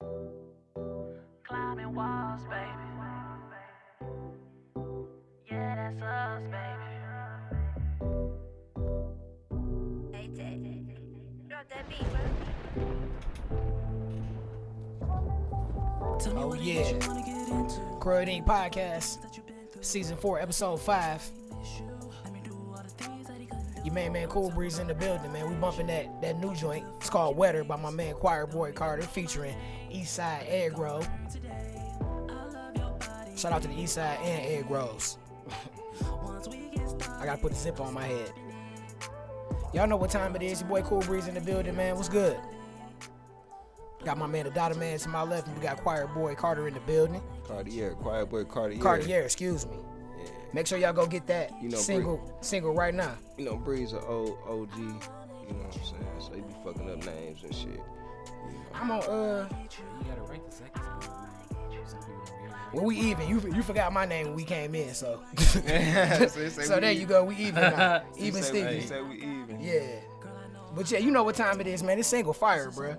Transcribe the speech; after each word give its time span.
Climbing 0.00 1.92
walls, 1.92 2.42
baby. 2.44 2.68
Yeah, 5.50 5.74
that's 5.74 6.00
us, 6.00 6.42
baby. 6.44 6.98
Hey, 10.12 10.28
Tay. 10.36 10.60
Drop 11.48 11.68
that 11.68 11.88
beat, 11.88 12.06
bro. 12.12 12.20
Oh 16.36 16.54
yeah. 16.54 16.92
Crud 17.98 18.28
Inc. 18.28 18.46
Podcast. 18.46 19.18
Season 19.80 20.16
4, 20.16 20.40
episode 20.40 20.80
5. 20.80 21.30
Your 23.84 23.94
main 23.94 24.12
man 24.12 24.28
Cool 24.28 24.50
Breeze 24.50 24.78
in 24.78 24.86
the 24.86 24.94
building, 24.94 25.32
man. 25.32 25.48
We 25.48 25.54
bumping 25.56 25.86
that 25.86 26.20
that 26.20 26.38
new 26.38 26.54
joint. 26.54 26.84
It's 27.00 27.08
called 27.10 27.36
Wetter 27.36 27.64
by 27.64 27.76
my 27.76 27.90
man 27.90 28.14
Choir 28.14 28.46
Boy 28.46 28.70
Carter 28.72 29.02
featuring 29.02 29.56
Eastside 29.90 30.44
Egg 30.48 30.78
Roll. 30.78 31.02
Shout 33.36 33.52
out 33.52 33.62
to 33.62 33.68
the 33.68 33.74
Eastside 33.74 34.18
and 34.20 34.46
Egg 34.46 34.70
Rolls. 34.70 35.18
I 37.20 37.24
gotta 37.24 37.40
put 37.40 37.52
the 37.52 37.58
zip 37.58 37.80
on 37.80 37.94
my 37.94 38.04
head. 38.04 38.32
Y'all 39.72 39.86
know 39.86 39.96
what 39.96 40.10
time 40.10 40.34
it 40.34 40.42
is. 40.42 40.60
Your 40.60 40.68
boy 40.70 40.82
Cool 40.82 41.00
Breeze 41.00 41.28
in 41.28 41.34
the 41.34 41.40
building, 41.40 41.76
man. 41.76 41.96
What's 41.96 42.08
good? 42.08 42.38
Got 44.04 44.16
my 44.18 44.26
man 44.26 44.44
the 44.44 44.50
Dotted 44.50 44.78
Man 44.78 44.98
to 44.98 45.08
my 45.08 45.22
left, 45.22 45.46
and 45.48 45.56
we 45.56 45.62
got 45.62 45.76
Choir 45.78 46.06
Boy 46.06 46.34
Carter 46.34 46.68
in 46.68 46.74
the 46.74 46.80
building. 46.80 47.20
Cartier, 47.46 47.94
Choir 47.94 48.24
Boy 48.24 48.44
Cartier. 48.44 48.80
Cartier, 48.80 49.22
excuse 49.22 49.66
me. 49.66 49.76
Yeah. 50.18 50.30
Make 50.52 50.66
sure 50.66 50.78
y'all 50.78 50.92
go 50.92 51.06
get 51.06 51.26
that 51.26 51.52
You 51.60 51.68
know, 51.68 51.76
single 51.78 52.38
single 52.40 52.72
right 52.72 52.94
now. 52.94 53.16
You 53.36 53.44
know, 53.44 53.56
Breeze 53.56 53.92
a 53.92 54.00
old 54.00 54.38
OG. 54.48 54.78
You 54.78 54.84
know 55.54 55.60
what 55.64 55.76
I'm 55.76 55.84
saying? 55.84 56.06
So 56.20 56.32
he 56.32 56.40
be 56.40 56.54
fucking 56.64 56.90
up 56.90 57.04
names 57.04 57.42
and 57.42 57.54
shit. 57.54 57.80
I'm 58.74 58.90
on 58.90 59.02
uh 59.02 59.48
You 59.50 60.08
gotta 60.08 60.22
write 60.22 60.48
the 60.48 60.56
second 60.56 60.80
time. 60.80 61.00
Some 61.86 62.00
people 62.00 62.14
don't 62.26 62.48
get 62.48 62.50
it. 62.50 62.74
well 62.74 62.84
we 62.84 62.96
even. 62.96 63.28
You 63.28 63.40
you 63.54 63.62
forgot 63.62 63.92
my 63.92 64.04
name 64.04 64.28
when 64.28 64.36
we 64.36 64.44
came 64.44 64.74
in, 64.74 64.94
so 64.94 65.20
so 65.38 66.48
so 66.48 66.80
there 66.80 66.92
you 66.92 67.06
go, 67.06 67.24
we 67.24 67.36
even 67.36 67.54
now. 67.62 68.02
Even 68.18 68.42
say, 68.42 68.80
Stevie. 68.80 68.86
Say 68.86 69.00
we 69.02 69.16
even. 69.16 69.58
Yeah. 69.60 70.00
But 70.74 70.90
yeah, 70.90 70.98
you 70.98 71.10
know 71.10 71.22
what 71.22 71.34
time 71.34 71.60
it 71.60 71.66
is, 71.66 71.82
man. 71.82 71.96
This 71.96 72.06
single 72.08 72.32
fire, 72.34 72.70
bro. 72.70 72.94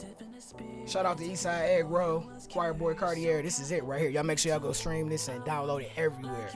Shout 0.88 1.06
out 1.06 1.20
to 1.20 1.24
Eastside 1.24 1.70
Egg 1.78 1.86
Roll, 1.86 2.26
Choir 2.52 2.74
Boy 2.74 2.96
Cartier. 2.96 3.44
This 3.44 3.60
is 3.60 3.72
it 3.72 3.84
right 3.84 4.02
here. 4.02 4.10
Y'all 4.10 4.24
make 4.24 4.40
sure 4.40 4.52
y'all 4.52 4.60
go 4.60 4.72
stream 4.72 5.08
this 5.08 5.28
and 5.28 5.44
download 5.44 5.84
it 5.84 5.92
everywhere. 5.96 6.50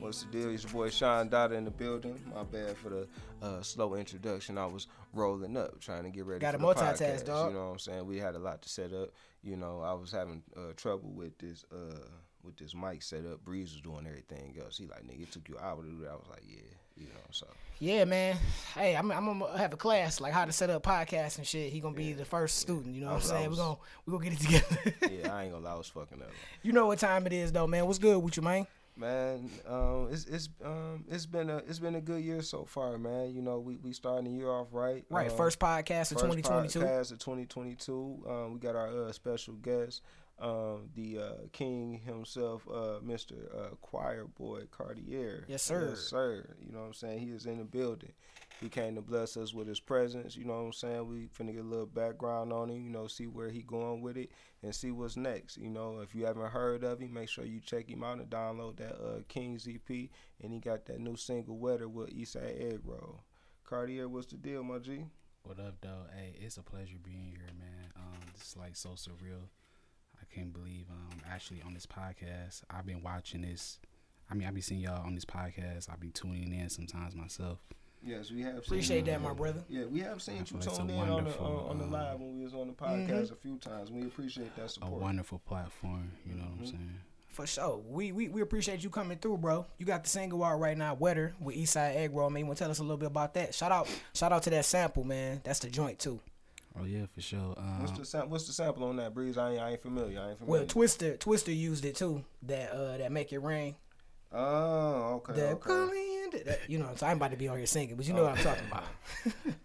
What's 0.00 0.24
the 0.24 0.32
deal? 0.32 0.50
It's 0.50 0.64
your 0.64 0.72
boy 0.72 0.90
Sean 0.90 1.28
Dada 1.28 1.54
in 1.54 1.64
the 1.64 1.70
building. 1.70 2.20
My 2.34 2.42
bad 2.42 2.76
for 2.76 2.90
the 2.90 3.08
uh, 3.40 3.62
slow 3.62 3.94
introduction. 3.94 4.58
I 4.58 4.66
was 4.66 4.88
rolling 5.14 5.56
up, 5.56 5.80
trying 5.80 6.04
to 6.04 6.10
get 6.10 6.24
ready 6.26 6.44
for 6.44 6.52
the 6.52 6.58
multitask, 6.58 7.00
podcast. 7.00 7.24
dog. 7.26 7.52
You 7.52 7.58
know 7.58 7.64
what 7.66 7.72
I'm 7.72 7.78
saying? 7.78 8.06
We 8.06 8.18
had 8.18 8.34
a 8.34 8.38
lot 8.38 8.62
to 8.62 8.68
set 8.68 8.92
up. 8.92 9.10
You 9.42 9.56
know, 9.56 9.80
I 9.82 9.92
was 9.92 10.10
having 10.10 10.42
uh, 10.56 10.72
trouble 10.76 11.10
with 11.12 11.36
this 11.38 11.64
uh, 11.72 11.98
with 12.42 12.56
this 12.56 12.74
mic 12.74 13.02
setup. 13.02 13.44
Breeze 13.44 13.72
was 13.72 13.80
doing 13.80 14.06
everything 14.06 14.56
else. 14.62 14.76
He 14.78 14.86
like, 14.86 15.02
nigga, 15.04 15.22
it 15.22 15.32
took 15.32 15.48
you 15.48 15.56
an 15.56 15.64
hour 15.64 15.82
to 15.82 15.88
do 15.88 15.98
that. 16.00 16.10
I 16.10 16.14
was 16.14 16.26
like, 16.30 16.42
yeah, 16.46 16.60
you 16.96 17.06
know. 17.06 17.20
So 17.30 17.46
Yeah, 17.78 18.04
man. 18.04 18.36
Hey, 18.74 18.94
I'm, 18.96 19.10
I'm 19.12 19.26
gonna 19.38 19.58
have 19.58 19.72
a 19.72 19.76
class 19.76 20.20
like 20.20 20.32
how 20.32 20.44
to 20.44 20.52
set 20.52 20.70
up 20.70 20.82
podcasts 20.82 21.38
and 21.38 21.46
shit. 21.46 21.72
He 21.72 21.80
gonna 21.80 21.94
be 21.94 22.12
the 22.12 22.24
first 22.24 22.58
student. 22.58 22.94
You 22.94 23.02
know 23.02 23.08
what 23.08 23.14
I'm 23.16 23.20
saying? 23.22 23.50
was- 23.50 23.58
We're 23.58 23.64
gonna 23.64 23.76
we 24.06 24.12
gonna 24.12 24.24
get 24.24 24.32
it 24.34 24.70
together. 25.00 25.14
yeah, 25.22 25.34
I 25.34 25.42
ain't 25.44 25.52
gonna 25.52 25.64
lie, 25.64 25.72
I 25.72 25.76
was 25.76 25.88
fucking 25.88 26.20
up. 26.22 26.28
you 26.62 26.72
know 26.72 26.86
what 26.86 26.98
time 26.98 27.26
it 27.26 27.32
is 27.32 27.52
though, 27.52 27.66
man. 27.66 27.86
What's 27.86 27.98
good 27.98 28.18
with 28.22 28.36
you, 28.36 28.42
man? 28.42 28.66
Man, 28.96 29.50
um, 29.68 30.08
it's 30.12 30.24
it's 30.26 30.48
um, 30.64 31.04
it's 31.08 31.26
been 31.26 31.50
a 31.50 31.56
it's 31.58 31.80
been 31.80 31.96
a 31.96 32.00
good 32.00 32.22
year 32.22 32.42
so 32.42 32.64
far, 32.64 32.96
man. 32.96 33.34
You 33.34 33.42
know, 33.42 33.58
we 33.58 33.76
we 33.76 33.92
starting 33.92 34.24
the 34.24 34.30
year 34.30 34.48
off 34.50 34.68
right. 34.70 35.04
Right, 35.10 35.30
Um, 35.30 35.36
first 35.36 35.58
podcast 35.58 36.12
of 36.12 36.20
First 36.20 36.32
2022. 36.32 36.78
podcast 36.78 37.10
of 37.12 37.18
2022. 37.18 38.24
Um, 38.28 38.52
we 38.54 38.60
got 38.60 38.76
our 38.76 39.06
uh, 39.06 39.10
special 39.12 39.54
guest, 39.54 40.02
um, 40.38 40.90
the 40.94 41.18
uh, 41.18 41.32
king 41.52 42.00
himself, 42.06 42.62
uh, 42.68 43.00
Mr. 43.04 43.32
Uh, 43.52 43.74
Choir 43.82 44.26
Boy 44.38 44.62
Cartier. 44.70 45.44
Yes, 45.48 45.62
sir. 45.62 45.88
Yes, 45.90 46.00
sir. 46.00 46.54
You 46.64 46.72
know 46.72 46.80
what 46.80 46.86
I'm 46.86 46.94
saying? 46.94 47.18
He 47.18 47.30
is 47.30 47.46
in 47.46 47.58
the 47.58 47.64
building. 47.64 48.12
He 48.60 48.68
came 48.68 48.94
to 48.94 49.02
bless 49.02 49.36
us 49.36 49.52
with 49.52 49.66
his 49.66 49.80
presence. 49.80 50.36
You 50.36 50.44
know 50.44 50.54
what 50.54 50.66
I'm 50.66 50.72
saying? 50.72 51.08
We 51.08 51.28
finna 51.28 51.54
get 51.54 51.64
a 51.64 51.68
little 51.68 51.86
background 51.86 52.52
on 52.52 52.70
him. 52.70 52.82
You 52.82 52.90
know, 52.90 53.06
see 53.06 53.26
where 53.26 53.50
he 53.50 53.62
going 53.62 54.00
with 54.00 54.16
it 54.16 54.30
and 54.62 54.74
see 54.74 54.90
what's 54.90 55.16
next. 55.16 55.56
You 55.58 55.70
know, 55.70 56.00
if 56.00 56.14
you 56.14 56.24
haven't 56.24 56.50
heard 56.50 56.84
of 56.84 57.00
him, 57.00 57.12
make 57.12 57.28
sure 57.28 57.44
you 57.44 57.60
check 57.60 57.90
him 57.90 58.04
out 58.04 58.18
and 58.18 58.30
download 58.30 58.76
that 58.76 58.94
uh, 58.94 59.20
King's 59.28 59.66
EP. 59.68 60.08
And 60.42 60.52
he 60.52 60.60
got 60.60 60.86
that 60.86 61.00
new 61.00 61.16
single, 61.16 61.58
Wetter, 61.58 61.88
with 61.88 62.10
Eastside 62.10 62.72
Egg 62.72 62.80
Roll. 62.84 63.24
Cartier, 63.64 64.08
what's 64.08 64.26
the 64.26 64.36
deal, 64.36 64.62
my 64.62 64.78
G? 64.78 65.04
What 65.42 65.58
up, 65.58 65.74
though? 65.82 66.06
Hey, 66.16 66.36
it's 66.40 66.56
a 66.56 66.62
pleasure 66.62 66.96
being 67.02 67.34
here, 67.36 67.50
man. 67.58 67.92
Um, 67.96 68.20
this 68.34 68.48
is 68.48 68.56
like 68.56 68.76
so 68.76 68.90
surreal. 68.90 69.48
I 70.20 70.34
can't 70.34 70.52
believe 70.52 70.86
um 70.90 71.20
actually 71.30 71.60
on 71.62 71.74
this 71.74 71.86
podcast. 71.86 72.62
I've 72.70 72.86
been 72.86 73.02
watching 73.02 73.42
this. 73.42 73.78
I 74.30 74.34
mean, 74.34 74.48
I 74.48 74.50
be 74.52 74.62
seeing 74.62 74.80
y'all 74.80 75.04
on 75.04 75.14
this 75.14 75.24
podcast. 75.26 75.90
I 75.90 75.96
be 75.96 76.10
tuning 76.10 76.52
in 76.52 76.70
sometimes 76.70 77.14
myself. 77.14 77.58
Yes, 78.06 78.30
we 78.30 78.42
have. 78.42 78.58
Appreciate 78.58 79.04
seen 79.06 79.12
that, 79.12 79.22
my 79.22 79.32
brother. 79.32 79.62
Yeah, 79.68 79.84
we 79.86 80.00
have 80.00 80.20
seen 80.22 80.36
you 80.38 80.44
feel 80.44 80.58
it's 80.58 80.66
a 80.66 80.70
tuned 80.76 80.90
in 80.90 80.98
on 80.98 81.06
the 81.08 81.14
wonderful, 81.14 81.46
on, 81.46 81.70
on 81.70 81.78
the 81.78 81.84
um, 81.84 81.90
live 81.92 82.20
when 82.20 82.36
we 82.38 82.44
was 82.44 82.54
on 82.54 82.66
the 82.68 82.74
Mm-hmm. 82.74 83.12
podcast 83.12 83.32
a 83.32 83.36
few 83.36 83.56
times. 83.58 83.90
We 83.90 84.02
appreciate 84.02 84.54
that 84.56 84.70
support. 84.70 84.92
A 84.92 84.96
wonderful 84.96 85.38
platform. 85.46 86.10
You 86.26 86.34
know 86.34 86.42
what 86.44 86.60
I'm 86.60 86.66
saying? 86.66 86.90
For 87.28 87.46
sure. 87.46 87.80
We, 87.88 88.12
we 88.12 88.28
we 88.28 88.42
appreciate 88.42 88.84
you 88.84 88.90
coming 88.90 89.18
through, 89.18 89.38
bro. 89.38 89.66
You 89.78 89.86
got 89.86 90.04
the 90.04 90.10
single 90.10 90.44
out 90.44 90.60
right 90.60 90.76
now, 90.78 90.94
Wetter, 90.94 91.34
with 91.40 91.56
Eastside 91.56 91.96
Egg 91.96 92.14
Roll. 92.14 92.30
Man, 92.30 92.40
you 92.40 92.46
wanna 92.46 92.56
tell 92.56 92.70
us 92.70 92.78
a 92.78 92.82
little 92.82 92.96
bit 92.96 93.06
about 93.06 93.34
that? 93.34 93.54
Shout 93.54 93.72
out 93.72 93.88
shout 94.14 94.30
out 94.32 94.42
to 94.44 94.50
that 94.50 94.64
sample, 94.66 95.02
man. 95.02 95.40
That's 95.42 95.58
the 95.58 95.68
joint 95.70 95.98
too. 95.98 96.20
Oh 96.78 96.84
yeah, 96.84 97.06
for 97.12 97.20
sure. 97.20 97.54
Um, 97.56 97.80
What's 97.82 97.98
the 97.98 98.04
sam- 98.04 98.30
What's 98.30 98.46
the 98.46 98.52
sample 98.52 98.84
on 98.84 98.96
that 98.96 99.14
breeze? 99.14 99.36
I 99.38 99.52
ain't, 99.52 99.60
I 99.62 99.70
ain't 99.72 99.82
familiar. 99.82 100.20
I 100.20 100.30
ain't 100.30 100.38
familiar. 100.38 100.60
Well, 100.60 100.66
Twister 100.68 101.16
Twister 101.16 101.50
used 101.52 101.84
it 101.84 101.96
too. 101.96 102.24
That 102.42 102.72
uh 102.72 102.98
that 102.98 103.10
make 103.10 103.32
it 103.32 103.38
rain. 103.38 103.74
oh, 104.32 105.14
okay. 105.28 105.32
That, 105.34 105.52
okay. 105.54 105.70
That 106.42 106.60
you 106.68 106.78
know, 106.78 106.90
so 106.96 107.06
I'm 107.06 107.16
about 107.16 107.30
to 107.30 107.36
be 107.36 107.48
on 107.48 107.56
here 107.56 107.66
singing, 107.66 107.96
but 107.96 108.06
you 108.06 108.14
know 108.14 108.24
what 108.24 108.38
I'm 108.38 108.44
talking 108.44 108.64
about. 108.70 108.84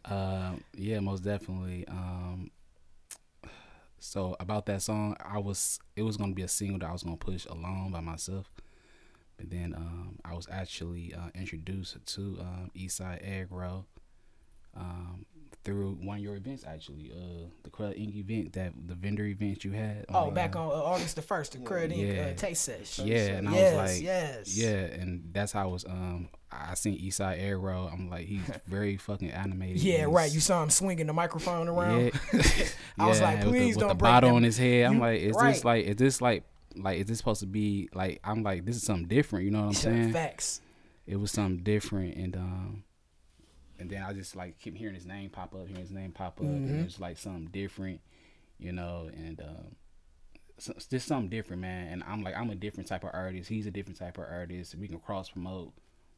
Um, 0.06 0.64
yeah, 0.78 1.00
most 1.00 1.24
definitely. 1.24 1.88
Um, 1.88 2.52
so 4.00 4.36
about 4.40 4.66
that 4.68 4.82
song, 4.82 5.16
I 5.24 5.40
was 5.40 5.80
it 5.96 6.04
was 6.04 6.18
gonna 6.18 6.34
be 6.34 6.44
a 6.44 6.48
single 6.48 6.80
that 6.80 6.90
I 6.90 6.94
was 6.94 7.04
gonna 7.04 7.18
push 7.18 7.46
alone 7.46 7.92
by 7.92 8.00
myself, 8.00 8.52
but 9.38 9.50
then 9.50 9.74
um, 9.76 10.20
I 10.24 10.34
was 10.34 10.48
actually 10.52 11.14
uh, 11.14 11.30
introduced 11.36 11.98
to 12.16 12.38
um, 12.40 12.72
Eastside 12.78 13.20
Egg 13.22 13.48
Roll. 13.50 13.86
Um, 14.76 15.26
through 15.70 15.98
one 16.02 16.18
of 16.18 16.24
your 16.24 16.36
events 16.36 16.64
actually, 16.66 17.12
uh, 17.16 17.46
the 17.64 17.70
Crud 17.70 17.98
Inc 18.00 18.16
event 18.16 18.54
that 18.54 18.74
the 18.88 18.96
vendor 18.96 19.26
event 19.26 19.64
you 19.64 19.72
had. 19.72 20.06
Oh, 20.10 20.28
uh, 20.28 20.32
back 20.32 20.56
on 20.56 20.68
uh, 20.68 20.72
August 20.72 21.16
the 21.16 21.22
first, 21.22 21.52
the 21.54 21.60
Crud 21.60 21.94
Inc. 21.96 22.16
Yeah. 22.16 22.22
Uh, 22.24 22.34
taste 22.34 22.64
sesh. 22.64 23.00
Yeah, 23.00 23.18
and 23.38 23.48
I 23.50 23.54
yes, 23.54 23.76
was 23.76 23.94
like, 23.94 24.04
yes. 24.04 24.58
yeah, 24.58 24.70
and 24.70 25.30
that's 25.32 25.52
how 25.52 25.64
I 25.64 25.72
was. 25.72 25.86
Um, 25.86 26.30
I 26.52 26.74
seen 26.74 27.00
Eastside 27.00 27.38
Egg 27.40 27.58
Roll. 27.58 27.88
I'm 27.88 28.10
like, 28.10 28.26
he's 28.26 28.42
very 28.68 28.98
fucking 28.98 29.30
animated. 29.30 29.82
Yeah, 29.84 29.98
He's- 29.98 30.08
right. 30.10 30.34
You 30.34 30.40
saw 30.40 30.64
him 30.64 30.72
swinging 30.72 31.06
the 31.06 31.14
microphone 31.14 31.68
around. 31.68 32.12
Yeah. 32.34 32.42
I 32.98 33.08
was 33.08 33.22
like, 33.22 33.42
please 33.42 33.46
with 33.46 33.54
the- 33.54 33.60
please 33.60 33.76
with 33.76 33.80
don't 33.82 33.90
the 33.90 33.96
break 33.96 34.12
bottle 34.12 34.30
them. 34.30 34.36
on 34.38 34.44
his 34.44 34.58
head. 34.58 34.86
I'm 34.86 34.94
You- 34.96 35.00
like, 35.00 35.22
is 35.22 35.36
right. 35.36 35.54
this 35.54 35.64
like, 35.66 35.86
is 35.86 35.96
this 35.98 36.22
like, 36.22 36.44
like, 36.76 37.00
is 37.00 37.06
this 37.06 37.18
supposed 37.20 37.42
to 37.42 37.48
be 37.48 37.90
like? 37.94 38.20
I'm 38.24 38.42
like, 38.44 38.66
this 38.66 38.76
is 38.76 38.84
something 38.84 39.08
different. 39.08 39.46
You 39.46 39.52
know 39.52 39.62
what 39.62 39.68
I'm 39.68 39.74
saying? 39.74 40.14
Facts. 40.14 40.62
It 41.06 41.20
was 41.20 41.32
something 41.32 41.64
different, 41.64 42.16
and 42.18 42.36
um, 42.36 42.84
and 43.80 43.90
then 43.90 44.04
I 44.04 44.14
just 44.14 44.36
like 44.36 44.60
keep 44.60 44.76
hearing 44.76 44.96
his 44.96 45.06
name 45.06 45.30
pop 45.30 45.54
up, 45.56 45.68
hearing 45.68 45.82
his 45.82 45.92
name 45.92 46.12
pop 46.12 46.40
up, 46.40 46.46
Mm-hmm. 46.46 46.68
and 46.70 46.86
it's 46.86 47.00
like 47.00 47.18
something 47.18 47.48
different, 47.52 48.02
you 48.60 48.72
know, 48.72 49.10
and 49.14 49.40
um. 49.42 49.76
So 50.62 50.74
just 50.90 51.08
something 51.08 51.30
different, 51.30 51.62
man. 51.62 51.88
And 51.94 52.04
I'm 52.04 52.22
like, 52.22 52.36
I'm 52.36 52.50
a 52.50 52.56
different 52.56 52.90
type 52.90 53.06
of 53.06 53.12
artist. 53.14 53.48
He's 53.48 53.66
a 53.66 53.72
different 53.72 53.98
type 53.98 54.18
of 54.18 54.26
artist. 54.30 54.76
We 54.76 54.90
can 54.90 55.00
cross 55.00 55.30
promote. 55.30 55.72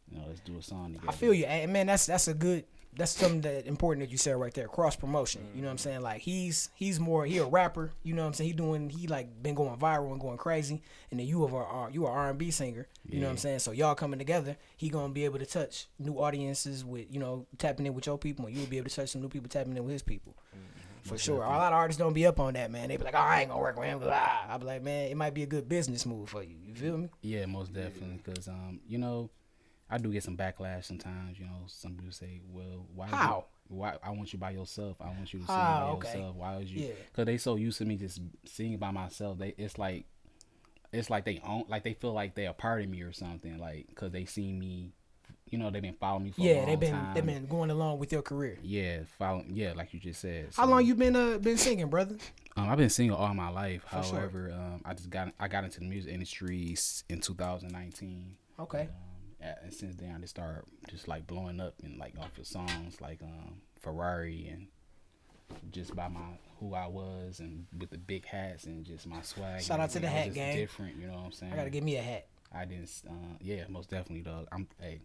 You 0.09 0.17
know, 0.17 0.23
let's 0.27 0.39
do 0.39 0.57
a 0.57 0.63
song 0.63 0.93
together. 0.93 1.09
I 1.09 1.11
feel 1.13 1.31
you, 1.31 1.45
man. 1.67 1.85
That's 1.85 2.07
that's 2.07 2.27
a 2.27 2.33
good. 2.33 2.65
That's 2.93 3.11
something 3.11 3.41
that 3.41 3.65
important 3.67 4.05
that 4.05 4.11
you 4.11 4.17
said 4.17 4.33
right 4.33 4.53
there. 4.53 4.67
Cross 4.67 4.97
promotion. 4.97 5.47
You 5.55 5.61
know 5.61 5.67
what 5.67 5.73
I'm 5.73 5.77
saying? 5.77 6.01
Like 6.01 6.21
he's 6.21 6.69
he's 6.75 6.99
more 6.99 7.25
he 7.25 7.37
a 7.37 7.45
rapper. 7.45 7.91
You 8.03 8.13
know 8.13 8.23
what 8.23 8.29
I'm 8.29 8.33
saying? 8.33 8.49
He 8.49 8.53
doing 8.53 8.89
he 8.89 9.07
like 9.07 9.41
been 9.41 9.55
going 9.55 9.77
viral 9.77 10.11
and 10.11 10.19
going 10.19 10.37
crazy. 10.37 10.81
And 11.09 11.19
then 11.19 11.27
you 11.27 11.45
are 11.45 11.65
are 11.65 11.89
you 11.89 12.05
are 12.05 12.11
R 12.11 12.29
and 12.29 12.37
B 12.37 12.51
singer. 12.51 12.87
You 13.09 13.19
know 13.19 13.27
what 13.27 13.31
I'm 13.31 13.37
saying? 13.37 13.59
So 13.59 13.71
y'all 13.71 13.95
coming 13.95 14.19
together, 14.19 14.57
he 14.75 14.89
gonna 14.89 15.13
be 15.13 15.25
able 15.25 15.39
to 15.39 15.45
touch 15.45 15.87
new 15.99 16.15
audiences 16.15 16.83
with 16.83 17.05
you 17.09 17.19
know 17.19 17.47
tapping 17.57 17.85
in 17.85 17.93
with 17.93 18.05
your 18.05 18.17
people, 18.17 18.45
and 18.45 18.55
you'll 18.55 18.67
be 18.67 18.77
able 18.77 18.89
to 18.89 18.95
touch 18.95 19.09
some 19.09 19.21
new 19.21 19.29
people 19.29 19.49
tapping 19.49 19.75
in 19.75 19.83
with 19.83 19.93
his 19.93 20.03
people. 20.03 20.35
For 21.03 21.17
sure. 21.17 21.43
A 21.43 21.49
lot 21.49 21.73
of 21.73 21.77
artists 21.77 21.99
don't 21.99 22.13
be 22.13 22.25
up 22.25 22.39
on 22.39 22.53
that, 22.53 22.71
man. 22.71 22.89
They 22.89 22.97
be 22.97 23.03
like, 23.03 23.15
oh, 23.15 23.19
I 23.19 23.41
ain't 23.41 23.49
gonna 23.49 23.61
work 23.61 23.77
with 23.77 23.87
him. 23.87 23.99
Blah. 23.99 24.27
I 24.47 24.57
be 24.57 24.65
like, 24.65 24.83
man, 24.83 25.09
it 25.09 25.17
might 25.17 25.33
be 25.33 25.43
a 25.43 25.47
good 25.47 25.67
business 25.67 26.05
move 26.05 26.29
for 26.29 26.43
you. 26.43 26.55
You 26.63 26.75
feel 26.75 26.97
me? 26.97 27.09
Yeah, 27.21 27.45
most 27.47 27.73
definitely. 27.73 28.19
Because 28.23 28.47
um, 28.47 28.79
you 28.87 28.97
know, 28.97 29.29
I 29.91 29.97
do 29.97 30.11
get 30.11 30.23
some 30.23 30.37
backlash 30.37 30.85
sometimes. 30.85 31.37
You 31.37 31.45
know, 31.45 31.63
some 31.67 31.93
people 31.95 32.11
say, 32.13 32.41
"Well, 32.49 32.85
why? 32.95 33.07
you- 33.09 33.43
why? 33.77 33.97
I 34.03 34.09
want 34.11 34.31
you 34.33 34.39
by 34.39 34.51
yourself. 34.51 34.97
I 35.01 35.07
want 35.07 35.31
you 35.33 35.39
to 35.39 35.45
sing 35.45 35.55
Ah, 35.57 35.79
by 35.85 35.91
okay. 35.91 36.07
yourself. 36.17 36.35
Why 36.35 36.57
is 36.57 36.71
you? 36.73 36.87
Yeah. 36.87 36.93
Because 37.11 37.25
they 37.25 37.37
so 37.37 37.55
used 37.55 37.77
to 37.79 37.85
me 37.85 37.95
just 37.97 38.19
singing 38.45 38.77
by 38.77 38.91
myself. 38.91 39.37
They 39.37 39.53
it's 39.57 39.77
like, 39.77 40.05
it's 40.91 41.09
like 41.09 41.25
they 41.25 41.39
own, 41.45 41.65
like 41.69 41.83
they 41.83 41.93
feel 41.93 42.13
like 42.13 42.35
they're 42.35 42.49
a 42.49 42.53
part 42.53 42.81
of 42.81 42.89
me 42.89 43.01
or 43.01 43.13
something. 43.13 43.57
Like, 43.59 43.93
cause 43.95 44.11
they 44.11 44.25
see 44.25 44.51
me 44.51 44.93
you 45.49 45.57
know 45.57 45.69
they've 45.69 45.81
been 45.81 45.93
following 45.93 46.23
me 46.25 46.31
for 46.31 46.41
a 46.41 46.45
Yeah, 46.45 46.65
they've 46.65 46.79
been 46.79 46.91
time. 46.93 47.13
they've 47.13 47.25
been 47.25 47.45
going 47.45 47.69
along 47.71 47.99
with 47.99 48.11
your 48.13 48.21
career. 48.21 48.57
yeah, 48.61 48.99
following 49.17 49.51
yeah, 49.53 49.73
like 49.75 49.93
you 49.93 49.99
just 49.99 50.21
said. 50.21 50.49
How 50.55 50.65
long 50.65 50.85
you 50.85 50.95
been 50.95 51.15
uh 51.15 51.37
been 51.39 51.57
singing, 51.57 51.87
brother? 51.89 52.15
Um, 52.57 52.69
I've 52.69 52.77
been 52.77 52.89
singing 52.89 53.11
all 53.13 53.33
my 53.33 53.49
life. 53.49 53.83
For 53.89 54.03
sure. 54.03 54.19
However, 54.19 54.51
um, 54.53 54.81
I 54.85 54.93
just 54.93 55.09
got 55.09 55.33
I 55.39 55.47
got 55.49 55.63
into 55.65 55.79
the 55.79 55.85
music 55.85 56.13
industry 56.13 56.75
in 57.09 57.19
2019. 57.21 58.35
Okay. 58.59 58.81
Um, 58.81 58.87
and 59.41 59.73
since 59.73 59.95
then, 59.95 60.13
I 60.15 60.19
just 60.19 60.35
started 60.35 60.63
just 60.89 61.07
like 61.07 61.27
blowing 61.27 61.59
up 61.59 61.75
and 61.83 61.97
like 61.97 62.13
off 62.19 62.37
of 62.37 62.45
songs 62.45 63.01
like 63.01 63.21
um, 63.23 63.61
Ferrari 63.79 64.47
and 64.51 64.67
just 65.71 65.95
by 65.95 66.07
my 66.07 66.21
who 66.59 66.73
I 66.75 66.87
was 66.87 67.39
and 67.39 67.65
with 67.77 67.89
the 67.89 67.97
big 67.97 68.25
hats 68.25 68.65
and 68.65 68.85
just 68.85 69.07
my 69.07 69.21
swag. 69.21 69.61
Shout 69.61 69.79
out 69.79 69.89
to 69.91 69.99
the. 69.99 70.07
I 70.07 70.11
hat 70.11 70.33
gang. 70.33 70.55
Different, 70.55 70.97
you 70.97 71.07
know 71.07 71.13
what 71.13 71.25
I'm 71.25 71.31
saying? 71.31 71.53
I 71.53 71.55
gotta 71.55 71.69
give 71.69 71.83
me 71.83 71.97
a 71.97 72.01
hat. 72.01 72.27
I 72.53 72.65
didn't. 72.65 72.91
Uh, 73.07 73.37
yeah, 73.41 73.63
most 73.69 73.89
definitely, 73.89 74.21
dog. 74.21 74.47
I'm. 74.51 74.67
Hey, 74.79 75.01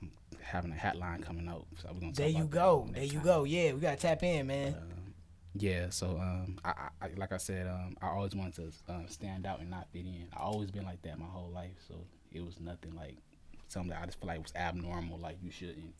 I'm 0.00 0.10
having 0.40 0.70
a 0.72 0.74
hat 0.74 0.96
line 0.96 1.22
coming 1.22 1.48
out, 1.48 1.66
so 1.80 1.90
we're 1.92 2.00
gonna. 2.00 2.12
There 2.12 2.30
talk 2.30 2.38
you 2.38 2.46
go. 2.46 2.88
There 2.92 3.04
you 3.04 3.12
time. 3.14 3.24
go. 3.24 3.44
Yeah, 3.44 3.72
we 3.72 3.80
gotta 3.80 3.96
tap 3.96 4.22
in, 4.22 4.46
man. 4.46 4.74
Um, 4.74 5.14
yeah, 5.54 5.90
so 5.90 6.18
um, 6.18 6.58
I, 6.64 6.72
I, 7.00 7.08
like 7.16 7.32
I 7.32 7.36
said, 7.36 7.66
um, 7.66 7.96
I 8.00 8.08
always 8.08 8.34
wanted 8.34 8.54
to 8.54 8.92
um, 8.92 9.06
stand 9.08 9.46
out 9.46 9.60
and 9.60 9.70
not 9.70 9.86
fit 9.92 10.06
in. 10.06 10.28
I 10.34 10.40
always 10.40 10.70
been 10.70 10.84
like 10.84 11.02
that 11.02 11.18
my 11.18 11.26
whole 11.26 11.50
life, 11.50 11.76
so 11.86 11.94
it 12.32 12.44
was 12.44 12.58
nothing 12.58 12.94
like 12.96 13.18
something 13.72 13.90
that 13.90 14.02
I 14.02 14.06
just 14.06 14.20
feel 14.20 14.28
like 14.28 14.42
was 14.42 14.52
abnormal. 14.54 15.18
Like 15.18 15.38
you 15.42 15.50
shouldn't, 15.50 15.94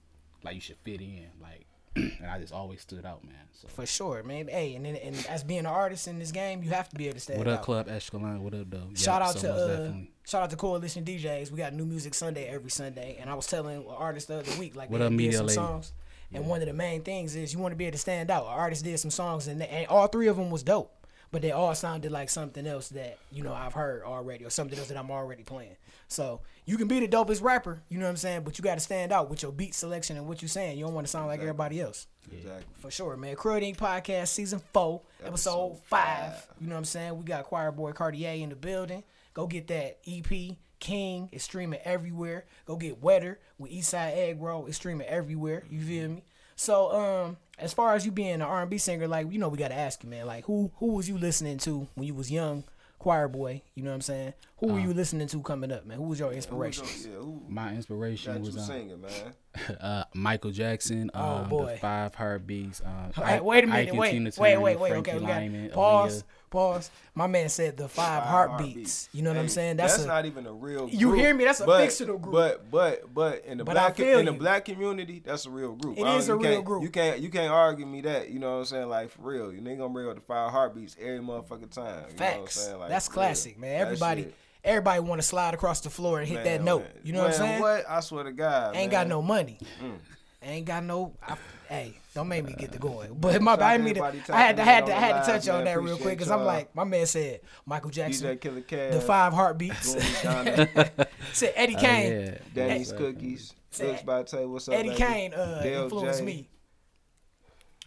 like 0.44 0.54
you 0.54 0.60
should 0.60 0.76
fit 0.84 1.00
in, 1.00 1.26
like, 1.40 1.66
and 1.96 2.26
I 2.30 2.38
just 2.38 2.52
always 2.54 2.80
stood 2.80 3.04
out, 3.04 3.22
man. 3.24 3.34
So 3.52 3.68
For 3.68 3.84
sure, 3.84 4.22
man. 4.22 4.48
Hey, 4.48 4.74
and 4.76 4.86
then, 4.86 4.96
and 4.96 5.14
as 5.28 5.44
being 5.44 5.60
an 5.60 5.66
artist 5.66 6.08
in 6.08 6.18
this 6.18 6.32
game, 6.32 6.62
you 6.62 6.70
have 6.70 6.88
to 6.88 6.96
be 6.96 7.06
able 7.06 7.14
to 7.16 7.20
stand 7.20 7.38
out. 7.40 7.46
what 7.46 7.52
up, 7.52 7.58
out. 7.58 7.64
Club 7.64 7.88
Eshkelon? 7.88 8.38
What 8.40 8.54
up, 8.54 8.70
though? 8.70 8.88
Shout 8.94 9.20
Yep, 9.20 9.28
out 9.28 9.38
so 9.38 9.40
to 9.48 9.54
uh, 9.54 9.92
shout 10.26 10.42
out 10.44 10.50
to 10.50 10.56
Coalition 10.56 11.04
DJs. 11.04 11.50
We 11.50 11.58
got 11.58 11.74
new 11.74 11.84
music 11.84 12.14
Sunday 12.14 12.46
every 12.48 12.70
Sunday, 12.70 13.18
and 13.20 13.28
I 13.28 13.34
was 13.34 13.46
telling 13.46 13.84
artists 13.86 14.00
artist 14.00 14.28
the 14.28 14.38
other 14.38 14.58
week 14.60 14.74
like 14.74 14.90
What 14.90 15.02
up, 15.02 15.12
media 15.12 15.32
some 15.38 15.46
lady? 15.46 15.54
songs, 15.54 15.92
and 16.32 16.46
one 16.46 16.60
of 16.62 16.66
the 16.66 16.72
main 16.72 17.02
things 17.02 17.36
is 17.36 17.52
you 17.52 17.58
want 17.58 17.72
to 17.72 17.76
be 17.76 17.84
able 17.84 17.92
to 17.92 17.98
stand 17.98 18.30
out. 18.30 18.44
An 18.44 18.52
artist 18.52 18.84
did 18.84 18.98
some 18.98 19.10
songs, 19.10 19.46
and, 19.48 19.60
they, 19.60 19.68
and 19.68 19.86
all 19.88 20.06
three 20.06 20.28
of 20.28 20.36
them 20.36 20.50
was 20.50 20.62
dope, 20.62 20.90
but 21.32 21.42
they 21.42 21.50
all 21.50 21.74
sounded 21.74 22.12
like 22.12 22.30
something 22.30 22.66
else 22.66 22.90
that 22.90 23.18
you 23.32 23.42
know 23.42 23.52
I've 23.52 23.72
heard 23.72 24.04
already, 24.04 24.44
or 24.44 24.50
something 24.50 24.78
else 24.78 24.88
that 24.88 24.96
I'm 24.96 25.10
already 25.10 25.42
playing. 25.42 25.76
So 26.06 26.42
you 26.66 26.76
can 26.76 26.86
be 26.86 27.00
the 27.00 27.08
dopest 27.08 27.42
rapper, 27.42 27.82
you 27.88 27.98
know 27.98 28.04
what 28.04 28.10
I'm 28.10 28.16
saying, 28.18 28.42
but 28.42 28.58
you 28.58 28.62
got 28.62 28.74
to 28.74 28.80
stand 28.80 29.10
out 29.10 29.30
with 29.30 29.42
your 29.42 29.50
beat 29.50 29.74
selection 29.74 30.16
and 30.18 30.28
what 30.28 30.42
you're 30.42 30.48
saying. 30.50 30.78
You 30.78 30.84
don't 30.84 30.94
want 30.94 31.06
to 31.06 31.10
sound 31.10 31.26
like 31.26 31.40
everybody 31.40 31.80
else. 31.80 32.06
Exactly. 32.30 32.62
For 32.78 32.90
sure, 32.90 33.16
man. 33.16 33.34
Crud 33.34 33.62
Inc. 33.62 33.78
Podcast 33.78 34.28
Season 34.28 34.60
4, 34.72 35.00
Episode, 35.24 35.28
Episode 35.28 35.78
5. 35.78 35.84
five. 35.86 36.46
You 36.60 36.68
know 36.68 36.74
what 36.74 36.80
I'm 36.80 36.84
saying? 36.84 37.16
We 37.16 37.24
got 37.24 37.44
Choir 37.44 37.72
Boy 37.72 37.92
Cartier 37.92 38.34
in 38.42 38.50
the 38.50 38.56
building. 38.56 39.02
Go 39.34 39.46
get 39.46 39.66
that 39.68 39.98
EP, 40.06 40.56
King. 40.78 41.30
It's 41.32 41.44
streaming 41.44 41.80
everywhere. 41.82 42.44
Go 42.66 42.76
get 42.76 43.02
Wetter 43.02 43.40
with 43.58 43.72
Eastside 43.72 44.14
Egg 44.14 44.42
Roll. 44.42 44.66
It's 44.66 44.76
streaming 44.76 45.06
everywhere. 45.06 45.64
You 45.70 45.80
feel 45.80 46.08
me? 46.10 46.24
So, 46.56 46.92
um, 46.92 47.36
as 47.58 47.72
far 47.72 47.94
as 47.94 48.04
you 48.04 48.12
being 48.12 48.34
an 48.34 48.42
R&B 48.42 48.78
singer, 48.78 49.08
like, 49.08 49.30
you 49.32 49.38
know, 49.38 49.48
we 49.48 49.58
got 49.58 49.68
to 49.68 49.78
ask 49.78 50.02
you, 50.02 50.10
man. 50.10 50.26
Like, 50.26 50.44
who 50.44 50.70
who 50.76 50.86
was 50.86 51.08
you 51.08 51.18
listening 51.18 51.58
to 51.58 51.86
when 51.94 52.06
you 52.06 52.14
was 52.14 52.30
young? 52.30 52.64
Choir 52.98 53.26
Boy, 53.28 53.62
you 53.74 53.82
know 53.82 53.90
what 53.90 53.96
I'm 53.96 54.00
saying? 54.02 54.32
Who 54.62 54.74
were 54.74 54.78
you 54.78 54.94
listening 54.94 55.26
to 55.26 55.42
coming 55.42 55.72
up, 55.72 55.84
man? 55.86 55.96
Who 55.98 56.04
was 56.04 56.20
your 56.20 56.28
Who 56.30 56.36
was 56.36 56.44
inspiration? 56.46 56.84
your- 57.04 57.12
yeah, 57.12 57.18
who 57.18 57.42
My 57.48 57.72
inspiration 57.74 58.40
was 58.40 58.54
you 58.54 58.60
um, 58.60 58.66
singing, 58.66 59.00
man? 59.00 59.34
uh, 59.80 60.04
Michael 60.14 60.52
Jackson, 60.52 61.10
Oh, 61.14 61.20
um, 61.38 61.48
boy. 61.48 61.72
the 61.72 61.76
Five 61.78 62.14
Heartbeats. 62.14 62.80
Um, 62.84 63.12
Hey, 63.12 63.34
Ike- 63.38 63.42
wait 63.44 63.64
a 63.64 63.66
minute, 63.66 63.88
and 63.88 63.98
wait, 63.98 64.10
Tina 64.12 64.24
wait, 64.26 64.34
Turner, 64.52 64.60
wait, 64.60 64.78
wait. 64.78 64.88
Frankie 64.90 65.10
Okay, 65.10 65.18
we 65.20 65.26
got 65.26 65.42
Lymon, 65.42 65.70
pause, 65.70 66.22
Aaliyah. 66.22 66.50
pause. 66.50 66.90
My 67.16 67.26
man 67.26 67.48
said 67.48 67.76
the 67.76 67.88
five, 67.88 68.22
Five 68.22 68.30
heartbeats. 68.30 69.08
You 69.12 69.22
know 69.22 69.30
what 69.30 69.38
I'm 69.40 69.48
saying? 69.48 69.78
That's, 69.78 69.98
a, 69.98 70.06
not 70.06 70.26
even 70.26 70.46
a 70.46 70.52
real. 70.52 70.86
Group, 70.86 71.00
You 71.00 71.12
hear 71.12 71.34
me? 71.34 71.44
That's 71.44 71.58
a 71.60 71.66
but, 71.66 71.80
fictional 71.82 72.18
group. 72.18 72.32
But 72.32 72.70
but 72.70 73.12
but 73.12 73.44
in 73.44 73.58
the 73.58 73.64
But 73.64 73.72
black 73.72 73.96
feel 73.96 74.20
in 74.20 74.26
the 74.26 74.32
black 74.32 74.64
community, 74.64 75.20
that's 75.24 75.44
a 75.44 75.50
real 75.50 75.72
group. 75.72 75.98
It 75.98 76.04
I 76.04 76.16
is 76.18 76.28
a 76.28 76.32
you 76.34 76.38
real 76.38 76.52
can't- 76.52 76.64
group. 76.64 76.82
You 76.84 76.88
can't 76.90 77.18
you 77.20 77.30
can't 77.30 77.52
argue 77.52 77.84
me 77.84 78.00
that. 78.02 78.30
You 78.30 78.38
know 78.38 78.52
what 78.52 78.58
I'm 78.60 78.64
saying? 78.66 78.88
Like 78.88 79.10
for 79.10 79.22
real, 79.22 79.52
you 79.52 79.58
ain't 79.68 79.78
gonna 79.80 79.88
bring 79.92 80.08
up 80.08 80.14
the 80.14 80.20
five 80.22 80.52
heartbeats 80.52 80.96
every 81.00 81.18
motherfucking 81.18 81.70
time. 81.72 82.04
You 82.12 82.16
know 82.16 82.24
what 82.24 82.34
I'm 82.36 82.40
facts. 82.42 82.54
saying? 82.60 82.78
Like, 82.78 82.88
That's 82.90 83.08
for 83.08 83.12
real. 83.14 83.22
classic, 83.26 83.58
man. 83.58 83.80
Everybody, 83.80 84.22
shit- 84.22 84.34
everybody 84.64 85.00
want 85.00 85.20
to 85.20 85.26
slide 85.26 85.54
across 85.54 85.80
the 85.80 85.90
floor 85.90 86.20
and 86.20 86.28
hit 86.28 86.36
man, 86.36 86.44
that 86.44 86.62
note. 86.62 86.82
man. 86.82 86.90
You 87.04 87.12
know 87.12 87.20
what 87.20 87.28
I'm 87.32 87.32
saying? 87.34 87.60
What 87.60 87.84
I 87.88 88.00
swear 88.00 88.24
to 88.24 88.32
God, 88.32 88.76
Ain't 88.76 88.90
got 88.90 89.06
no 89.06 89.22
money. 89.22 89.58
Mm. 89.82 89.98
Ain't 90.44 90.66
got 90.66 90.82
no. 90.84 91.12
I, 91.26 91.36
hey, 91.68 91.94
don't 92.14 92.26
make 92.28 92.44
me 92.44 92.54
get 92.58 92.72
to 92.72 92.78
going. 92.78 93.14
But 93.20 93.40
my, 93.40 93.52
Shout 93.52 93.62
I 93.62 93.78
mean 93.78 93.94
to. 93.94 94.02
I 94.04 94.10
had 94.10 94.26
to, 94.26 94.32
I 94.34 94.64
had 94.64 94.86
to, 94.86 94.92
I 94.92 94.98
tapping 94.98 95.14
had 95.14 95.24
to 95.24 95.32
touch 95.32 95.46
live, 95.46 95.56
on 95.56 95.64
that 95.66 95.80
real 95.80 95.96
quick 95.96 96.18
because 96.18 96.30
I'm 96.30 96.44
like, 96.44 96.74
my 96.74 96.84
man 96.84 97.06
said 97.06 97.40
Michael 97.64 97.90
Jackson, 97.90 98.36
DJ 98.36 98.40
Killer 98.40 98.60
Cash, 98.62 98.94
the 98.94 99.00
five 99.00 99.32
heartbeats. 99.32 99.94
Boom 99.94 100.02
said 101.32 101.52
Eddie 101.54 101.76
Oh, 101.76 101.80
Kane. 101.80 102.12
yeah. 102.12 102.34
Danny's 102.54 102.90
Most 102.92 102.98
Cookies, 103.00 103.54
Say- 103.70 103.86
Looks 103.88 104.02
by 104.02 104.22
Tay. 104.24 104.44
What's 104.46 104.68
up, 104.68 104.74
Eddie 104.74 104.88
baby? 104.90 105.00
Kane 105.00 105.34
uh, 105.34 105.62
influenced 105.64 106.18
J. 106.20 106.24
me. 106.26 106.48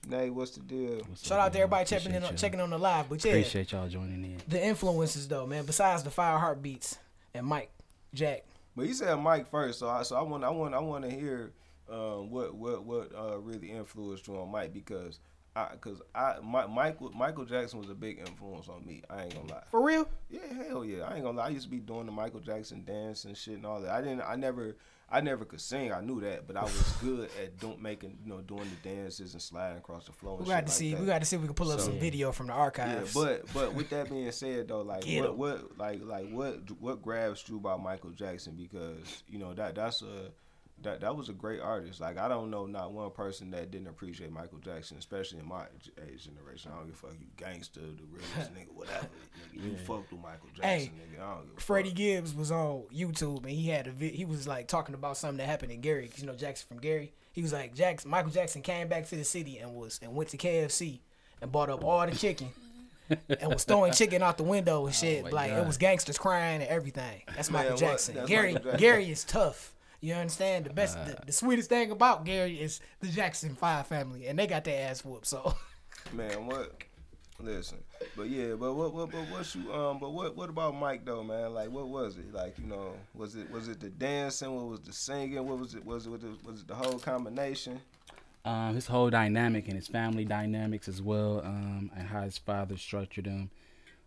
Nay, 0.07 0.29
what's 0.29 0.51
the 0.51 0.61
deal? 0.61 1.01
What's 1.07 1.25
Shout 1.25 1.39
up, 1.39 1.45
out 1.47 1.53
to 1.53 1.59
everybody 1.59 1.85
checking 1.85 2.13
in, 2.13 2.23
on, 2.23 2.35
checking 2.35 2.59
on 2.61 2.69
the 2.69 2.77
live. 2.77 3.09
But 3.09 3.23
yeah, 3.23 3.31
Appreciate 3.31 3.71
y'all 3.71 3.87
joining 3.87 4.23
in. 4.23 4.41
the 4.47 4.63
influences 4.63 5.27
though, 5.27 5.45
man. 5.45 5.65
Besides 5.65 6.03
the 6.03 6.11
five 6.11 6.39
heartbeats 6.39 6.97
and 7.33 7.45
Mike, 7.45 7.71
Jack. 8.13 8.43
But 8.75 8.87
you 8.87 8.93
said 8.93 9.15
Mike 9.15 9.49
first, 9.49 9.79
so 9.79 9.87
I 9.87 10.03
so 10.03 10.15
I 10.15 10.21
want 10.21 10.43
I 10.43 10.49
want 10.49 10.73
I 10.73 10.79
want 10.79 11.05
to 11.05 11.09
hear 11.11 11.53
um, 11.89 12.29
what 12.29 12.55
what 12.55 12.83
what 12.83 13.11
uh, 13.17 13.37
really 13.39 13.71
influenced 13.71 14.27
you 14.27 14.37
on 14.37 14.51
Mike 14.51 14.73
because 14.73 15.19
I 15.55 15.69
because 15.71 16.01
I 16.13 16.35
my, 16.43 16.67
Michael 16.67 17.11
Michael 17.11 17.45
Jackson 17.45 17.79
was 17.79 17.89
a 17.89 17.95
big 17.95 18.19
influence 18.19 18.67
on 18.67 18.85
me. 18.85 19.01
I 19.09 19.23
ain't 19.23 19.35
gonna 19.35 19.53
lie. 19.53 19.63
For 19.71 19.81
real? 19.81 20.07
Yeah, 20.29 20.41
hell 20.67 20.83
yeah. 20.83 21.03
I 21.03 21.15
ain't 21.15 21.23
gonna 21.23 21.37
lie. 21.37 21.45
I 21.45 21.49
used 21.49 21.65
to 21.65 21.71
be 21.71 21.79
doing 21.79 22.05
the 22.05 22.11
Michael 22.11 22.41
Jackson 22.41 22.83
dance 22.83 23.25
and 23.25 23.37
shit 23.37 23.55
and 23.55 23.65
all 23.65 23.81
that. 23.81 23.91
I 23.91 24.01
didn't. 24.01 24.21
I 24.21 24.35
never. 24.35 24.75
I 25.09 25.21
never 25.21 25.45
could 25.45 25.61
sing. 25.61 25.91
I 25.93 26.01
knew 26.01 26.19
that, 26.21 26.47
but 26.47 26.57
I 26.57 26.63
was 26.63 26.91
good 27.03 27.29
at 27.41 27.59
don't 27.59 27.81
making 27.81 28.17
you 28.23 28.29
know 28.29 28.41
doing 28.41 28.69
the 28.69 28.89
dances 28.89 29.33
and 29.33 29.41
sliding 29.41 29.77
across 29.77 30.05
the 30.05 30.11
floor. 30.11 30.37
And 30.37 30.47
We 30.47 30.51
got 30.51 30.61
to 30.61 30.65
like 30.65 30.71
see. 30.71 30.91
that. 30.93 30.99
We 30.99 31.05
got 31.05 31.19
to 31.19 31.25
see 31.25 31.35
if 31.35 31.41
we 31.41 31.47
can 31.47 31.55
pull 31.55 31.71
up 31.71 31.79
So- 31.79 31.87
some 31.87 31.99
video 31.99 32.31
from 32.31 32.47
the 32.47 32.53
archives. 32.53 33.15
Yeah, 33.15 33.21
but 33.23 33.45
but 33.53 33.73
with 33.75 33.89
that 33.91 34.09
being 34.09 34.31
said 34.31 34.67
though, 34.67 34.81
like 34.81 35.05
what, 35.05 35.37
what 35.37 35.77
like 35.77 36.01
like 36.03 36.29
what 36.31 36.59
what 36.81 37.01
grabs 37.01 37.43
you 37.47 37.57
about 37.57 37.81
Michael 37.83 38.11
Jackson 38.11 38.55
because 38.55 39.23
you 39.27 39.37
know 39.37 39.53
that 39.53 39.75
that's 39.75 40.01
a 40.01 40.31
that 40.81 40.99
that 41.01 41.15
was 41.15 41.29
a 41.29 41.33
great 41.33 41.61
artist. 41.61 41.99
Like 42.01 42.17
I 42.17 42.27
don't 42.27 42.49
know 42.51 42.65
not 42.65 42.91
one 42.91 43.09
person 43.11 43.49
that 43.51 43.71
didn't 43.71 43.87
appreciate 43.87 44.31
Michael 44.31 44.59
Jackson, 44.59 44.97
especially 44.97 45.39
in 45.39 45.47
my 45.47 45.63
age 46.07 46.25
generation. 46.25 46.71
I 46.73 46.77
don't 46.77 46.87
give 46.87 46.95
a 46.95 46.97
fuck 46.97 47.13
you 47.19 47.27
gangster, 47.37 47.79
the 47.81 48.03
realest 48.09 48.53
nigga, 48.53 48.73
whatever. 48.73 49.07
Nigga, 49.55 49.63
you 49.71 49.77
fucked 49.77 50.11
with 50.11 50.21
Michael 50.21 50.49
Jackson, 50.53 50.63
Hey, 50.69 50.91
nigga. 51.17 51.21
I 51.23 51.33
don't 51.35 51.47
give 51.49 51.57
a 51.57 51.61
Freddie 51.61 51.89
fuck. 51.89 51.97
Gibbs 51.97 52.35
was 52.35 52.51
on 52.51 52.83
YouTube 52.93 53.39
and 53.43 53.49
he 53.51 53.69
had 53.69 53.87
a 53.87 53.91
vi- 53.91 54.09
he 54.11 54.25
was 54.25 54.47
like 54.47 54.67
talking 54.67 54.95
about 54.95 55.17
something 55.17 55.37
that 55.37 55.47
happened 55.47 55.71
in 55.71 55.81
Gary. 55.81 56.07
'cause 56.07 56.19
you 56.19 56.27
know 56.27 56.35
Jackson 56.35 56.67
from 56.67 56.79
Gary. 56.79 57.13
He 57.31 57.41
was 57.41 57.51
like 57.53 57.73
Jackson. 57.73 58.11
Michael 58.11 58.31
Jackson 58.31 58.61
came 58.61 58.87
back 58.87 59.07
to 59.09 59.15
the 59.15 59.23
city 59.23 59.57
and 59.59 59.73
was 59.73 59.99
and 60.03 60.13
went 60.13 60.29
to 60.29 60.37
KFC 60.37 60.99
and 61.41 61.51
bought 61.51 61.69
up 61.69 61.83
all 61.83 62.05
the 62.05 62.15
chicken. 62.15 62.49
and 63.09 63.53
was 63.53 63.63
throwing 63.65 63.93
chicken 63.93 64.23
out 64.23 64.35
the 64.35 64.43
window 64.43 64.79
and 64.87 64.89
oh 64.89 64.91
shit. 64.91 65.23
my 65.25 65.29
like 65.29 65.51
it 65.51 65.65
was 65.67 65.77
gangsters 65.77 66.17
crying 66.17 66.61
and 66.61 66.69
everything. 66.69 67.21
That's 67.35 67.51
Man, 67.51 67.61
Michael 67.61 67.73
what? 67.73 67.79
Jackson. 67.79 68.15
That's 68.15 68.27
Gary 68.27 68.53
Michael 68.53 68.71
Jackson. 68.71 68.79
Gary 68.79 69.11
is 69.11 69.23
tough. 69.23 69.74
You 70.05 70.13
understand? 70.13 70.65
The 70.65 70.73
best 70.73 71.03
the, 71.05 71.17
the 71.25 71.31
sweetest 71.31 71.69
thing 71.69 71.91
about 71.91 72.25
Gary 72.25 72.61
is 72.61 72.79
the 72.99 73.07
Jackson 73.07 73.55
Five 73.55 73.87
family 73.87 74.27
and 74.27 74.37
they 74.37 74.47
got 74.47 74.63
their 74.63 74.89
ass 74.89 75.03
whooped. 75.03 75.27
So 75.27 75.55
Man, 76.13 76.45
what? 76.45 76.83
Listen, 77.37 77.79
but 78.15 78.29
yeah, 78.29 78.53
but 78.53 78.73
what, 78.73 78.93
what, 78.93 79.11
but 79.11 79.29
what 79.29 79.53
you, 79.53 79.73
um, 79.73 79.99
but 79.99 80.13
what, 80.13 80.37
what 80.37 80.49
about 80.49 80.73
Mike 80.73 81.03
though, 81.03 81.21
man? 81.21 81.53
Like, 81.53 81.69
what 81.69 81.89
was 81.89 82.17
it? 82.17 82.33
Like, 82.33 82.57
you 82.57 82.65
know, 82.65 82.93
was 83.13 83.35
it, 83.35 83.51
was 83.51 83.67
it 83.67 83.81
the 83.81 83.89
dancing? 83.89 84.55
What 84.55 84.67
was 84.67 84.79
the 84.79 84.93
singing? 84.93 85.45
What 85.45 85.59
was 85.59 85.75
it? 85.75 85.85
Was 85.85 86.05
it, 86.05 86.11
was 86.11 86.23
it, 86.23 86.29
was 86.45 86.61
it 86.61 86.67
the 86.67 86.75
whole 86.75 86.97
combination? 86.97 87.81
um, 88.45 88.75
his 88.75 88.85
whole 88.85 89.09
dynamic 89.09 89.67
and 89.67 89.75
his 89.75 89.87
family 89.87 90.23
dynamics 90.23 90.87
as 90.87 91.01
well, 91.01 91.41
um, 91.43 91.91
and 91.97 92.07
how 92.07 92.21
his 92.21 92.37
father 92.37 92.77
structured 92.77 93.25
them 93.25 93.49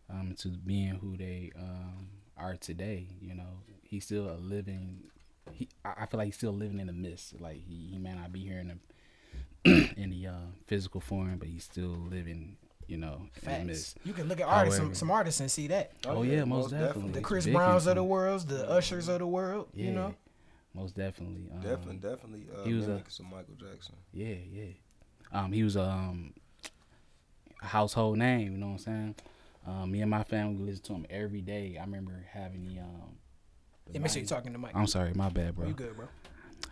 um, 0.09 0.35
to 0.39 0.49
being 0.49 0.95
who 0.95 1.17
they 1.17 1.51
um, 1.59 2.09
are 2.37 2.57
today. 2.57 3.09
You 3.21 3.35
know, 3.35 3.63
he's 3.83 4.05
still 4.05 4.31
a 4.31 4.39
living. 4.39 5.03
He, 5.97 6.01
I 6.01 6.03
I 6.03 6.07
feel 6.07 6.19
like 6.19 6.27
he's 6.27 6.37
still 6.37 6.53
living 6.53 6.79
in 6.81 6.87
the 6.87 6.93
mist. 6.93 7.41
Like 7.41 7.63
he, 7.67 7.89
he 7.93 7.99
may 7.99 8.15
not 8.15 8.33
be 8.33 8.41
here 8.41 8.59
in 8.61 8.69
the 9.65 9.91
in 10.01 10.11
the 10.11 10.27
uh, 10.29 10.33
physical 10.67 11.01
form, 11.01 11.37
but 11.39 11.49
he's 11.49 11.65
still 11.65 11.97
living. 12.11 12.57
You 12.87 12.97
know, 12.97 13.17
in 13.47 13.67
the 13.67 13.75
facts. 13.75 13.95
You 14.03 14.15
can 14.15 14.29
look 14.29 14.41
at 14.41 14.47
artists, 14.47 14.77
some, 14.79 14.85
However- 14.87 14.95
some 14.95 15.11
artists 15.11 15.41
and 15.41 15.51
see 15.51 15.67
that. 15.67 15.93
Oh, 16.07 16.23
yeah, 16.23 16.45
most 16.45 16.71
definitely. 16.71 17.13
The 17.13 17.21
Chris 17.21 17.45
big 17.45 17.53
Browns 17.53 17.87
of 17.87 17.97
the 17.97 18.03
world, 18.03 18.49
the 18.49 18.67
Ushers 18.67 19.09
of 19.09 19.19
the 19.19 19.27
world. 19.27 19.69
Yeah, 19.75 19.85
You 19.85 19.93
know, 19.93 20.15
most 20.73 20.97
definitely. 20.97 21.51
Um, 21.53 21.61
Definitely, 21.61 21.97
definitely. 21.97 22.47
Uh, 22.57 22.65
he 22.65 22.73
was 22.73 22.89
a- 22.89 23.03
some 23.09 23.27
Michael 23.27 23.57
Jackson. 23.61 23.95
Yeah, 24.15 24.37
yeah. 24.51 24.71
Um, 25.33 25.53
he 25.53 25.63
was 25.65 25.77
um, 25.77 26.33
a 27.63 27.67
household 27.67 28.17
name. 28.17 28.53
You 28.53 28.57
know 28.59 28.69
what 28.69 28.73
I'm 28.73 28.79
saying? 28.79 29.15
Um, 29.67 29.93
me 29.93 30.01
and 30.01 30.11
my 30.11 30.23
family 30.23 30.57
listened 30.65 30.85
to 30.85 30.93
him 30.95 31.07
every 31.11 31.43
day. 31.43 31.77
I 31.79 31.85
remember 31.85 32.25
having 32.33 32.65
the 32.65 32.81
um. 32.81 33.19
Yeah, 33.93 34.01
make 34.01 34.11
sure 34.11 34.21
you're 34.21 34.29
talking 34.29 34.53
to 34.53 34.59
Mike. 34.59 34.73
I'm 34.75 34.87
sorry, 34.87 35.13
my 35.15 35.29
bad, 35.29 35.57
bro. 35.57 35.67
You 35.67 35.75
good, 35.75 35.97
bro? 35.97 36.07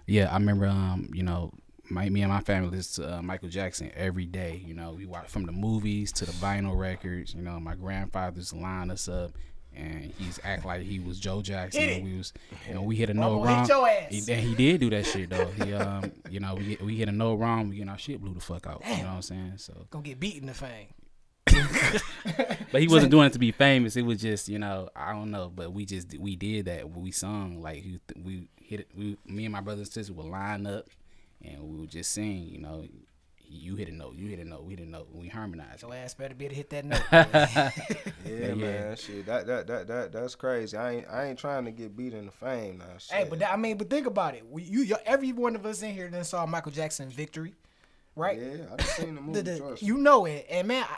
Yeah, 0.06 0.30
I 0.30 0.34
remember. 0.34 0.66
Um, 0.66 1.10
you 1.12 1.22
know, 1.22 1.52
my 1.90 2.08
me 2.08 2.22
and 2.22 2.32
my 2.32 2.40
family 2.40 2.70
listened 2.76 3.06
to 3.06 3.18
uh, 3.18 3.22
Michael 3.22 3.48
Jackson 3.48 3.90
every 3.94 4.26
day. 4.26 4.62
You 4.64 4.74
know, 4.74 4.92
we 4.92 5.06
watched 5.06 5.30
from 5.30 5.44
the 5.46 5.52
movies 5.52 6.12
to 6.12 6.26
the 6.26 6.32
vinyl 6.32 6.78
records. 6.78 7.34
You 7.34 7.42
know, 7.42 7.58
my 7.60 7.74
grandfathers 7.74 8.52
line 8.52 8.90
us 8.90 9.08
up 9.08 9.32
and 9.76 10.12
he's 10.18 10.40
act 10.42 10.64
like 10.64 10.82
he 10.82 10.98
was 10.98 11.20
Joe 11.20 11.42
Jackson. 11.42 11.82
And 11.82 12.04
we 12.04 12.16
was, 12.16 12.32
you 12.66 12.74
know, 12.74 12.82
we 12.82 12.96
hit 12.96 13.10
a 13.10 13.14
no 13.14 13.42
wrong. 13.42 13.66
your 13.68 13.88
ass. 13.88 14.06
He, 14.10 14.32
and 14.32 14.42
he 14.42 14.54
did 14.54 14.80
do 14.80 14.90
that 14.90 15.06
shit 15.06 15.30
though. 15.30 15.46
He, 15.46 15.72
um, 15.74 16.12
you 16.30 16.40
know, 16.40 16.54
we 16.54 16.78
we 16.82 16.96
hit 16.96 17.08
a 17.08 17.12
no 17.12 17.34
wrong. 17.34 17.70
Get 17.70 17.88
our 17.88 17.98
shit 17.98 18.20
blew 18.20 18.34
the 18.34 18.40
fuck 18.40 18.66
out. 18.66 18.82
You 18.86 18.96
know 18.98 19.08
what 19.08 19.14
I'm 19.16 19.22
saying? 19.22 19.52
So, 19.56 19.86
Gonna 19.90 20.04
get 20.04 20.18
beaten 20.20 20.46
the 20.46 20.54
fame. 20.54 20.88
but 22.72 22.80
he 22.80 22.88
wasn't 22.88 23.10
doing 23.10 23.26
it 23.26 23.32
to 23.32 23.38
be 23.38 23.52
famous. 23.52 23.96
It 23.96 24.02
was 24.02 24.20
just, 24.20 24.48
you 24.48 24.58
know, 24.58 24.88
I 24.96 25.12
don't 25.12 25.30
know. 25.30 25.50
But 25.54 25.72
we 25.72 25.84
just 25.84 26.16
we 26.18 26.36
did 26.36 26.66
that. 26.66 26.90
We 26.90 27.10
sung 27.10 27.60
like 27.60 27.84
we, 27.84 28.00
we 28.22 28.48
hit 28.60 28.80
it. 28.80 28.88
We 28.96 29.16
me 29.26 29.44
and 29.44 29.52
my 29.52 29.60
brother 29.60 29.82
and 29.82 29.88
sister 29.90 30.12
would 30.12 30.26
line 30.26 30.66
up, 30.66 30.86
and 31.44 31.62
we 31.62 31.80
would 31.80 31.90
just 31.90 32.12
sing. 32.12 32.48
You 32.48 32.58
know, 32.58 32.84
you 33.48 33.76
hit 33.76 33.88
a 33.88 33.92
note, 33.92 34.16
you 34.16 34.26
hit 34.28 34.40
a 34.40 34.44
note, 34.44 34.64
we 34.64 34.74
hit 34.74 34.84
a 34.84 34.88
note. 34.90 35.08
We 35.12 35.28
harmonized. 35.28 35.82
Your 35.82 35.94
ass 35.94 36.14
better 36.14 36.34
be 36.34 36.46
able 36.46 36.54
to 36.54 36.56
hit 36.56 36.70
that 36.70 36.84
note. 36.84 37.02
Yeah, 38.26 38.54
man, 38.54 38.96
shit, 38.96 39.24
that, 39.26 39.46
that 39.46 39.68
that 39.68 39.86
that 39.86 40.12
that's 40.12 40.34
crazy. 40.34 40.76
I 40.76 40.94
ain't 40.94 41.06
I 41.08 41.26
ain't 41.26 41.38
trying 41.38 41.64
to 41.66 41.70
get 41.70 41.96
beat 41.96 42.12
in 42.12 42.26
the 42.26 42.32
fame 42.32 42.78
now. 42.78 42.86
Shit. 42.98 43.16
hey, 43.16 43.26
but 43.30 43.38
that, 43.38 43.52
I 43.52 43.56
mean, 43.56 43.76
but 43.78 43.88
think 43.88 44.08
about 44.08 44.34
it. 44.34 44.44
We, 44.50 44.64
you, 44.64 44.80
you, 44.82 44.96
every 45.06 45.30
one 45.32 45.54
of 45.54 45.64
us 45.64 45.80
in 45.82 45.94
here 45.94 46.08
then 46.10 46.24
saw 46.24 46.44
Michael 46.44 46.72
Jackson 46.72 47.08
victory, 47.08 47.54
right? 48.16 48.36
yeah, 48.36 48.64
I 48.72 48.76
just 48.78 48.96
seen 48.96 49.14
the 49.14 49.20
movie. 49.20 49.42
The- 49.42 49.52
the- 49.52 49.78
you 49.80 49.96
know 49.98 50.24
it, 50.24 50.44
and 50.50 50.66
man, 50.66 50.84
I, 50.90 50.96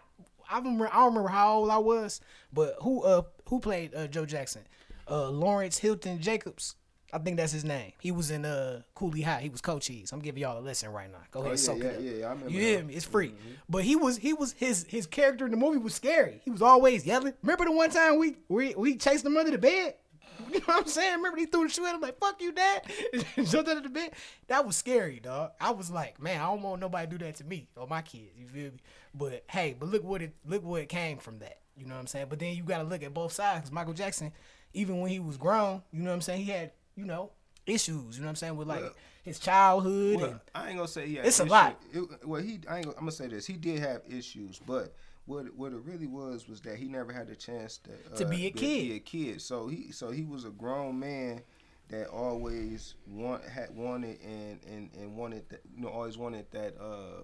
I 0.50 0.58
remember. 0.58 0.88
I 0.92 0.96
don't 0.98 1.08
remember 1.10 1.28
how 1.28 1.54
old 1.58 1.70
I 1.70 1.78
was, 1.78 2.20
but 2.52 2.76
who 2.82 3.02
uh 3.02 3.22
who 3.48 3.60
played 3.60 3.94
uh, 3.94 4.06
Joe 4.06 4.26
Jackson? 4.26 4.62
Uh, 5.10 5.30
Lawrence 5.30 5.78
Hilton 5.78 6.20
Jacobs. 6.20 6.74
I 7.10 7.16
think 7.16 7.38
that's 7.38 7.52
his 7.52 7.64
name. 7.64 7.92
He 8.00 8.10
was 8.10 8.30
in 8.30 8.44
uh 8.44 8.82
Cooley 8.94 9.22
High. 9.22 9.40
He 9.40 9.48
was 9.48 9.62
Cochise. 9.62 10.12
I'm 10.12 10.20
giving 10.20 10.42
y'all 10.42 10.58
a 10.58 10.60
lesson 10.60 10.90
right 10.92 11.10
now. 11.10 11.18
Go 11.30 11.40
ahead, 11.40 11.48
Oh, 11.48 11.52
yeah, 11.52 11.56
soak 11.56 11.78
yeah, 11.78 11.84
it 11.86 11.96
up. 11.96 12.02
yeah, 12.02 12.10
yeah, 12.10 12.26
I 12.26 12.30
remember 12.30 12.50
You 12.50 12.60
hear 12.60 12.84
me? 12.84 12.94
It's 12.94 13.06
free. 13.06 13.32
But 13.68 13.84
he 13.84 13.96
was 13.96 14.18
he 14.18 14.34
was 14.34 14.52
his 14.52 14.84
his 14.88 15.06
character 15.06 15.46
in 15.46 15.50
the 15.50 15.56
movie 15.56 15.78
was 15.78 15.94
scary. 15.94 16.40
He 16.44 16.50
was 16.50 16.60
always 16.60 17.06
yelling. 17.06 17.32
Remember 17.42 17.64
the 17.64 17.72
one 17.72 17.88
time 17.90 18.18
we 18.18 18.36
we 18.48 18.74
we 18.74 18.96
chased 18.96 19.24
him 19.24 19.36
under 19.38 19.50
the 19.50 19.56
bed? 19.58 19.94
You 20.52 20.60
know 20.60 20.64
what 20.66 20.82
I'm 20.82 20.86
saying? 20.86 21.16
Remember 21.16 21.38
he 21.38 21.46
threw 21.46 21.64
the 21.64 21.68
shoe 21.68 21.86
at 21.86 21.94
him 21.94 22.00
like 22.00 22.18
"fuck 22.18 22.40
you, 22.40 22.52
dad," 22.52 22.82
jumped 23.44 23.68
under 23.68 23.80
the 23.80 23.88
bed. 23.88 24.12
That 24.46 24.66
was 24.66 24.76
scary, 24.76 25.20
dog. 25.20 25.52
I 25.60 25.70
was 25.70 25.90
like, 25.90 26.20
man, 26.20 26.40
I 26.40 26.44
don't 26.44 26.62
want 26.62 26.80
nobody 26.80 27.06
to 27.06 27.18
do 27.18 27.24
that 27.24 27.36
to 27.36 27.44
me 27.44 27.68
or 27.76 27.86
my 27.86 28.02
kids. 28.02 28.32
You 28.36 28.46
feel 28.46 28.70
me? 28.72 28.78
But 29.14 29.44
hey, 29.50 29.76
but 29.78 29.88
look 29.88 30.04
what 30.04 30.22
it 30.22 30.34
look 30.46 30.64
what 30.64 30.82
it 30.82 30.88
came 30.88 31.18
from 31.18 31.38
that. 31.40 31.58
You 31.76 31.86
know 31.86 31.94
what 31.94 32.00
I'm 32.00 32.06
saying? 32.06 32.26
But 32.28 32.38
then 32.38 32.54
you 32.54 32.62
got 32.62 32.78
to 32.78 32.84
look 32.84 33.02
at 33.02 33.14
both 33.14 33.32
sides. 33.32 33.70
Michael 33.70 33.94
Jackson, 33.94 34.32
even 34.74 35.00
when 35.00 35.10
he 35.10 35.20
was 35.20 35.36
grown, 35.36 35.82
you 35.92 36.02
know 36.02 36.10
what 36.10 36.14
I'm 36.16 36.20
saying, 36.22 36.44
he 36.44 36.50
had 36.50 36.72
you 36.96 37.04
know 37.04 37.30
issues. 37.66 38.16
You 38.16 38.22
know 38.22 38.26
what 38.26 38.30
I'm 38.30 38.36
saying 38.36 38.56
with 38.56 38.68
like 38.68 38.80
Well- 38.82 38.94
his 39.24 39.38
childhood 39.38 40.16
Well, 40.16 40.30
and 40.30 40.40
I 40.54 40.68
ain't 40.68 40.76
gonna 40.76 40.88
say 40.88 41.06
yeah. 41.06 41.22
It's 41.22 41.40
a 41.40 41.44
lot. 41.44 41.78
It, 41.92 42.26
well, 42.26 42.40
he 42.40 42.60
I 42.68 42.78
ain't 42.78 42.86
I'm 42.88 42.94
gonna 43.00 43.12
say 43.12 43.28
this. 43.28 43.46
He 43.46 43.54
did 43.54 43.80
have 43.80 44.02
issues, 44.08 44.58
but 44.66 44.94
what 45.28 45.46
it- 45.46 45.54
what 45.56 45.72
it 45.72 45.78
really 45.84 46.06
was 46.06 46.48
was 46.48 46.60
that 46.62 46.76
he 46.78 46.88
never 46.88 47.12
had 47.12 47.28
a 47.28 47.36
chance 47.36 47.78
to 47.78 47.90
uh, 48.12 48.16
To 48.16 48.24
be 48.24 48.46
a 48.46 48.50
kid. 48.50 48.88
Be 48.88 48.92
a 48.94 48.98
kid. 49.00 49.42
So 49.42 49.68
he 49.68 49.92
so 49.92 50.10
he 50.10 50.24
was 50.24 50.44
a 50.44 50.50
grown 50.50 50.98
man 50.98 51.42
that 51.88 52.08
always 52.08 52.94
want 53.06 53.44
had 53.44 53.74
wanted 53.76 54.18
and 54.22 54.58
and 54.66 54.90
and 54.94 55.16
wanted 55.16 55.48
that 55.50 55.60
you 55.74 55.82
know 55.82 55.88
always 55.88 56.16
wanted 56.18 56.50
that 56.52 56.76
uh 56.80 57.22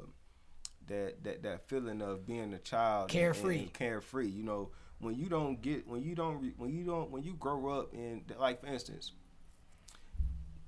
that 0.86 1.24
that 1.24 1.42
that 1.42 1.68
feeling 1.68 2.02
of 2.02 2.26
being 2.26 2.52
a 2.54 2.58
child 2.58 3.04
and- 3.04 3.10
Carefree. 3.10 3.58
and 3.60 3.72
carefree 3.72 4.28
you 4.28 4.42
know 4.42 4.70
when 5.00 5.14
you 5.16 5.28
don't 5.28 5.60
get 5.62 5.86
when 5.88 6.02
you 6.02 6.14
don't 6.14 6.40
re- 6.40 6.54
when 6.58 6.70
you 6.70 6.84
don't 6.84 7.10
when 7.10 7.22
you 7.22 7.34
grow 7.34 7.68
up 7.78 7.92
in 7.94 8.22
like 8.38 8.60
for 8.60 8.66
instance 8.68 9.12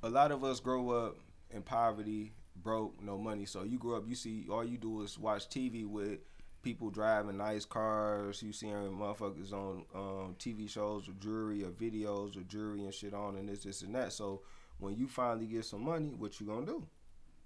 a 0.02 0.08
lot 0.10 0.30
of 0.32 0.44
us 0.44 0.60
grow 0.60 0.90
up 0.90 1.16
in 1.50 1.62
poverty, 1.62 2.32
broke, 2.56 3.02
no 3.02 3.16
money. 3.18 3.44
So 3.46 3.62
you 3.64 3.78
grow 3.78 3.96
up, 3.96 4.04
you 4.06 4.14
see, 4.14 4.46
all 4.50 4.64
you 4.64 4.76
do 4.78 5.02
is 5.02 5.18
watch 5.18 5.48
TV 5.48 5.86
with 5.86 6.18
people 6.66 6.90
driving 6.90 7.36
nice 7.36 7.64
cars. 7.64 8.42
You 8.42 8.52
seeing 8.52 8.74
motherfuckers 8.74 9.52
on 9.52 9.84
um, 9.94 10.34
TV 10.36 10.68
shows 10.68 11.08
or 11.08 11.12
jewelry 11.20 11.62
or 11.62 11.70
videos 11.70 12.36
or 12.36 12.40
jewelry 12.40 12.82
and 12.82 12.92
shit 12.92 13.14
on 13.14 13.36
and 13.36 13.48
this, 13.48 13.62
this, 13.62 13.82
and 13.82 13.94
that. 13.94 14.12
So 14.12 14.42
when 14.78 14.96
you 14.96 15.06
finally 15.06 15.46
get 15.46 15.64
some 15.64 15.84
money, 15.84 16.12
what 16.18 16.40
you 16.40 16.46
gonna 16.46 16.66
do? 16.66 16.84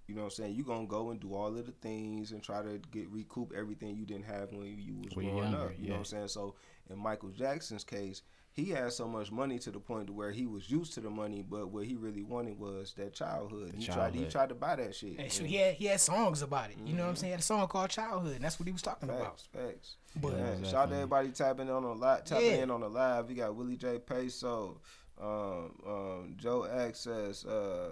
You 0.09 0.15
know 0.15 0.23
what 0.23 0.29
I'm 0.29 0.31
saying? 0.31 0.55
You 0.55 0.65
gonna 0.65 0.87
go 0.87 1.11
and 1.11 1.21
do 1.21 1.35
all 1.35 1.49
of 1.49 1.67
the 1.67 1.73
things 1.83 2.33
and 2.33 2.43
try 2.43 2.63
to 2.63 2.81
get 2.93 3.11
recoup 3.11 3.53
everything 3.55 3.95
you 3.95 4.07
didn't 4.07 4.25
have 4.25 4.53
when 4.53 4.79
you 4.79 5.03
was 5.05 5.15
When 5.15 5.27
growing 5.27 5.53
younger, 5.53 5.67
up. 5.67 5.73
You 5.79 5.89
know 5.89 5.95
what 5.97 5.99
I'm 5.99 6.05
saying? 6.07 6.29
So 6.29 6.55
in 6.89 6.99
Michael 6.99 7.29
Jackson's 7.29 7.85
case, 7.85 8.23
he 8.53 8.71
had 8.71 8.93
so 8.93 9.07
much 9.07 9.31
money 9.31 9.59
to 9.61 9.71
the 9.71 9.79
point 9.79 10.09
to 10.09 10.13
where 10.13 10.33
he 10.33 10.45
was 10.47 10.69
used 10.71 10.93
to 10.95 11.01
the 11.01 11.09
money, 11.11 11.43
but 11.49 11.69
what 11.69 11.87
he 11.87 11.95
really 11.97 12.23
wanted 12.23 12.59
was 12.59 12.93
that 12.95 13.15
childhood. 13.15 13.73
He 13.77 13.87
tried 13.87 14.15
he 14.15 14.25
tried 14.27 14.49
to 14.49 14.55
buy 14.55 14.77
that 14.77 14.95
shit. 14.95 15.19
And 15.19 15.31
so 15.31 15.45
he 15.45 15.57
had 15.57 15.75
he 15.75 15.87
had 15.87 16.01
songs 16.01 16.43
about 16.43 16.71
it. 16.71 16.77
You 16.85 16.95
know 16.95 17.05
what 17.05 17.11
I'm 17.11 17.17
saying? 17.17 17.29
He 17.29 17.33
had 17.33 17.41
a 17.41 17.45
song 17.45 17.67
called 17.69 17.91
Childhood, 17.91 18.35
and 18.37 18.45
that's 18.45 18.59
what 18.59 18.67
he 18.67 18.73
was 18.73 18.83
talking 18.83 19.09
about. 19.09 19.41
Facts, 19.41 19.49
facts. 19.53 19.97
But- 20.21 20.33
Man, 20.37 20.65
Yeah, 20.65 20.71
shout 20.71 20.75
out 20.83 20.89
to 20.91 20.95
everybody 20.97 21.31
tapping 21.31 21.71
on 21.71 21.83
the 21.85 21.95
live, 21.95 22.25
tapping 22.25 22.47
Yeah. 22.47 22.63
in 22.65 22.71
on 22.71 22.81
the 22.81 22.89
live. 22.91 23.29
We 23.29 23.35
got 23.35 23.55
Willie 23.55 23.77
J. 23.77 23.99
Peso, 24.01 24.81
um, 25.21 25.73
um, 25.87 26.35
Joe 26.37 26.67
Access, 26.67 27.45
uh, 27.45 27.91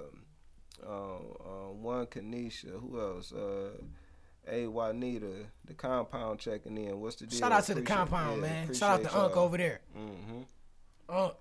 um, 0.85 1.37
um, 1.47 1.83
one 1.83 2.07
Kanisha. 2.07 2.71
Who 2.81 3.01
else? 3.01 3.33
A. 4.51 4.67
Juanita, 4.67 5.27
the 5.65 5.75
compound 5.75 6.39
checking 6.39 6.77
in. 6.79 7.01
What's 7.01 7.17
the 7.17 7.27
deal? 7.27 7.39
Shout 7.39 7.53
out 7.53 7.65
to 7.65 7.75
the 7.75 7.83
compound, 7.83 8.37
yeah, 8.43 8.49
man. 8.49 8.75
Shout 8.75 8.91
out 8.91 8.97
to 8.97 9.01
appreciate 9.09 9.23
Unc 9.25 9.35
y'all. 9.35 9.45
over 9.45 9.57
there. 9.57 9.81
Mhm. 9.97 10.47
Unc, 11.09 11.35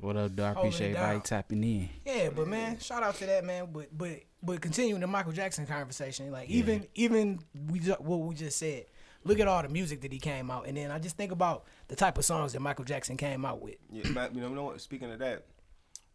What 0.00 0.16
up, 0.16 0.34
dog? 0.34 0.40
I 0.40 0.52
Holding 0.54 0.68
appreciate 0.70 0.86
it 0.92 0.94
everybody 0.96 1.14
down. 1.18 1.22
tapping 1.22 1.64
in. 1.64 1.88
yeah, 2.06 2.30
but 2.30 2.48
man, 2.48 2.78
shout 2.78 3.02
out 3.02 3.14
to 3.16 3.26
that 3.26 3.44
man. 3.44 3.68
But 3.72 3.96
but 3.96 4.20
but 4.42 4.60
continuing 4.62 5.00
the 5.02 5.06
Michael 5.06 5.32
Jackson 5.32 5.66
conversation, 5.66 6.30
like 6.32 6.48
even 6.48 6.86
even 6.94 7.40
we 7.68 7.80
ju- 7.80 7.96
what 7.98 8.16
we 8.20 8.34
just 8.34 8.58
said. 8.58 8.86
Look 9.22 9.38
at 9.38 9.46
all 9.46 9.60
the 9.62 9.68
music 9.68 10.00
that 10.00 10.10
he 10.14 10.18
came 10.18 10.50
out, 10.50 10.66
and 10.66 10.74
then 10.74 10.90
I 10.90 10.98
just 10.98 11.18
think 11.18 11.30
about 11.30 11.66
the 11.88 11.94
type 11.96 12.16
of 12.16 12.24
songs 12.24 12.54
that 12.54 12.60
Michael 12.60 12.86
Jackson 12.86 13.18
came 13.18 13.44
out 13.44 13.60
with. 13.60 13.74
Yeah, 13.92 14.08
Matt, 14.08 14.34
you 14.34 14.40
know, 14.40 14.48
you 14.48 14.54
know 14.54 14.64
what? 14.64 14.80
Speaking 14.80 15.12
of 15.12 15.18
that, 15.18 15.44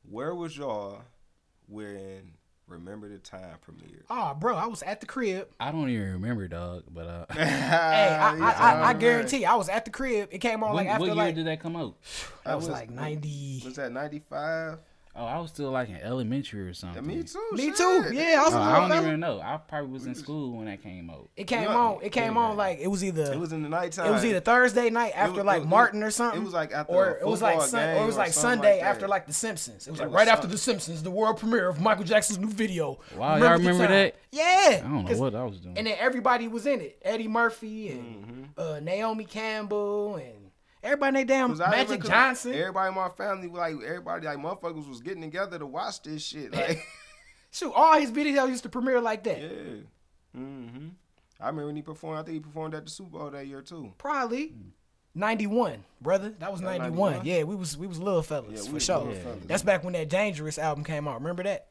where 0.09 0.33
was 0.33 0.57
y'all 0.57 1.01
when 1.67 2.31
Remember 2.67 3.07
the 3.07 3.19
Time 3.19 3.57
premiere. 3.61 4.03
Oh, 4.09 4.33
bro, 4.39 4.55
I 4.55 4.65
was 4.65 4.81
at 4.81 4.99
the 4.99 5.05
crib. 5.05 5.49
I 5.59 5.71
don't 5.71 5.89
even 5.89 6.13
remember, 6.13 6.47
dog. 6.47 6.83
But 6.91 7.07
uh, 7.07 7.25
Hey, 7.33 7.43
I, 7.43 8.35
I, 8.37 8.51
I, 8.51 8.89
I 8.89 8.93
guarantee 8.93 9.41
you, 9.41 9.47
I 9.47 9.55
was 9.55 9.69
at 9.69 9.85
the 9.85 9.91
crib. 9.91 10.29
It 10.31 10.39
came 10.39 10.63
on 10.63 10.73
what, 10.73 10.77
like 10.83 10.87
after 10.87 11.01
what 11.01 11.05
year 11.07 11.15
like 11.15 11.35
did 11.35 11.45
that 11.47 11.59
come 11.59 11.75
out? 11.75 11.95
that 12.43 12.55
was 12.55 12.65
was- 12.65 12.73
like 12.73 12.89
ninety. 12.89 13.61
Was 13.63 13.75
that 13.75 13.91
ninety 13.91 14.19
five? 14.29 14.79
Oh, 15.17 15.23
I 15.25 15.39
was 15.39 15.49
still 15.49 15.71
like 15.71 15.87
in 15.87 15.95
elementary 15.95 16.67
or 16.67 16.73
something. 16.73 17.05
me 17.07 17.23
too. 17.23 17.39
Me 17.53 17.67
shit. 17.67 17.77
too. 17.77 18.09
Yeah, 18.11 18.41
I 18.41 18.43
was 18.43 18.53
Oh, 18.53 18.57
a 18.57 18.59
I 18.61 18.65
little 18.73 18.79
don't 18.81 18.89
fella. 18.97 19.07
even 19.07 19.19
know. 19.21 19.39
I 19.39 19.55
probably 19.57 19.91
was 19.91 20.05
in 20.05 20.13
school 20.13 20.57
when 20.57 20.65
that 20.65 20.83
came 20.83 21.09
out. 21.09 21.29
It 21.37 21.45
came 21.45 21.63
Yeah. 21.63 21.75
on. 21.77 21.99
It 22.01 22.11
came 22.11 22.33
Yeah. 22.33 22.39
on 22.41 22.57
like 22.57 22.79
it 22.79 22.87
was 22.87 23.01
either 23.01 23.31
It 23.31 23.39
was 23.39 23.53
in 23.53 23.63
the 23.63 23.69
nighttime. 23.69 24.07
It 24.07 24.11
was 24.11 24.25
either 24.25 24.41
Thursday 24.41 24.89
night 24.89 25.13
after 25.15 25.37
was- 25.37 25.45
like 25.45 25.59
was- 25.61 25.69
Martin 25.69 26.03
or 26.03 26.11
something. 26.11 26.41
it 26.41 26.43
was 26.43 26.53
like 26.53 26.73
after 26.73 26.91
or 26.93 27.05
a 27.15 27.21
it 27.21 27.25
was 27.27 27.41
like 27.41 27.61
sun, 27.61 27.97
or 27.97 28.03
it 28.03 28.05
was 28.05 28.15
or 28.15 28.19
like 28.19 28.33
Sunday 28.33 28.75
like 28.79 28.83
after 28.85 29.07
like 29.07 29.25
The 29.25 29.33
Simpsons. 29.33 29.87
It 29.87 29.91
was 29.91 29.99
It 29.99 30.03
like 30.03 30.11
was 30.11 30.15
right 30.17 30.27
after 30.27 30.47
The 30.47 30.57
Simpsons, 30.57 31.01
the 31.01 31.11
world 31.11 31.37
premiere 31.37 31.69
of 31.69 31.79
Michael 31.79 32.03
Jackson's 32.03 32.39
new 32.39 32.49
video. 32.49 32.99
Wow, 33.15 33.37
y'all 33.37 33.51
remember 33.53 33.87
that? 33.87 34.15
Yeah. 34.31 34.43
I 34.43 34.79
don't 34.81 35.05
know 35.09 35.17
what 35.17 35.33
I 35.33 35.43
was 35.45 35.59
doing. 35.61 35.77
And 35.77 35.87
then 35.87 35.95
everybody 35.97 36.49
was 36.49 36.65
in 36.65 36.81
it. 36.81 36.99
Eddie 37.03 37.29
Murphy 37.29 37.89
and 37.91 38.03
Mm-hmm. 38.25 38.43
uh, 38.61 38.79
Naomi 38.81 39.23
Campbell 39.23 40.15
and 40.15 40.44
everybody. 40.85 41.21
in 41.21 41.27
damn 41.27 41.57
Magic 41.57 42.03
Johnson. 42.03 42.53
Everybody 42.53 42.89
in 42.89 42.95
my 42.95 43.09
family, 43.09 43.47
like 43.47 43.75
everybody, 43.85 44.25
like 44.27 44.37
motherfuckers, 44.37 44.87
was 44.87 45.01
getting 45.01 45.21
together 45.21 45.59
to 45.59 45.65
watch 45.65 46.01
this 46.01 46.23
shit. 46.23 46.53
Like, 46.53 46.79
Shoot, 47.51 47.71
all 47.73 47.99
his 47.99 48.11
videos 48.11 48.49
used 48.49 48.63
to 48.63 48.69
premiere 48.69 48.99
like 49.01 49.23
that. 49.23 49.41
yeah. 49.41 49.49
Mm-hmm. 50.37 50.87
I 51.39 51.47
remember 51.47 51.67
when 51.67 51.75
he 51.75 51.81
performed. 51.81 52.19
I 52.19 52.23
think 52.23 52.33
he 52.35 52.39
performed 52.39 52.73
at 52.75 52.85
the 52.85 52.91
Super 52.91 53.17
Bowl 53.17 53.29
that 53.29 53.47
year 53.47 53.61
too. 53.61 53.93
Probably. 53.97 54.53
91, 55.17 55.83
brother. 56.01 56.33
That 56.39 56.51
was 56.51 56.59
91. 56.61 57.11
91? 57.13 57.25
Yeah, 57.25 57.43
we 57.43 57.55
was 57.55 57.77
we 57.77 57.87
was 57.87 57.99
little 57.99 58.21
fellas 58.21 58.65
Yeah, 58.65 58.71
for 58.73 58.79
sure. 58.79 59.13
fellas. 59.13 59.43
That's 59.45 59.63
back 59.63 59.83
when 59.83 59.93
that 59.93 60.09
Dangerous 60.09 60.57
album 60.57 60.83
came 60.83 61.07
out. 61.07 61.21
Remember 61.21 61.43
that? 61.43 61.67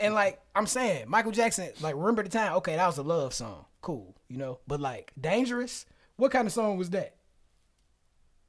And 0.00 0.14
like 0.14 0.40
I'm 0.54 0.66
saying, 0.66 1.08
Michael 1.08 1.32
Jackson, 1.32 1.70
like 1.80 1.94
remember 1.96 2.22
the 2.22 2.30
time? 2.30 2.54
Okay, 2.56 2.76
that 2.76 2.86
was 2.86 2.96
a 2.98 3.02
love 3.02 3.34
song. 3.34 3.66
Cool, 3.82 4.14
you 4.28 4.38
know. 4.38 4.60
But 4.66 4.80
like 4.80 5.12
Dangerous, 5.20 5.84
what 6.16 6.30
kind 6.32 6.46
of 6.46 6.52
song 6.52 6.78
was 6.78 6.88
that? 6.90 7.14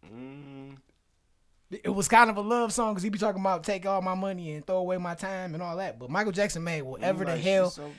Mm, 0.05 0.77
It 1.71 1.89
was 1.93 2.07
kind 2.07 2.29
of 2.29 2.37
a 2.37 2.41
love 2.41 2.73
song 2.73 2.93
because 2.93 3.03
he 3.03 3.09
be 3.09 3.19
talking 3.19 3.41
about 3.41 3.63
take 3.63 3.85
all 3.85 4.01
my 4.01 4.15
money 4.15 4.53
and 4.53 4.65
throw 4.65 4.77
away 4.77 4.97
my 4.97 5.13
time 5.15 5.53
and 5.53 5.61
all 5.61 5.77
that. 5.77 5.99
But 5.99 6.09
Michael 6.09 6.31
Jackson 6.31 6.63
made 6.63 6.81
whatever 6.81 7.25
the 7.25 7.37
hell. 7.37 7.69
So. 7.69 7.91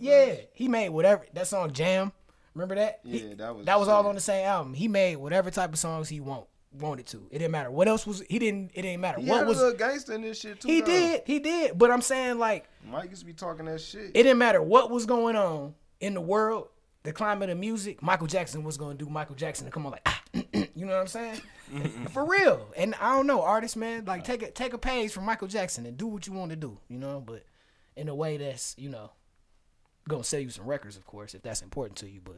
Yeah, 0.00 0.34
he 0.52 0.68
made 0.68 0.88
whatever 0.90 1.24
that 1.34 1.46
song 1.46 1.72
Jam. 1.72 2.12
Remember 2.54 2.74
that? 2.74 3.00
Yeah, 3.04 3.20
He- 3.20 3.34
that 3.34 3.54
was 3.56 3.66
that 3.66 3.78
was 3.78 3.88
all 3.88 4.06
on 4.06 4.14
the 4.14 4.20
same 4.20 4.44
album. 4.46 4.74
He 4.74 4.88
made 4.88 5.16
whatever 5.16 5.50
type 5.50 5.72
of 5.72 5.78
songs 5.78 6.08
he 6.08 6.18
want 6.20 6.46
wanted 6.72 7.06
to. 7.06 7.18
It 7.30 7.38
didn't 7.38 7.52
matter 7.52 7.70
what 7.70 7.86
else 7.88 8.06
was. 8.06 8.22
He 8.28 8.38
didn't. 8.40 8.72
It 8.74 8.82
didn't 8.82 9.00
matter 9.00 9.20
He 9.20 9.28
what 9.30 9.38
had 9.38 9.46
was. 9.48 9.58
a 9.60 9.64
little 9.64 9.78
gangster 9.78 10.12
in 10.14 10.22
this 10.22 10.40
shit 10.40 10.60
too. 10.60 10.68
He 10.68 10.80
though. 10.80 10.86
did. 10.86 11.22
He 11.24 11.38
did. 11.38 11.78
But 11.78 11.90
I'm 11.92 12.02
saying 12.02 12.38
like 12.38 12.68
Mike 12.84 13.10
used 13.10 13.20
to 13.22 13.26
be 13.26 13.32
talking 13.32 13.66
that 13.66 13.80
shit. 13.80 14.06
it 14.06 14.12
didn't 14.24 14.38
matter 14.38 14.60
what 14.60 14.90
was 14.90 15.06
going 15.06 15.36
on 15.36 15.74
in 16.00 16.14
the 16.14 16.20
world, 16.20 16.68
the 17.04 17.12
climate 17.12 17.48
of 17.48 17.58
music. 17.58 18.02
Michael 18.02 18.26
Jackson 18.26 18.64
was 18.64 18.76
going 18.76 18.98
to 18.98 19.04
do 19.04 19.08
Michael 19.10 19.36
Jackson 19.36 19.66
to 19.66 19.70
come 19.70 19.86
on 19.86 19.92
like, 19.92 20.02
ah, 20.06 20.17
you 20.52 20.86
know 20.86 20.92
what 20.92 21.00
I'm 21.00 21.06
saying? 21.06 21.40
For 22.10 22.24
real. 22.24 22.66
And 22.76 22.94
I 23.00 23.14
don't 23.14 23.26
know, 23.26 23.42
artists, 23.42 23.76
man, 23.76 24.04
like 24.04 24.24
take 24.24 24.42
a 24.42 24.50
take 24.50 24.72
a 24.72 24.78
page 24.78 25.12
from 25.12 25.24
Michael 25.24 25.48
Jackson 25.48 25.86
and 25.86 25.96
do 25.96 26.06
what 26.06 26.26
you 26.26 26.32
want 26.32 26.50
to 26.50 26.56
do, 26.56 26.78
you 26.88 26.98
know, 26.98 27.20
but 27.24 27.44
in 27.96 28.08
a 28.08 28.14
way 28.14 28.36
that's 28.36 28.74
you 28.78 28.88
know 28.88 29.10
gonna 30.08 30.24
sell 30.24 30.40
you 30.40 30.50
some 30.50 30.64
records, 30.64 30.96
of 30.96 31.06
course, 31.06 31.34
if 31.34 31.42
that's 31.42 31.62
important 31.62 31.98
to 31.98 32.08
you. 32.08 32.20
But 32.22 32.36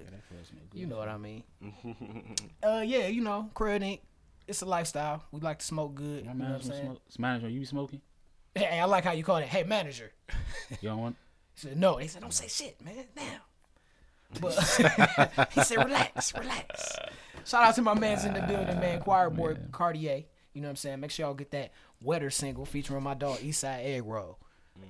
you 0.73 0.87
know 0.87 0.99
what 0.99 1.09
I 1.09 1.16
mean? 1.16 1.44
uh, 2.62 2.82
yeah, 2.85 3.06
you 3.06 3.20
know, 3.23 3.50
Crud 3.54 3.82
ain't 3.82 4.00
it's 4.50 4.62
a 4.62 4.66
lifestyle. 4.66 5.23
We 5.30 5.40
like 5.40 5.61
to 5.61 5.64
smoke 5.64 5.94
good. 5.94 6.25
You 6.25 6.25
know 6.25 6.30
what 6.30 6.30
I'm 6.30 6.38
manager, 6.38 6.66
saying? 6.66 6.85
smoke, 6.85 7.00
manager, 7.18 7.49
you 7.49 7.61
be 7.61 7.66
smoking? 7.66 8.00
Hey, 8.54 8.80
I 8.80 8.85
like 8.87 9.04
how 9.04 9.12
you 9.12 9.23
call 9.23 9.37
it. 9.37 9.47
Hey, 9.47 9.62
manager. 9.62 10.11
You 10.80 10.88
don't 10.90 10.99
want? 10.99 11.16
He 11.54 11.66
said, 11.66 11.76
no. 11.76 11.97
He 11.97 12.09
said, 12.09 12.23
don't 12.23 12.32
say 12.32 12.49
shit, 12.49 12.82
man. 12.82 13.04
Damn. 13.14 13.40
But 14.41 14.53
he 15.53 15.63
said, 15.63 15.79
relax, 15.79 16.35
relax. 16.35 16.97
Shout 17.45 17.65
out 17.65 17.75
to 17.77 17.83
my 17.83 17.95
man's 17.95 18.25
in 18.25 18.35
the 18.35 18.43
building, 18.43 18.79
man. 18.79 19.01
Choir 19.01 19.31
boy 19.31 19.57
Cartier. 19.73 20.25
You 20.53 20.61
know 20.61 20.69
what 20.69 20.71
I'm 20.71 20.77
saying? 20.77 21.01
Make 21.01 21.11
sure 21.11 21.27
y'all 21.27 21.35
get 21.35 21.51
that 21.53 21.73
wetter 22.03 22.31
single 22.31 22.65
featuring 22.65 23.03
my 23.03 23.15
dog 23.15 23.39
Eastside 23.39 23.85
Egg 23.85 24.05
Roll. 24.05 24.39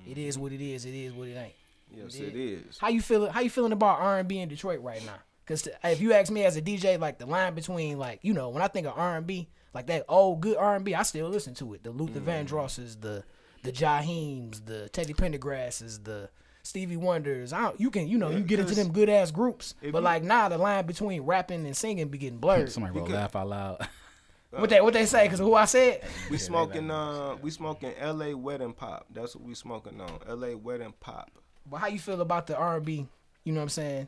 It 0.07 0.17
is 0.17 0.37
what 0.37 0.51
it 0.51 0.61
is. 0.61 0.85
It 0.85 0.93
is 0.93 1.13
what 1.13 1.27
it 1.27 1.37
ain't. 1.37 1.53
Yes, 1.93 2.15
it 2.15 2.35
is. 2.35 2.77
How 2.77 2.89
you 2.89 3.01
feeling? 3.01 3.31
How 3.31 3.41
you 3.41 3.49
feeling 3.49 3.71
about 3.73 3.99
R 3.99 4.19
and 4.19 4.27
B 4.27 4.39
in 4.39 4.49
Detroit 4.49 4.81
right 4.81 5.05
now? 5.05 5.19
Because 5.43 5.67
if 5.83 5.99
you 5.99 6.13
ask 6.13 6.31
me 6.31 6.45
as 6.45 6.55
a 6.55 6.61
DJ, 6.61 6.99
like 6.99 7.17
the 7.17 7.25
line 7.25 7.53
between 7.53 7.97
like 7.97 8.19
you 8.21 8.33
know 8.33 8.49
when 8.49 8.61
I 8.61 8.67
think 8.67 8.87
of 8.87 8.93
R 8.97 9.17
and 9.17 9.27
B, 9.27 9.49
like 9.73 9.87
that 9.87 10.05
old 10.07 10.41
good 10.41 10.57
R 10.57 10.75
and 10.75 10.85
B, 10.85 10.95
I 10.95 11.03
still 11.03 11.27
listen 11.29 11.53
to 11.55 11.73
it. 11.73 11.83
The 11.83 11.91
Luther 11.91 12.21
mm. 12.21 12.25
Vandrosses, 12.45 12.99
the 12.99 13.23
the 13.63 13.71
Jaheems, 13.71 14.65
the 14.65 14.89
Teddy 14.89 15.13
Pendergrasses, 15.13 16.03
the 16.03 16.29
Stevie 16.63 16.97
Wonders. 16.97 17.53
I 17.53 17.61
don't, 17.63 17.79
you 17.79 17.89
can 17.89 18.07
you 18.07 18.17
know 18.17 18.29
you 18.29 18.41
get 18.41 18.59
into 18.59 18.75
them 18.75 18.91
good 18.91 19.09
ass 19.09 19.31
groups, 19.31 19.75
but 19.81 19.93
you- 19.93 19.99
like 19.99 20.23
now 20.23 20.49
the 20.49 20.57
line 20.57 20.85
between 20.85 21.21
rapping 21.23 21.65
and 21.65 21.75
singing 21.75 22.07
be 22.09 22.17
getting 22.17 22.39
blurred. 22.39 22.71
Somebody 22.71 22.93
will 22.99 23.05
could- 23.05 23.15
laugh 23.15 23.35
out 23.35 23.47
loud. 23.47 23.87
what 24.51 24.69
they 24.69 24.81
what 24.81 24.93
they 24.93 25.05
say? 25.05 25.23
Because 25.25 25.39
who 25.39 25.55
I 25.55 25.65
said? 25.65 26.03
We 26.29 26.37
smoking 26.37 26.91
uh 26.91 27.35
we 27.41 27.51
smoking 27.51 27.93
L.A. 27.97 28.33
wedding 28.35 28.73
pop. 28.73 29.05
That's 29.13 29.35
what 29.35 29.43
we 29.45 29.55
smoking 29.55 29.99
on. 30.01 30.19
L.A. 30.27 30.55
wedding 30.55 30.93
pop. 30.99 31.31
But 31.69 31.77
how 31.77 31.87
you 31.87 31.99
feel 31.99 32.21
about 32.21 32.47
the 32.47 32.55
R 32.57 32.77
and 32.77 32.85
B? 32.85 33.07
You 33.43 33.53
know 33.53 33.59
what 33.59 33.63
I'm 33.63 33.69
saying? 33.69 34.07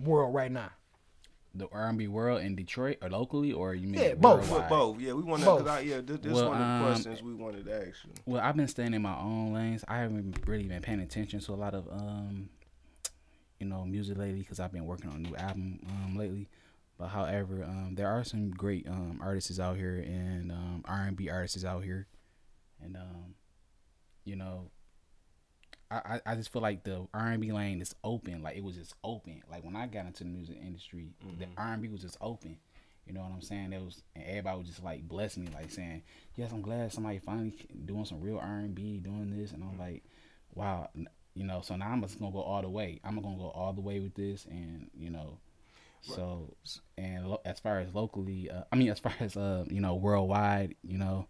World 0.00 0.34
right 0.34 0.50
now. 0.50 0.70
The 1.54 1.68
R&B 1.70 2.08
world 2.08 2.40
in 2.42 2.54
Detroit 2.54 2.98
or 3.02 3.10
locally, 3.10 3.52
or 3.52 3.74
you 3.74 3.88
mean 3.88 4.00
Yeah, 4.00 4.14
both. 4.14 4.48
Worldwide? 4.50 4.68
both. 4.68 5.00
Yeah, 5.00 5.12
we 5.12 5.22
want 5.22 5.42
to. 5.42 5.46
Both. 5.46 5.68
I, 5.68 5.80
yeah, 5.80 6.00
this, 6.00 6.20
this 6.20 6.32
Well, 6.32 6.48
one 6.48 6.56
of 6.56 6.62
um, 6.62 6.78
the 6.80 6.86
questions 6.88 7.22
we 7.22 7.34
wanted 7.34 7.64
to 7.66 7.74
ask 7.74 8.04
you. 8.04 8.10
Well, 8.26 8.42
I've 8.42 8.56
been 8.56 8.68
staying 8.68 8.94
in 8.94 9.02
my 9.02 9.16
own 9.18 9.52
lanes. 9.52 9.84
I 9.86 9.98
haven't 9.98 10.38
really 10.46 10.64
been 10.64 10.80
paying 10.82 11.00
attention 11.00 11.40
to 11.40 11.52
a 11.52 11.54
lot 11.54 11.74
of, 11.74 11.88
um, 11.88 12.48
you 13.60 13.66
know, 13.66 13.84
music 13.84 14.16
lately 14.16 14.40
because 14.40 14.60
I've 14.60 14.72
been 14.72 14.86
working 14.86 15.10
on 15.10 15.16
a 15.16 15.18
new 15.18 15.36
album 15.36 15.80
um, 15.88 16.16
lately. 16.16 16.48
But 16.98 17.08
however, 17.08 17.64
um, 17.64 17.94
there 17.96 18.08
are 18.08 18.24
some 18.24 18.50
great 18.50 18.86
um, 18.88 19.20
artists 19.22 19.58
out 19.58 19.76
here 19.76 19.96
and 19.96 20.52
um, 20.52 20.84
R&B 20.86 21.28
artists 21.28 21.64
out 21.64 21.82
here, 21.84 22.06
and 22.82 22.96
um, 22.96 23.34
you 24.24 24.36
know, 24.36 24.70
I, 25.96 26.20
I 26.26 26.34
just 26.34 26.52
feel 26.52 26.62
like 26.62 26.84
the 26.84 27.06
R&B 27.12 27.52
lane 27.52 27.80
is 27.80 27.94
open. 28.04 28.42
Like 28.42 28.56
it 28.56 28.64
was 28.64 28.76
just 28.76 28.94
open. 29.04 29.42
Like 29.50 29.64
when 29.64 29.76
I 29.76 29.86
got 29.86 30.06
into 30.06 30.24
the 30.24 30.30
music 30.30 30.58
industry, 30.60 31.10
the 31.38 31.46
R&B 31.56 31.88
was 31.88 32.02
just 32.02 32.16
open. 32.20 32.56
You 33.06 33.12
know 33.14 33.20
what 33.20 33.32
I'm 33.32 33.42
saying? 33.42 33.72
It 33.72 33.82
was, 33.82 34.02
and 34.14 34.24
everybody 34.24 34.58
was 34.58 34.68
just 34.68 34.84
like 34.84 35.06
blessing 35.08 35.44
me, 35.44 35.50
like 35.52 35.70
saying, 35.70 36.02
"Yes, 36.36 36.52
I'm 36.52 36.62
glad 36.62 36.92
somebody 36.92 37.18
finally 37.18 37.52
doing 37.84 38.04
some 38.04 38.20
real 38.20 38.38
R&B, 38.38 38.98
doing 38.98 39.36
this." 39.36 39.52
And 39.52 39.64
I'm 39.64 39.76
like, 39.76 40.04
"Wow," 40.54 40.88
you 41.34 41.44
know. 41.44 41.62
So 41.62 41.74
now 41.74 41.88
I'm 41.90 42.00
just 42.02 42.20
gonna 42.20 42.30
go 42.30 42.42
all 42.42 42.62
the 42.62 42.70
way. 42.70 43.00
I'm 43.02 43.20
gonna 43.20 43.36
go 43.36 43.50
all 43.50 43.72
the 43.72 43.80
way 43.80 43.98
with 43.98 44.14
this, 44.14 44.46
and 44.48 44.88
you 44.94 45.10
know, 45.10 45.38
so 46.00 46.54
and 46.96 47.28
lo- 47.28 47.40
as 47.44 47.58
far 47.58 47.80
as 47.80 47.92
locally, 47.92 48.48
uh, 48.50 48.62
I 48.70 48.76
mean, 48.76 48.88
as 48.88 49.00
far 49.00 49.14
as 49.20 49.36
uh, 49.36 49.64
you 49.68 49.80
know, 49.80 49.96
worldwide, 49.96 50.76
you 50.82 50.98
know, 50.98 51.26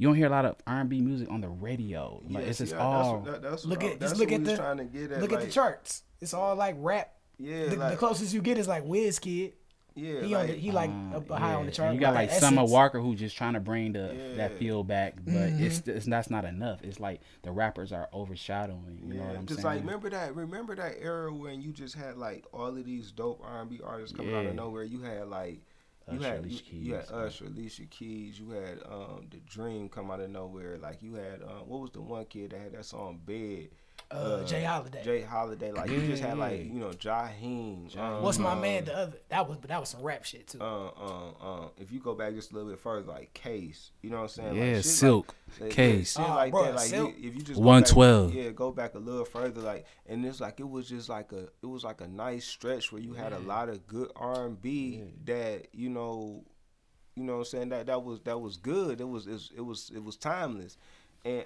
you 0.00 0.08
don't 0.08 0.16
hear 0.16 0.26
a 0.26 0.30
lot 0.30 0.46
of 0.46 0.56
R&B 0.66 1.00
music 1.02 1.30
on 1.30 1.42
the 1.42 1.48
radio. 1.48 2.22
Like 2.28 2.42
Yeah, 2.44 2.48
it's 2.48 2.58
just 2.58 2.72
that- 2.72 2.80
all. 2.80 3.20
That's, 3.20 3.40
that, 3.40 3.42
that's 3.50 3.64
Look 3.66 3.84
at- 3.84 4.00
that's 4.00 4.12
just 4.12 4.20
look 4.20 4.32
at 4.32 4.42
the- 4.44 4.56
trying 4.56 4.78
to 4.78 4.84
get 4.84 5.12
at. 5.12 5.20
Look 5.20 5.30
like, 5.30 5.40
at 5.40 5.46
the 5.46 5.52
charts. 5.52 6.02
It's 6.22 6.32
all 6.34 6.56
like 6.56 6.74
rap. 6.78 7.14
Yeah, 7.38 7.66
The, 7.68 7.76
like, 7.76 7.90
the 7.92 7.96
closest 7.98 8.32
you 8.34 8.40
get 8.40 8.56
is 8.58 8.66
like 8.68 8.84
Wizkid. 8.86 9.52
yeah, 9.94 10.20
He 10.22 10.34
on 10.34 10.40
like, 10.42 10.46
the, 10.48 10.56
he 10.56 10.70
like 10.72 10.90
Uh, 10.90 11.16
up 11.18 11.28
high 11.30 11.52
on 11.54 11.66
the 11.66 11.72
chart. 11.72 11.88
And 11.90 11.94
You 11.96 12.00
got 12.00 12.14
like 12.14 12.30
Summer 12.30 12.64
Walker 12.64 12.98
who 13.00 13.14
just 13.14 13.36
trying 13.36 13.54
to 13.54 13.60
bring 13.60 13.92
the 13.92 14.34
that 14.36 14.58
feel 14.58 14.82
back, 14.84 15.16
but 15.24 15.32
Mm-hmm. 15.34 15.64
it's, 15.64 15.78
it's 15.86 16.06
that's 16.06 16.30
not 16.30 16.44
enough. 16.46 16.82
It's 16.82 16.98
like 17.00 17.20
the 17.42 17.50
rappers 17.52 17.92
are 17.92 18.08
overshadowing. 18.12 19.02
You 19.06 19.14
know 19.14 19.24
what 19.24 19.36
I'm 19.36 19.46
Cause 19.46 19.56
saying? 19.56 19.66
like 19.66 19.80
remember 19.80 20.10
that 20.10 20.34
remember 20.34 20.74
that 20.76 20.94
era 21.00 21.32
when 21.32 21.60
you 21.60 21.72
just 21.72 21.94
had 21.94 22.16
like 22.16 22.44
all 22.52 22.68
of 22.68 22.84
these 22.84 23.10
dope 23.12 23.42
R 23.44 23.60
and 23.62 23.68
B 23.70 23.80
artists 23.84 24.16
coming 24.16 24.34
out 24.34 24.46
of 24.46 24.54
nowhere. 24.54 24.84
You 24.84 25.02
had 25.02 25.28
like 25.28 25.60
you 26.10 26.20
had 26.20 26.40
Alicia 26.40 26.64
you 26.80 26.94
had 26.94 27.06
Keys. 27.06 27.10
Usher, 27.10 27.46
Alicia 27.46 27.86
Keys. 27.86 28.38
You 28.38 28.50
had 28.50 28.80
um 28.90 29.26
the 29.30 29.38
Dream 29.40 29.88
come 29.88 30.10
out 30.10 30.20
of 30.20 30.30
nowhere. 30.30 30.78
Like 30.78 31.02
you 31.02 31.14
had 31.14 31.42
um, 31.42 31.66
what 31.66 31.80
was 31.80 31.90
the 31.92 32.00
one 32.02 32.24
kid 32.26 32.50
that 32.50 32.60
had 32.60 32.72
that 32.72 32.84
song 32.84 33.20
Bed? 33.24 33.68
Uh, 34.10 34.42
J. 34.44 34.64
Holiday. 34.64 35.02
J. 35.04 35.22
Holiday. 35.22 35.70
Like 35.70 35.88
you 35.88 36.00
just 36.04 36.20
had 36.22 36.36
like 36.36 36.64
you 36.64 36.80
know 36.80 36.90
Jaheim. 36.90 37.96
Um, 37.96 38.22
What's 38.22 38.38
my 38.38 38.52
um, 38.52 38.60
man? 38.60 38.84
The 38.84 38.96
other 38.96 39.12
that 39.28 39.48
was, 39.48 39.58
but 39.58 39.68
that 39.70 39.78
was 39.78 39.88
some 39.88 40.02
rap 40.02 40.24
shit 40.24 40.48
too. 40.48 40.60
uh, 40.60 40.88
uh, 40.88 41.30
uh, 41.40 41.68
if 41.78 41.92
you 41.92 42.00
go 42.00 42.14
back 42.14 42.34
just 42.34 42.50
a 42.50 42.54
little 42.54 42.70
bit 42.70 42.80
further, 42.80 43.06
like 43.06 43.32
Case, 43.34 43.92
you 44.02 44.10
know 44.10 44.16
what 44.16 44.22
I'm 44.22 44.28
saying? 44.28 44.56
yeah, 44.56 44.74
like, 44.76 44.84
Silk, 44.84 45.34
like, 45.52 45.60
like, 45.60 45.70
Case. 45.70 46.12
shit 46.16 46.24
Oh, 46.28 46.34
like 46.34 46.52
bruh, 46.52 46.64
that. 46.64 46.74
Like 46.74 46.88
Silk. 46.88 47.14
you- 47.18 47.28
if 47.28 47.36
you 47.36 47.42
just 47.42 47.60
112. 47.60 48.34
yeah, 48.34 48.50
go 48.50 48.72
back 48.72 48.94
a 48.94 48.98
little 48.98 49.24
further, 49.24 49.60
like, 49.60 49.86
and 50.06 50.26
it's 50.26 50.40
like 50.40 50.58
it 50.58 50.68
was 50.68 50.88
just 50.88 51.08
like 51.08 51.30
a, 51.30 51.44
it 51.62 51.66
was 51.66 51.84
like 51.84 52.00
a 52.00 52.08
nice 52.08 52.44
stretch 52.46 52.90
where 52.90 53.00
you 53.00 53.12
had 53.14 53.32
a 53.32 53.38
lot 53.38 53.68
of 53.68 53.86
good 53.86 54.10
R 54.16 54.46
and 54.46 54.60
B 54.60 55.04
that 55.26 55.68
you 55.72 55.88
know, 55.88 56.42
you 57.14 57.22
know 57.22 57.34
what 57.34 57.38
I'm 57.38 57.44
saying 57.44 57.68
that 57.68 57.86
that 57.86 58.02
was 58.02 58.18
that 58.22 58.40
was 58.40 58.56
good. 58.56 59.00
It 59.00 59.08
was 59.08 59.28
it 59.28 59.32
was 59.34 59.50
it 59.56 59.60
was, 59.60 59.92
it 59.94 60.02
was 60.02 60.16
timeless, 60.16 60.76
and. 61.24 61.44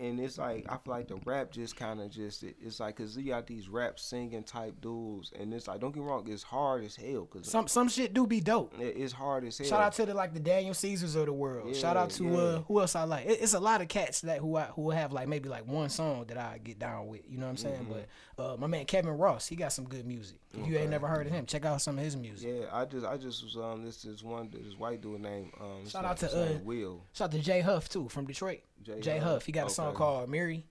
And 0.00 0.18
it's 0.18 0.38
like 0.38 0.64
I 0.68 0.76
feel 0.78 0.94
like 0.94 1.08
the 1.08 1.16
rap 1.26 1.50
just 1.50 1.76
kind 1.76 2.00
of 2.00 2.10
just 2.10 2.42
it- 2.42 2.56
it's 2.60 2.80
like 2.80 2.96
cause 2.96 3.16
you 3.18 3.24
got 3.32 3.46
these 3.46 3.68
rap 3.68 3.98
singing 3.98 4.42
type 4.42 4.80
dudes, 4.80 5.30
and 5.38 5.52
it's 5.52 5.68
like 5.68 5.80
don't 5.80 5.92
get 5.92 6.02
me 6.02 6.08
wrong, 6.08 6.26
it's 6.26 6.42
hard 6.42 6.84
as 6.84 6.96
hell 6.96 7.26
cause 7.26 7.50
some 7.50 7.68
some 7.68 7.88
shit 7.88 8.14
do 8.14 8.26
be 8.26 8.40
dope. 8.40 8.72
it- 8.80 8.96
it's 8.96 9.12
hard 9.12 9.44
as 9.44 9.58
hell. 9.58 9.66
Shout 9.66 9.82
out 9.82 9.92
to 9.94 10.06
the 10.06 10.14
like 10.14 10.32
the 10.32 10.40
Daniel 10.40 10.72
Caesars 10.72 11.14
of 11.16 11.26
the 11.26 11.32
world. 11.34 11.74
Shout 11.76 11.96
out 11.98 12.10
to 12.10 12.24
Yeah, 12.24 12.36
uh 12.38 12.58
who 12.62 12.80
else 12.80 12.96
I 12.96 13.04
like. 13.04 13.26
It, 13.26 13.40
it's 13.42 13.52
a 13.54 13.60
lot 13.60 13.82
of 13.82 13.88
cats 13.88 14.22
that 14.22 14.38
who 14.38 14.56
I 14.56 14.64
who 14.66 14.88
have 14.90 15.12
like 15.12 15.28
maybe 15.28 15.48
like 15.50 15.66
one 15.66 15.90
song 15.90 16.24
that 16.28 16.38
I 16.38 16.58
get 16.64 16.78
down 16.78 17.08
with. 17.08 17.22
You 17.28 17.36
know 17.38 17.44
what 17.46 17.50
I'm 17.50 17.56
saying? 17.58 17.82
Mm-hmm. 17.82 17.92
But 17.92 18.06
uh 18.40 18.56
my 18.58 18.66
man 18.66 18.84
Kevin 18.84 19.12
Ross, 19.18 19.46
he 19.46 19.56
got 19.56 19.72
some 19.72 19.84
good 19.86 20.06
music. 20.06 20.38
If 20.54 20.66
you 20.66 20.76
ain't 20.78 20.90
never 20.90 21.06
heard 21.06 21.26
of 21.26 21.32
him, 21.32 21.46
check 21.46 21.64
out 21.64 21.80
some 21.82 21.98
of 21.98 22.04
his 22.04 22.16
music. 22.16 22.48
Yeah, 22.60 22.66
I 22.72 22.84
just 22.84 23.06
I 23.06 23.16
just 23.16 23.44
was 23.44 23.56
um 23.56 23.84
this 23.84 24.04
is 24.04 24.22
one 24.22 24.50
this 24.50 24.74
white 24.76 25.00
dude 25.00 25.20
named 25.20 25.52
um 25.60 25.88
Shout 25.88 26.04
out 26.04 26.16
to, 26.18 26.30
uh, 26.32 26.58
Will. 26.64 27.02
Shout 27.12 27.26
out 27.26 27.32
to 27.32 27.38
Jay 27.40 27.60
Huff 27.60 27.88
too 27.88 28.08
from 28.08 28.26
Detroit. 28.26 28.60
Jay 28.82 29.00
Jay, 29.00 29.18
Huff. 29.18 29.28
Huff. 29.28 29.46
He 29.46 29.52
got 29.52 29.66
a 29.66 29.70
song 29.70 29.94
called 29.94 30.28
Mary. 30.28 30.64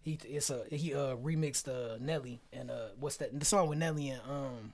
He 0.00 0.18
it's 0.24 0.50
a 0.50 0.64
he 0.70 0.94
uh 0.94 1.16
remixed 1.16 1.68
uh 1.68 1.96
Nelly 2.00 2.40
and 2.52 2.70
uh 2.70 2.88
what's 2.98 3.18
that 3.18 3.38
the 3.38 3.44
song 3.46 3.68
with 3.68 3.78
Nelly 3.78 4.10
and 4.10 4.20
um 4.28 4.72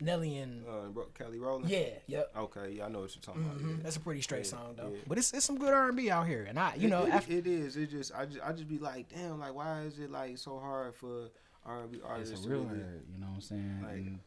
Nelly 0.00 0.38
and 0.38 0.64
Uh, 0.64 1.00
Kelly 1.12 1.40
Rowland. 1.40 1.68
yeah 1.68 1.88
yep. 2.06 2.30
Okay, 2.36 2.74
yeah, 2.76 2.84
I 2.84 2.88
know 2.88 3.00
what 3.00 3.12
you're 3.16 3.20
talking 3.22 3.42
Mhm. 3.42 3.56
about. 3.56 3.68
Yeah. 3.68 3.76
That's 3.82 3.96
a 3.96 4.00
pretty 4.00 4.20
straight 4.20 4.46
song 4.46 4.74
though. 4.76 4.92
yeah. 4.94 5.00
But 5.08 5.18
it's 5.18 5.32
it's 5.32 5.44
some 5.44 5.58
good 5.58 5.74
R 5.74 5.88
and 5.88 5.96
B 5.96 6.08
out 6.08 6.28
here, 6.28 6.44
and 6.48 6.56
I 6.56 6.76
you 6.76 6.86
It- 6.86 6.90
know 6.90 7.04
it, 7.06 7.12
after, 7.12 7.32
it 7.32 7.48
is. 7.48 7.76
It 7.76 7.90
just 7.90 8.14
I 8.14 8.24
just 8.26 8.38
I 8.44 8.52
just 8.52 8.68
be 8.68 8.78
like, 8.78 9.08
damn, 9.08 9.40
like 9.40 9.54
why 9.54 9.80
is 9.82 9.98
it 9.98 10.12
like 10.12 10.38
so 10.38 10.60
hard 10.60 10.94
for 10.94 11.30
R 11.68 11.82
and 11.82 11.92
B 11.92 12.00
artists? 12.04 12.34
It's 12.34 12.46
a 12.46 12.48
real 12.48 12.64
really- 12.64 12.80
hurt, 12.80 13.04
you 13.12 13.18
know 13.20 13.26
what 13.28 13.34
I'm 13.36 13.40
saying? 13.40 13.80
Like- 13.82 13.92
And, 13.92 14.20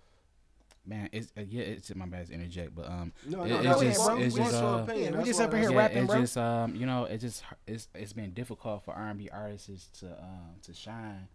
man, 0.85 1.09
it's 1.11 1.31
uh, 1.37 1.41
yeah, 1.47 1.63
it's 1.63 1.93
my 1.95 2.05
bad 2.05 2.27
to 2.27 2.33
interject, 2.33 2.75
but 2.75 2.87
um, 2.89 3.11
No, 3.25 3.43
it- 3.43 3.49
no, 3.49 3.57
it's 3.59 3.65
go 3.67 3.83
just 3.83 4.05
bro. 4.07 4.17
it's 4.17 4.35
We 4.35 4.43
just 4.43 4.63
want 4.63 4.65
uh, 4.65 4.83
opinion. 4.83 5.13
Yeah, 5.13 5.19
we 5.19 5.25
just 5.25 5.41
up 5.41 5.53
in 5.53 5.59
here 5.59 5.69
that's- 5.69 5.71
yeah, 5.73 5.77
rapping, 5.77 6.03
it's 6.03 6.11
bro. 6.11 6.21
just 6.21 6.37
um, 6.37 6.75
you 6.75 6.85
know, 6.85 7.05
it's 7.05 7.21
just 7.23 7.43
it's 7.67 7.87
it's 7.95 8.13
been 8.13 8.31
difficult 8.31 8.83
for 8.85 8.93
R&B 8.93 9.29
artists 9.31 9.99
to 9.99 10.07
um 10.21 10.55
to 10.63 10.73
shine 10.73 11.27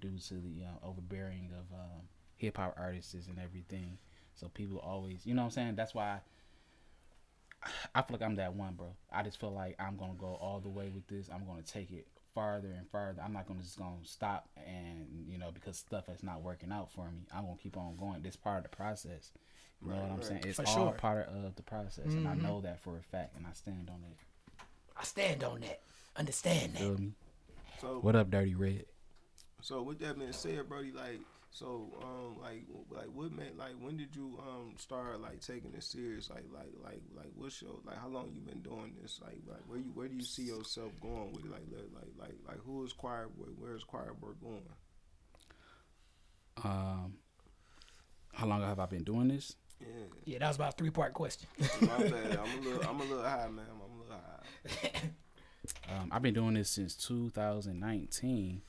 due 0.00 0.18
to 0.18 0.34
the 0.34 0.64
uh, 0.64 0.86
overbearing 0.86 1.50
of 1.58 1.72
um, 1.78 2.02
hip 2.36 2.56
hop 2.56 2.74
artists 2.78 3.14
and 3.14 3.38
everything. 3.38 3.96
So 4.34 4.48
people 4.48 4.78
always, 4.78 5.24
you 5.24 5.34
know 5.34 5.42
what 5.42 5.46
I'm 5.46 5.50
saying? 5.52 5.74
That's 5.76 5.94
why 5.94 6.20
I 7.94 8.02
feel 8.02 8.18
like 8.18 8.22
I'm 8.22 8.34
that 8.36 8.54
one, 8.54 8.74
bro. 8.74 8.94
I 9.10 9.22
just 9.22 9.40
feel 9.40 9.52
like 9.52 9.76
I'm 9.78 9.96
gonna 9.96 10.14
go 10.18 10.34
all 10.34 10.60
the 10.60 10.68
way 10.68 10.90
with 10.90 11.06
this. 11.06 11.30
I'm 11.32 11.46
gonna 11.46 11.62
take 11.62 11.90
it 11.90 12.06
farther 12.34 12.72
and 12.76 12.88
farther. 12.90 13.22
I'm 13.24 13.32
not 13.32 13.46
gonna 13.46 13.62
just 13.62 13.78
gonna 13.78 13.96
stop 14.02 14.48
and 14.56 15.26
you 15.28 15.38
know 15.38 15.50
because 15.52 15.76
stuff 15.76 16.08
is 16.08 16.22
not 16.22 16.42
working 16.42 16.72
out 16.72 16.90
for 16.90 17.10
me. 17.10 17.20
I'm 17.34 17.44
gonna 17.44 17.56
keep 17.62 17.76
on 17.76 17.96
going. 17.96 18.22
This 18.22 18.36
part 18.36 18.58
of 18.58 18.70
the 18.70 18.76
process. 18.76 19.32
You 19.82 19.90
know 19.90 19.96
what 19.96 20.10
I'm 20.12 20.22
saying? 20.22 20.44
It's 20.46 20.56
For 20.56 20.66
all 20.66 20.74
sure. 20.74 20.92
part 20.92 21.28
of 21.28 21.56
the 21.56 21.62
process, 21.62 22.06
and 22.06 22.26
I 22.26 22.32
mm-hmm. 22.32 22.42
know 22.46 22.60
that 22.62 22.80
for 22.80 22.96
a 22.96 23.02
fact, 23.02 23.36
and 23.36 23.46
I 23.46 23.52
stand 23.52 23.90
on 23.90 24.02
it. 24.10 24.16
I 24.96 25.04
stand 25.04 25.44
on 25.44 25.60
that. 25.60 25.80
Understand 26.16 26.74
that. 26.74 26.78
Feel 26.78 26.96
me? 26.96 27.12
So 27.80 27.98
What 28.00 28.16
up, 28.16 28.30
Dirty 28.30 28.54
Red? 28.54 28.86
so 29.60 29.82
with 29.82 29.98
that 30.00 30.18
being 30.18 30.32
said, 30.32 30.68
Brody, 30.68 30.92
like 30.92 31.20
so 31.54 31.86
um 32.02 32.36
like 32.42 32.64
like 32.90 33.06
what 33.14 33.30
made 33.30 33.56
like 33.56 33.74
when 33.80 33.96
did 33.96 34.16
you 34.16 34.36
um 34.40 34.74
start 34.76 35.20
like 35.20 35.40
taking 35.40 35.72
it 35.72 35.84
serious? 35.84 36.28
Like 36.28 36.42
like 36.52 36.72
like 36.82 37.00
like 37.16 37.30
what's 37.36 37.62
your 37.62 37.76
like 37.86 37.96
how 37.96 38.08
long 38.08 38.32
you 38.34 38.40
been 38.40 38.60
doing 38.60 38.92
this? 39.00 39.20
Like 39.22 39.38
like 39.48 39.60
where 39.68 39.78
you 39.78 39.92
where 39.94 40.08
do 40.08 40.16
you 40.16 40.24
see 40.24 40.42
yourself 40.42 40.90
going 41.00 41.30
with 41.32 41.44
it? 41.44 41.52
Like 41.52 41.62
like 41.70 41.86
like 41.94 42.10
like, 42.18 42.34
like 42.48 42.58
who 42.66 42.84
is 42.84 42.92
choir 42.92 43.28
boy? 43.28 43.52
Where 43.56 43.76
is 43.76 43.84
choir 43.84 44.14
boy 44.20 44.32
going? 44.42 44.62
Um, 46.64 47.14
how 48.32 48.46
long 48.46 48.60
have 48.62 48.80
I 48.80 48.86
been 48.86 49.04
doing 49.04 49.28
this? 49.28 49.54
Yeah. 49.80 49.86
Yeah, 50.24 50.38
that 50.40 50.48
was 50.48 50.56
about 50.56 50.74
a 50.74 50.76
three 50.76 50.90
part 50.90 51.12
question. 51.14 51.48
My 51.80 51.86
bad. 51.86 52.36
I'm 52.36 52.58
a 52.58 52.62
little 52.62 52.88
I'm 52.88 53.00
a 53.00 53.04
little 53.04 53.22
high, 53.22 53.48
man. 53.48 53.66
I'm 53.70 53.80
a 53.80 54.02
little 54.02 54.12
high. 54.90 55.10
Um, 55.88 56.10
I've 56.12 56.20
been 56.20 56.34
doing 56.34 56.54
this 56.54 56.68
since 56.68 56.94
2019, 56.94 58.60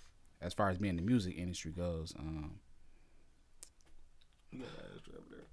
as 0.42 0.54
far 0.54 0.70
as 0.70 0.78
being 0.78 0.92
in 0.92 0.96
the 0.96 1.02
music 1.02 1.38
industry 1.38 1.72
goes. 1.72 2.14
Um, 2.18 2.60
You 4.58 4.64
got 4.64 4.78
that 4.78 4.96
extra 4.96 5.14
over 5.16 5.26
there. 5.32 5.46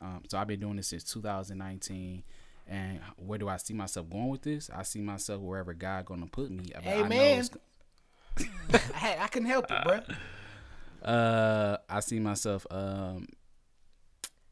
Um, 0.00 0.22
so 0.28 0.38
I've 0.38 0.46
been 0.46 0.60
doing 0.60 0.76
this 0.76 0.88
since 0.88 1.04
2019. 1.04 2.22
And 2.68 3.00
where 3.16 3.38
do 3.38 3.48
I 3.48 3.56
see 3.56 3.74
myself 3.74 4.08
going 4.10 4.28
with 4.28 4.42
this? 4.42 4.70
I 4.74 4.82
see 4.82 5.00
myself 5.00 5.40
wherever 5.40 5.72
God 5.74 6.04
gonna 6.04 6.26
put 6.26 6.50
me. 6.50 6.70
But 6.74 6.82
Hey, 6.84 7.00
I 7.02 7.08
man. 7.08 7.38
it's- 7.40 7.50
I, 8.94 9.26
couldn't 9.26 9.48
help 9.48 9.66
it, 9.70 9.82
bro. 9.84 10.00
Uh, 11.02 11.78
I 11.88 11.98
see 12.00 12.20
myself. 12.20 12.66
Um, 12.70 13.26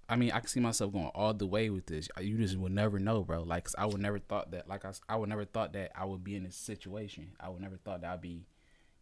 I 0.09 0.17
mean, 0.17 0.33
I 0.33 0.41
can 0.41 0.49
see 0.49 0.59
myself 0.61 0.93
going 0.93 1.11
all 1.15 1.33
the 1.35 1.47
way 1.47 1.71
with 1.71 1.87
this. 1.87 2.09
You 2.21 2.37
just 2.39 2.57
will 2.59 2.71
never 2.71 2.99
know, 2.99 3.23
bro. 3.23 3.43
Like, 3.45 3.65
'cause 3.65 3.75
I 3.79 3.87
would 3.87 4.01
never 4.01 4.19
thought 4.19 4.51
that. 4.53 4.67
Like, 4.69 4.85
I, 4.85 4.93
I 5.09 5.17
would 5.17 5.29
never 5.29 5.45
thought 5.45 5.73
that 5.75 5.93
I 5.95 6.05
would 6.05 6.25
be 6.25 6.35
in 6.35 6.43
this 6.45 6.57
situation. 6.57 7.33
I 7.39 7.49
would 7.49 7.61
never 7.63 7.77
thought 7.77 8.01
that 8.01 8.13
I'd 8.13 8.21
be, 8.21 8.47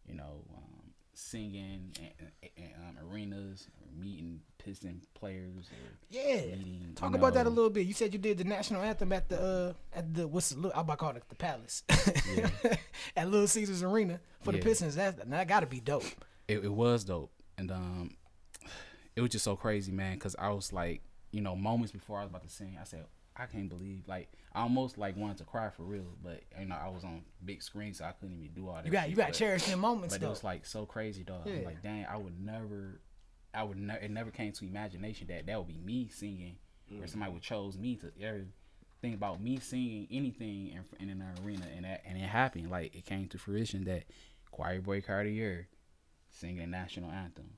you 0.07 0.13
know, 0.15 0.43
um, 0.55 0.74
singing 1.17 1.91
in, 1.99 2.49
in, 2.57 2.69
um, 2.87 2.97
arenas, 3.09 3.67
or 3.81 3.87
meeting 4.03 4.41
Piston 4.57 5.01
players. 5.13 5.69
Or 5.71 5.97
Yeah. 6.09 6.55
meeting, 6.57 6.91
Talk 6.95 7.15
about 7.15 7.33
that 7.35 7.45
a 7.47 7.49
little 7.49 7.69
bit. 7.69 7.87
You 7.87 7.93
said 7.93 8.13
you 8.13 8.19
did 8.19 8.37
the 8.37 8.43
national 8.43 8.81
anthem 8.81 9.11
at 9.13 9.29
the 9.29 9.41
uh 9.41 9.73
at 9.97 10.13
the 10.13 10.27
what's 10.27 10.49
the, 10.49 10.71
I'm 10.73 10.81
about 10.81 10.93
to 10.93 10.97
call 10.97 11.15
it 11.15 11.23
the 11.29 11.35
Palace 11.35 11.83
at 13.15 13.29
Little 13.29 13.47
Caesars 13.47 13.83
Arena 13.83 14.19
for 14.41 14.51
the 14.51 14.59
Pistons. 14.59 14.95
That 14.95 15.29
that 15.29 15.47
got 15.47 15.61
to 15.61 15.65
be 15.67 15.79
dope. 15.79 16.03
it, 16.47 16.59
it 16.63 16.71
was 16.73 17.03
dope 17.03 17.31
and 17.57 17.71
um 17.71 18.15
it 19.15 19.21
was 19.21 19.29
just 19.31 19.45
so 19.45 19.55
crazy 19.55 19.91
man 19.91 20.15
because 20.15 20.35
i 20.37 20.49
was 20.49 20.73
like 20.73 21.01
you 21.31 21.39
know 21.41 21.55
moments 21.55 21.91
before 21.93 22.19
i 22.19 22.21
was 22.21 22.29
about 22.29 22.43
to 22.43 22.49
sing 22.49 22.77
i 22.79 22.83
said 22.83 23.05
i 23.37 23.45
can't 23.45 23.69
believe 23.69 24.03
like 24.07 24.29
i 24.55 24.61
almost 24.61 24.97
like 24.97 25.15
wanted 25.17 25.37
to 25.37 25.43
cry 25.43 25.69
for 25.69 25.83
real 25.83 26.07
but 26.23 26.41
you 26.59 26.65
know 26.65 26.75
i 26.75 26.87
was 26.87 27.03
on 27.03 27.21
big 27.43 27.61
screen 27.61 27.93
so 27.93 28.05
i 28.05 28.11
couldn't 28.11 28.35
even 28.35 28.53
do 28.53 28.67
all 28.67 28.75
that 28.75 28.85
You 28.85 28.91
got 28.91 29.01
shit, 29.01 29.09
you 29.11 29.15
got 29.15 29.27
but, 29.27 29.33
cherish 29.35 29.65
them 29.65 29.79
moments 29.79 30.15
but 30.15 30.21
though. 30.21 30.27
it 30.27 30.31
was 30.31 30.43
like 30.43 30.65
so 30.65 30.85
crazy 30.85 31.23
dog 31.23 31.41
I'm 31.45 31.59
Yeah. 31.59 31.65
like 31.65 31.83
dang 31.83 32.05
i 32.09 32.17
would 32.17 32.39
never 32.39 33.01
i 33.53 33.63
would 33.63 33.77
never 33.77 33.99
it 33.99 34.11
never 34.11 34.31
came 34.31 34.51
to 34.53 34.65
imagination 34.65 35.27
that 35.27 35.45
that 35.45 35.57
would 35.57 35.67
be 35.67 35.77
me 35.77 36.07
singing 36.07 36.55
or 36.91 37.05
mm. 37.05 37.09
somebody 37.09 37.31
would 37.33 37.41
chose 37.41 37.77
me 37.77 37.95
to 37.97 38.11
ever 38.21 38.45
think 39.01 39.15
about 39.15 39.41
me 39.41 39.59
singing 39.59 40.07
anything 40.09 40.69
in, 40.99 41.09
in 41.09 41.09
an 41.09 41.23
arena 41.43 41.65
and 41.75 41.85
that 41.85 42.01
and 42.05 42.17
it 42.17 42.21
happened 42.21 42.69
like 42.71 42.95
it 42.95 43.05
came 43.05 43.27
to 43.27 43.37
fruition 43.37 43.83
that 43.83 44.03
choir 44.51 44.81
boy 44.81 45.01
cartier 45.01 45.67
singing 46.29 46.69
national 46.71 47.11
anthem 47.11 47.51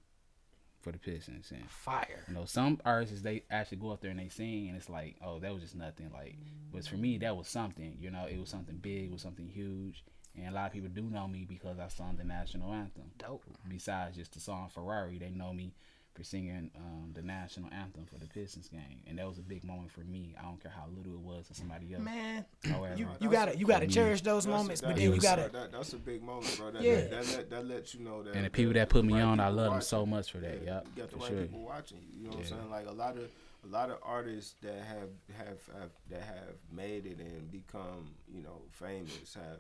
for 0.88 0.94
the 0.94 1.00
Pistons. 1.00 1.52
And 1.52 1.70
Fire. 1.70 2.24
you 2.28 2.34
know, 2.34 2.46
some 2.46 2.80
artists 2.86 3.22
they 3.22 3.44
actually 3.52 3.78
go 3.78 3.92
up 3.92 4.02
there 4.02 4.12
and 4.12 4.20
they 4.20 4.30
sing, 4.30 4.70
and 4.70 4.78
it's 4.78 4.90
like, 4.90 5.18
oh, 5.24 5.40
that 5.40 5.54
was 5.54 5.62
just 5.62 5.76
nothing. 5.76 6.10
Like, 6.14 6.38
but 6.72 6.86
for 6.88 6.96
me, 6.96 7.18
that 7.18 7.36
was 7.36 7.48
something. 7.50 7.98
You 8.00 8.10
know, 8.10 8.26
it 8.30 8.40
was 8.40 8.50
something 8.50 8.78
big, 8.78 9.06
it 9.06 9.12
was 9.12 9.22
something 9.22 9.50
huge, 9.50 10.06
and 10.36 10.48
a 10.48 10.52
lot 10.52 10.68
of 10.68 10.74
people 10.74 10.90
do 10.90 11.04
know 11.04 11.28
me 11.28 11.46
because 11.48 11.78
I 11.80 11.90
sung 11.90 12.16
the 12.18 12.24
national 12.24 12.74
anthem. 12.74 13.12
Dope. 13.18 13.44
Besides 13.68 14.16
just 14.16 14.34
the 14.34 14.40
song 14.40 14.70
Ferrari, 14.74 15.18
they 15.18 15.30
know 15.30 15.54
me 15.54 15.74
for 16.18 16.24
singing 16.24 16.72
um, 16.76 17.12
the 17.14 17.22
national 17.22 17.70
anthem 17.72 18.06
for 18.06 18.18
the 18.18 18.26
Pistons 18.26 18.68
game, 18.70 19.04
and 19.06 19.20
that 19.20 19.28
was 19.28 19.38
a 19.38 19.42
big 19.44 19.64
moment 19.64 19.92
for 19.92 20.00
me. 20.02 20.34
I 20.40 20.42
don't 20.42 20.60
care 20.60 20.72
how 20.76 20.86
little 20.98 21.14
it 21.14 21.20
was 21.20 21.48
to 21.50 21.54
somebody 21.54 21.94
else. 21.94 22.04
Man, 22.04 22.44
However, 22.66 22.96
you 22.98 23.08
you 23.20 23.30
gotta 23.30 23.56
you 23.56 23.68
gotta 23.68 23.86
me, 23.86 23.94
cherish 23.94 24.22
those 24.22 24.46
That's 24.46 24.54
a- 24.54 24.58
moments, 24.58 24.82
but 24.82 24.96
then 24.96 25.14
you 25.14 25.22
gotta 25.22 25.50
that, 25.54 25.72
that's 25.72 25.94
a 25.94 25.98
big 25.98 26.24
moment, 26.24 26.58
bro. 26.58 26.72
That, 26.72 26.82
Yeah. 26.82 26.96
that, 27.02 27.12
that, 27.12 27.28
let, 27.38 27.50
that 27.52 27.66
lets 27.68 27.94
you 27.94 28.00
know 28.04 28.24
that. 28.24 28.36
and 28.36 28.46
the 28.46 28.50
people 28.50 28.74
that 28.74 28.90
put 28.90 29.06
me 29.06 29.14
right 29.14 29.22
on, 29.22 29.40
I 29.40 29.46
people 29.50 29.58
love 29.64 29.72
them 29.74 29.82
so 29.82 30.06
much 30.08 30.32
for 30.32 30.40
that. 30.40 30.64
Yeah, 30.66 30.74
Yep, 30.76 30.88
you 30.96 31.02
got 31.04 31.10
the 31.12 31.16
for 31.18 31.22
right 31.22 31.30
sure. 31.32 31.42
people 31.44 31.62
watching 31.64 31.98
you. 32.00 32.18
You 32.18 32.24
know 32.24 32.30
what 32.32 32.38
Yeah. 32.40 32.54
I'm 32.56 32.60
saying? 32.62 32.72
Like 32.72 32.88
a 32.88 32.92
lot 32.94 33.16
of 33.18 33.30
a 33.64 33.68
lot 33.68 33.90
of 33.92 33.98
artists 34.02 34.56
that 34.64 34.74
have 34.84 35.10
have, 35.38 35.60
have 35.80 35.90
that 36.10 36.22
have 36.24 36.56
made 36.72 37.06
it 37.06 37.20
and 37.20 37.52
become 37.52 38.10
you 38.34 38.42
know 38.42 38.64
famous 38.72 39.36
have 39.36 39.60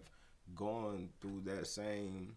gone 0.55 1.09
through 1.21 1.41
that 1.45 1.67
same 1.67 2.35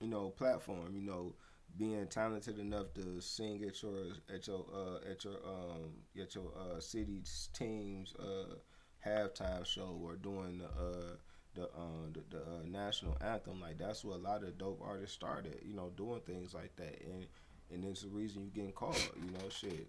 you 0.00 0.08
know 0.08 0.28
platform. 0.28 0.94
You 0.94 1.02
know, 1.02 1.34
being 1.78 2.06
talented 2.06 2.58
enough 2.58 2.94
to 2.94 3.20
sing 3.20 3.62
at 3.64 3.82
your 3.82 3.94
at 4.32 4.46
your 4.46 4.64
uh, 4.74 5.10
at 5.10 5.24
your 5.24 5.36
um 5.46 5.92
at 6.20 6.34
your 6.34 6.50
uh, 6.56 6.80
city's 6.80 7.48
team's 7.52 8.14
uh, 8.16 8.54
halftime 9.04 9.64
show 9.64 9.98
or 10.02 10.16
doing 10.16 10.58
the 10.58 10.64
uh, 10.66 11.16
the 11.54 11.64
uh, 11.64 12.06
the, 12.12 12.22
the 12.30 12.42
uh, 12.42 12.62
national 12.66 13.16
anthem. 13.20 13.60
Like 13.60 13.78
that's 13.78 14.04
what 14.04 14.16
a 14.16 14.22
lot 14.22 14.42
of 14.44 14.58
dope 14.58 14.80
artists 14.84 15.14
started. 15.14 15.60
You 15.64 15.74
know, 15.74 15.90
doing 15.96 16.20
things 16.26 16.54
like 16.54 16.74
that, 16.76 17.00
and 17.04 17.26
and 17.72 17.84
it's 17.84 18.02
the 18.02 18.08
reason 18.08 18.44
you 18.44 18.50
getting 18.50 18.72
called. 18.72 18.96
You 19.16 19.32
know, 19.32 19.48
shit, 19.50 19.88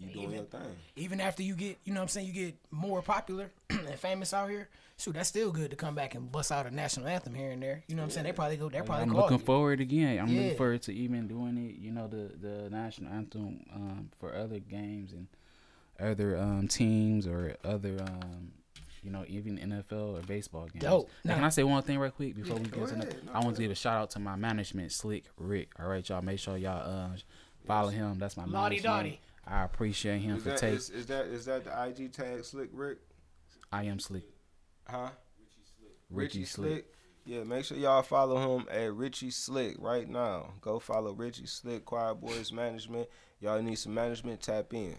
you 0.00 0.12
doing 0.12 0.24
Even- 0.24 0.34
your 0.36 0.44
thing. 0.44 0.76
even 0.96 1.20
after 1.20 1.42
you 1.42 1.54
get 1.54 1.78
you 1.84 1.92
know 1.92 2.00
what 2.00 2.04
I'm 2.04 2.08
saying 2.08 2.26
you 2.26 2.32
get 2.32 2.54
more 2.70 3.02
popular 3.02 3.50
and 3.70 3.88
famous 3.98 4.32
out 4.34 4.48
here. 4.50 4.68
Shoot, 4.98 5.14
that's 5.14 5.30
still 5.30 5.50
good 5.50 5.70
to 5.70 5.76
come 5.76 5.94
back 5.94 6.14
and 6.14 6.30
bust 6.30 6.52
out 6.52 6.66
a 6.66 6.70
national 6.70 7.08
anthem 7.08 7.34
here 7.34 7.52
and 7.52 7.62
there. 7.62 7.82
You 7.88 7.96
know 7.96 8.02
what 8.02 8.08
I'm 8.08 8.10
saying? 8.10 8.26
They 8.26 8.32
probably 8.32 8.58
go. 8.58 8.68
They 8.68 8.82
probably 8.82 9.04
I'm 9.04 9.10
call 9.10 9.20
looking 9.22 9.38
you. 9.38 9.44
forward 9.44 9.80
again. 9.80 10.18
I'm 10.18 10.28
Yeah. 10.28 10.42
looking 10.42 10.56
forward 10.58 10.82
to 10.82 10.92
even 10.94 11.26
doing 11.26 11.56
it. 11.56 11.76
You 11.80 11.90
know, 11.90 12.06
the 12.06 12.30
the 12.38 12.68
national 12.68 13.10
anthem 13.10 13.64
um, 13.74 14.10
for 14.18 14.34
other 14.34 14.58
games 14.58 15.12
and 15.12 15.26
other 15.98 16.36
um, 16.38 16.68
teams 16.68 17.26
or 17.26 17.56
other, 17.64 17.96
um, 18.02 18.52
you 19.02 19.10
know, 19.10 19.24
even 19.26 19.56
NFL 19.58 20.18
or 20.18 20.20
baseball 20.22 20.66
games. 20.66 20.82
Dope. 20.84 21.08
Now, 21.24 21.36
can 21.36 21.44
I 21.44 21.48
say 21.48 21.62
one 21.62 21.82
thing 21.82 21.98
real 21.98 22.10
quick 22.10 22.36
before 22.36 22.56
we 22.58 22.64
go 22.68 22.80
get 22.80 22.88
to 22.88 22.94
ahead. 22.96 23.10
that? 23.10 23.34
I 23.34 23.40
want 23.40 23.56
to 23.56 23.62
give 23.62 23.70
a 23.70 23.74
shout 23.74 23.96
out 24.02 24.10
to 24.10 24.18
my 24.18 24.36
management, 24.36 24.92
Slick 24.92 25.24
Rick. 25.38 25.70
All 25.80 25.86
right, 25.88 26.06
y'all. 26.06 26.20
Make 26.20 26.38
sure 26.40 26.58
y'all 26.58 26.86
uh, 26.86 27.16
follow 27.66 27.88
him. 27.88 28.18
That's 28.18 28.36
my 28.36 28.44
Lottie 28.44 28.76
management. 28.82 28.84
Dottie. 28.84 29.20
I 29.50 29.64
appreciate 29.64 30.20
him 30.20 30.36
Is 30.36 30.42
for 30.44 30.50
that, 30.50 30.58
taking. 30.58 30.76
is, 30.76 30.90
is 30.90 31.06
that 31.06 31.26
is 31.26 31.44
that 31.46 31.64
the 31.64 31.86
IG 31.86 32.12
tag 32.12 32.44
Slick 32.44 32.70
Rick? 32.72 32.98
I 33.72 33.84
am 33.84 33.98
Slick. 33.98 34.24
Huh? 34.88 35.10
Richie 36.10 36.44
Slick. 36.44 36.68
Richie 36.70 36.74
Slick. 36.74 36.94
Yeah, 37.26 37.44
make 37.44 37.64
sure 37.64 37.76
y'all 37.76 38.02
follow 38.02 38.56
him 38.56 38.66
at 38.70 38.92
Richie 38.94 39.30
Slick 39.30 39.76
right 39.78 40.08
now. 40.08 40.54
Go 40.60 40.78
follow 40.78 41.12
Richie 41.12 41.46
Slick, 41.46 41.84
Choir 41.84 42.14
Boys 42.14 42.50
Management. 42.52 43.08
Y'all 43.40 43.60
need 43.62 43.76
some 43.78 43.94
management, 43.94 44.40
tap 44.40 44.72
in. 44.72 44.96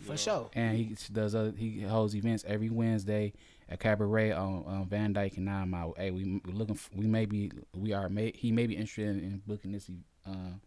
for 0.00 0.16
sure. 0.16 0.48
and 0.54 0.76
he 0.76 0.96
does 1.12 1.34
other, 1.34 1.52
he 1.56 1.82
holds 1.82 2.14
events 2.16 2.44
every 2.46 2.70
Wednesday 2.70 3.32
at 3.68 3.80
Cabaret 3.80 4.32
on, 4.32 4.64
on 4.66 4.86
Van 4.86 5.12
Dyke 5.12 5.36
and 5.36 5.46
Nine 5.46 5.68
Mile. 5.70 5.94
Hey, 5.96 6.10
we 6.10 6.40
we 6.44 6.52
looking 6.52 6.74
f 6.74 6.88
we 6.94 7.06
may 7.06 7.26
be 7.26 7.50
we 7.74 7.92
are 7.92 8.08
may 8.08 8.32
he 8.34 8.50
may 8.50 8.66
be 8.66 8.74
interested 8.76 9.08
in, 9.08 9.18
in 9.18 9.42
booking 9.46 9.72
this 9.72 9.90
um 10.26 10.60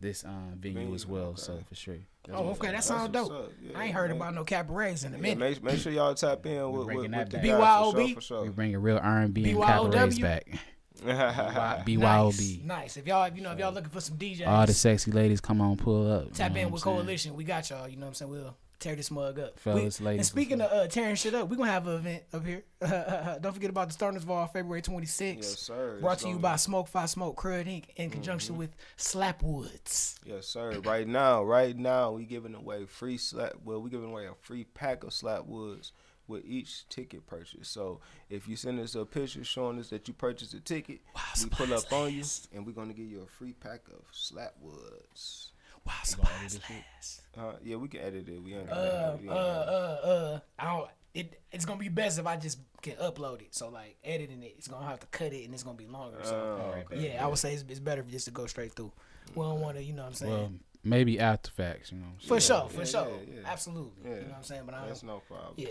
this 0.00 0.24
um 0.24 0.54
venue, 0.58 0.78
Venue, 0.80 0.94
as 0.94 1.06
well. 1.06 1.26
okay. 1.28 1.40
So 1.40 1.58
for 1.68 1.74
sure. 1.74 1.96
That's 2.26 2.38
Oh, 2.38 2.42
what's 2.42 2.58
okay, 2.60 2.70
that 2.72 2.84
sounds 2.84 3.14
what's 3.14 3.28
dope. 3.28 3.44
up. 3.46 3.52
Yeah, 3.62 3.78
I 3.78 3.84
ain't 3.84 3.94
heard 3.94 4.10
make- 4.10 4.16
about 4.20 4.34
no 4.34 4.44
cabarets 4.44 5.04
in 5.04 5.12
a 5.14 5.16
Yeah, 5.16 5.22
minute. 5.22 5.38
make, 5.38 5.62
make 5.62 5.78
sure 5.80 5.92
y'all 5.92 6.14
tap 6.14 6.44
in 6.46 6.70
with, 6.72 6.86
bringing 6.86 7.02
with, 7.04 7.10
that 7.12 7.18
with 7.32 7.42
the 7.42 7.48
back. 7.48 7.58
guys 7.60 7.92
for 7.92 7.96
BYOB? 7.98 8.06
sure, 8.06 8.14
for 8.14 8.20
sure. 8.20 8.42
We 8.42 8.48
bringing 8.50 8.76
real 8.78 8.98
R 9.02 9.18
and 9.20 9.32
B 9.34 9.50
and 9.50 9.58
BYOW? 9.58 9.90
cabarets 9.92 10.18
back. 10.18 10.46
Nice. 11.02 11.84
BYOB. 11.84 12.64
Nice. 12.64 12.96
If 12.98 13.06
y'all, 13.06 13.28
you 13.28 13.40
know, 13.42 13.52
if 13.52 13.58
y'all 13.58 13.72
looking 13.72 13.88
for 13.90 14.00
some 14.02 14.18
DJs, 14.18 14.46
All 14.46 14.66
the 14.66 14.74
sexy 14.74 15.10
ladies, 15.10 15.40
come 15.40 15.60
on, 15.62 15.76
pull 15.78 16.10
up. 16.12 16.32
tap 16.34 16.52
know 16.52 16.58
in 16.60 16.64
what 16.66 16.72
with 16.74 16.82
I'm 16.82 16.84
saying? 16.92 16.96
Coalition. 16.98 17.34
We 17.36 17.44
got 17.44 17.70
y'all. 17.70 17.88
You 17.88 17.96
know 17.96 18.02
what 18.02 18.08
I'm 18.08 18.14
saying? 18.14 18.30
We'll 18.30 18.56
tear 18.80 18.96
this 18.96 19.10
mug 19.10 19.38
up. 19.38 19.58
Fellas, 19.60 20.00
We- 20.00 20.06
ladies, 20.06 20.18
And 20.20 20.26
speaking 20.26 20.60
of 20.60 20.72
uh, 20.72 20.86
tearing 20.88 21.14
shit 21.14 21.34
up, 21.34 21.48
we're 21.48 21.56
gonna 21.56 21.70
have 21.70 21.86
an 21.86 21.94
event 21.96 22.22
up 22.32 22.44
here. 22.46 22.64
Don't 23.40 23.52
forget 23.52 23.70
about 23.70 23.88
the 23.88 23.92
Starters 23.92 24.24
Ball, 24.24 24.46
February 24.48 24.82
26th. 24.82 25.36
Yes, 25.36 25.58
sir. 25.58 25.98
Brought 26.00 26.14
It's 26.14 26.22
to 26.22 26.28
you 26.28 26.34
gonna- 26.34 26.42
by 26.42 26.56
Smoke 26.56 26.88
Five 26.88 27.10
Smoke 27.10 27.36
Crud 27.40 27.66
Inc. 27.66 27.84
in 27.96 28.10
conjunction 28.10 28.56
with 28.56 28.70
Slapwoods. 28.96 30.18
Yes, 30.24 30.46
sir. 30.46 30.80
Right 30.84 31.06
now, 31.06 31.44
right 31.44 31.76
now, 31.76 32.12
we 32.12 32.24
giving 32.24 32.54
away 32.54 32.86
free 32.86 33.18
slap. 33.18 33.52
Well, 33.64 33.80
we 33.80 33.90
giving 33.90 34.10
away 34.10 34.26
a 34.26 34.34
free 34.40 34.64
pack 34.64 35.04
of 35.04 35.12
slap 35.12 35.44
woods 35.46 35.92
with 36.26 36.44
each 36.46 36.88
ticket 36.88 37.26
purchase. 37.26 37.68
So 37.68 38.00
if 38.28 38.48
you 38.48 38.54
send 38.56 38.78
us 38.80 38.94
a 38.94 39.04
picture 39.04 39.42
showing 39.44 39.78
us 39.80 39.90
that 39.90 40.06
you 40.08 40.14
purchased 40.14 40.54
a 40.54 40.60
ticket, 40.60 41.00
we 41.42 41.48
pull 41.50 41.74
up 41.74 41.92
on 41.92 42.12
you, 42.14 42.24
and 42.54 42.64
we're 42.64 42.72
gonna 42.72 42.94
give 42.94 43.06
you 43.10 43.22
a 43.22 43.26
free 43.26 43.52
pack 43.52 43.80
of 43.88 44.04
slap 44.12 44.54
woods. 44.60 45.52
Wow, 45.90 45.96
surprise 46.04 46.60
last. 46.70 47.22
Uh, 47.38 47.52
yeah, 47.64 47.76
we 47.76 47.88
can 47.88 48.00
edit 48.00 48.28
it. 48.28 48.42
We 48.42 48.54
ain't. 48.54 48.70
Uh, 48.70 49.16
we 49.20 49.28
uh, 49.28 49.32
ain't- 49.32 49.40
uh, 49.40 50.08
uh. 50.08 50.40
I 50.58 50.64
don't. 50.76 50.88
It, 51.12 51.40
it's 51.50 51.64
gonna 51.64 51.80
be 51.80 51.88
best 51.88 52.18
if 52.20 52.26
I 52.26 52.36
just 52.36 52.58
can 52.82 52.94
upload 52.94 53.40
it. 53.42 53.48
So 53.54 53.68
like 53.68 53.96
editing 54.04 54.42
it, 54.44 54.54
it's 54.58 54.68
gonna 54.68 54.86
have 54.86 55.00
to 55.00 55.06
cut 55.08 55.32
it 55.32 55.44
and 55.44 55.52
it's 55.52 55.64
gonna 55.64 55.76
be 55.76 55.86
longer. 55.88 56.18
So 56.22 56.36
Oh, 56.36 56.78
okay. 56.92 57.08
yeah, 57.14 57.24
I 57.24 57.26
would 57.26 57.38
say 57.38 57.52
it's, 57.52 57.64
it's 57.68 57.80
better 57.80 58.02
just 58.02 58.26
to 58.26 58.30
go 58.30 58.46
straight 58.46 58.72
through. 58.74 58.92
We 59.34 59.42
don't 59.42 59.60
want 59.60 59.76
to, 59.76 59.82
you 59.82 59.92
know 59.92 60.02
what 60.02 60.08
I'm 60.08 60.14
saying? 60.14 60.32
Well, 60.32 60.52
maybe 60.84 61.18
after 61.18 61.50
facts, 61.50 61.90
you 61.90 61.98
know. 61.98 62.06
for 62.26 62.38
sure, 62.40 62.68
for 62.68 62.80
yeah, 62.80 62.84
sure, 62.84 63.08
yeah, 63.26 63.34
yeah. 63.42 63.50
absolutely. 63.50 64.04
You 64.04 64.10
know 64.10 64.16
what 64.28 64.36
I'm 64.36 64.42
saying? 64.44 64.62
But 64.66 64.74
I 64.76 64.86
That's 64.86 65.02
no 65.02 65.20
problem. 65.26 65.54
yeah. 65.56 65.68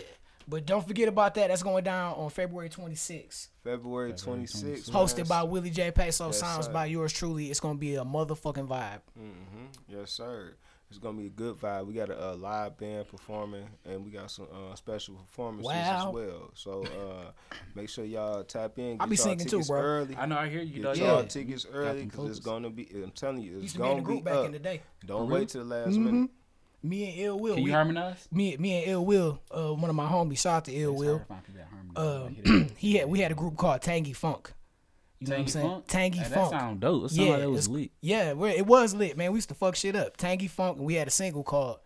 But 0.48 0.66
don't 0.66 0.86
forget 0.86 1.06
about 1.08 1.34
that. 1.36 1.48
That's 1.48 1.62
going 1.62 1.84
down 1.84 2.14
on 2.14 2.28
February 2.30 2.68
26th. 2.70 3.48
February 3.62 4.12
26th. 4.14 4.90
Hosted 4.90 5.28
by 5.28 5.42
Willie 5.44 5.70
J. 5.70 5.90
Peso, 5.92 6.26
Yes, 6.26 6.38
sounds 6.40 6.66
sir. 6.66 6.72
by 6.72 6.86
yours 6.86 7.12
truly. 7.12 7.50
It's 7.50 7.60
gonna 7.60 7.78
be 7.78 7.94
a 7.94 8.04
motherfucking 8.04 8.66
vibe. 8.66 9.00
hmm 9.16 9.49
Yes, 9.88 10.10
sir. 10.12 10.54
It's 10.88 10.98
gonna 10.98 11.16
be 11.18 11.26
a 11.26 11.30
good 11.30 11.54
vibe. 11.56 11.86
We 11.86 11.94
got 11.94 12.10
a, 12.10 12.30
uh 12.30 12.34
live 12.34 12.76
band 12.76 13.06
performing, 13.08 13.64
and 13.84 14.04
we 14.04 14.10
got 14.10 14.28
some 14.28 14.48
uh, 14.52 14.74
special 14.74 15.14
performances 15.14 15.66
Wow. 15.72 16.08
as 16.08 16.14
well. 16.14 16.50
So 16.54 16.82
uh, 16.84 17.30
make 17.76 17.88
sure 17.88 18.04
y'all 18.04 18.42
tap 18.42 18.76
in. 18.78 18.96
Get 18.96 19.02
I 19.02 19.06
be 19.06 19.14
y'all 19.14 19.24
singing 19.24 19.46
too, 19.46 19.62
bro. 19.62 19.80
Early. 19.80 20.16
I 20.16 20.26
know. 20.26 20.36
I 20.36 20.48
hear 20.48 20.62
you. 20.62 20.82
Get 20.82 20.96
y'all 20.96 21.22
tickets 21.24 21.64
early 21.72 22.06
because 22.06 22.30
it's 22.30 22.40
gonna 22.40 22.70
be. 22.70 22.88
I'm 22.92 23.12
telling 23.12 23.42
you, 23.42 23.54
it's 23.54 23.62
Used 23.62 23.76
to 23.76 23.82
be 23.82 23.84
in 23.84 23.90
gonna 23.90 24.00
the 24.02 24.06
group 24.06 24.18
be 24.18 24.24
back 24.24 24.34
up. 24.34 24.46
in 24.46 24.52
the 24.52 24.58
day. 24.58 24.82
Don't 25.06 25.28
For 25.28 25.32
wait 25.34 25.48
till 25.50 25.64
the 25.64 25.76
last 25.76 25.90
Mhm. 25.96 26.02
minute. 26.02 26.30
Me 26.82 27.10
and 27.10 27.20
Ill 27.20 27.38
Will. 27.38 27.54
Can 27.54 27.62
you 27.62 27.66
we- 27.66 27.72
harmonize? 27.72 28.26
me, 28.32 28.56
me 28.56 28.78
and 28.82 28.90
Ill 28.90 29.04
Will, 29.04 29.38
uh, 29.50 29.72
one 29.74 29.90
of 29.90 29.94
my 29.96 30.08
homies, 30.08 30.38
shout 30.38 30.54
out 30.54 30.64
to 30.64 30.72
Ill 30.72 30.94
Will. 30.94 31.18
hard 31.18 31.20
to 31.20 31.34
find 31.34 31.44
people 31.44 31.60
that 31.60 31.68
harmonize. 31.68 32.30
I 32.30 32.34
hear 32.50 32.58
that. 32.64 32.70
he 32.78 32.94
had 32.96 33.08
we 33.08 33.20
had 33.20 33.30
a 33.30 33.34
group 33.36 33.56
called 33.56 33.80
Tangy 33.82 34.12
Funk. 34.14 34.52
You 35.20 35.26
know 35.26 35.32
what 35.32 35.38
I'm 35.40 35.44
Tangy 35.44 35.50
saying? 35.52 35.68
Funk? 35.70 35.84
Tangy 35.86 36.18
Hey, 36.18 36.28
That 36.28 36.34
Funk. 36.34 36.50
sound 36.50 36.80
dope. 36.80 37.04
It 37.04 37.08
sound 37.10 37.26
Yeah, 37.28 37.32
like 37.34 37.42
it 37.42 37.46
was 37.50 37.68
lit. 37.68 37.90
Yeah, 38.00 38.32
we're- 38.32 38.56
it 38.56 38.66
was 38.66 38.94
lit, 38.94 39.16
man. 39.18 39.32
We 39.32 39.36
used 39.36 39.48
to 39.50 39.54
fuck 39.54 39.76
shit 39.76 39.94
up. 39.94 40.16
Tangy 40.16 40.48
Funk, 40.48 40.78
and 40.78 40.86
we 40.86 40.94
had 40.94 41.08
a 41.08 41.10
single 41.10 41.42
called 41.44 41.78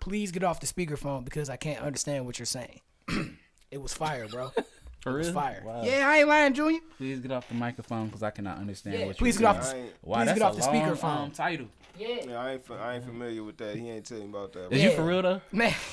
Please 0.00 0.32
get 0.32 0.44
off 0.44 0.60
the 0.60 0.66
speakerphone 0.66 1.24
because 1.24 1.48
I 1.48 1.56
can't 1.56 1.80
understand 1.80 2.26
what 2.26 2.38
you're 2.38 2.44
saying. 2.46 2.80
it 3.70 3.80
was 3.80 3.94
fire, 3.94 4.28
bro. 4.28 4.50
For 5.00 5.12
It 5.12 5.18
was 5.18 5.26
real? 5.28 5.34
fire. 5.34 5.62
Wow. 5.64 5.82
Yeah, 5.82 6.06
I 6.08 6.18
ain't 6.18 6.28
lying, 6.28 6.52
Junior. 6.54 6.80
Please 6.98 7.20
get 7.20 7.30
off 7.30 7.48
the 7.48 7.54
microphone 7.54 8.06
because 8.06 8.22
I 8.22 8.30
cannot 8.30 8.58
understand 8.58 8.98
Yeah, 9.00 9.06
what 9.06 9.16
please 9.16 9.38
you're 9.40 9.50
get 9.52 9.60
off 9.60 9.70
the 9.70 9.76
Wow, 10.02 10.16
please 10.18 10.26
that's 10.26 10.38
get 10.38 10.46
off 10.46 10.52
a 10.54 10.56
the 10.60 10.66
long, 10.66 10.74
speakerphone. 10.74 11.04
um, 11.24 11.30
title. 11.30 11.66
Yeah, 11.98 12.08
yeah, 12.26 12.38
I 12.42 12.52
ain't, 12.52 12.70
I 12.70 12.94
ain't 12.96 13.04
familiar 13.04 13.42
with 13.44 13.56
that. 13.58 13.76
He 13.76 13.88
ain't 13.88 14.04
telling 14.04 14.24
me 14.24 14.30
about 14.30 14.52
that. 14.54 14.72
Is 14.72 14.82
Yeah. 14.82 14.90
you 14.90 14.96
for 14.96 15.04
real 15.04 15.22
though? 15.22 15.40
man. 15.52 15.74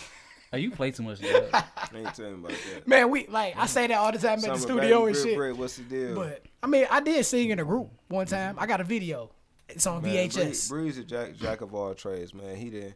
Oh, 0.54 0.58
you 0.58 0.70
play 0.72 0.92
too 0.92 1.04
much. 1.04 1.22
Dog. 1.22 1.64
He 1.92 1.98
ain't 2.00 2.14
telling 2.14 2.36
about 2.36 2.52
that. 2.52 2.88
Man, 2.88 3.10
we 3.10 3.26
like 3.28 3.56
I 3.58 3.66
say 3.68 3.88
that 3.88 3.98
all 3.98 4.12
the 4.12 4.18
time 4.18 4.34
at 4.34 4.42
the 4.42 4.46
Summer 4.48 4.58
studio 4.58 4.80
Baby 4.82 4.94
and 4.96 5.04
Brick 5.14 5.16
shit. 5.26 5.38
Brick, 5.38 5.58
what's 5.58 5.78
the 5.78 5.84
deal? 5.84 6.16
But 6.16 6.46
I 6.62 6.68
mean, 6.68 6.88
I 6.92 7.00
did 7.00 7.26
sing 7.26 7.50
in 7.52 7.60
a 7.60 7.64
group 7.66 7.90
one 8.10 8.26
time. 8.26 8.56
I 8.60 8.66
got 8.66 8.82
a 8.82 8.84
video. 8.84 9.32
It's 9.70 9.88
on 9.88 10.02
Man, 10.04 10.14
VHS. 10.30 10.70
Bree, 10.70 10.82
Bree's 10.84 10.98
a 10.98 11.04
jack, 11.06 11.36
jack 11.38 11.62
of 11.62 11.74
all 11.74 11.94
trades, 11.94 12.34
man. 12.34 12.58
He 12.58 12.70
didn't. 12.70 12.96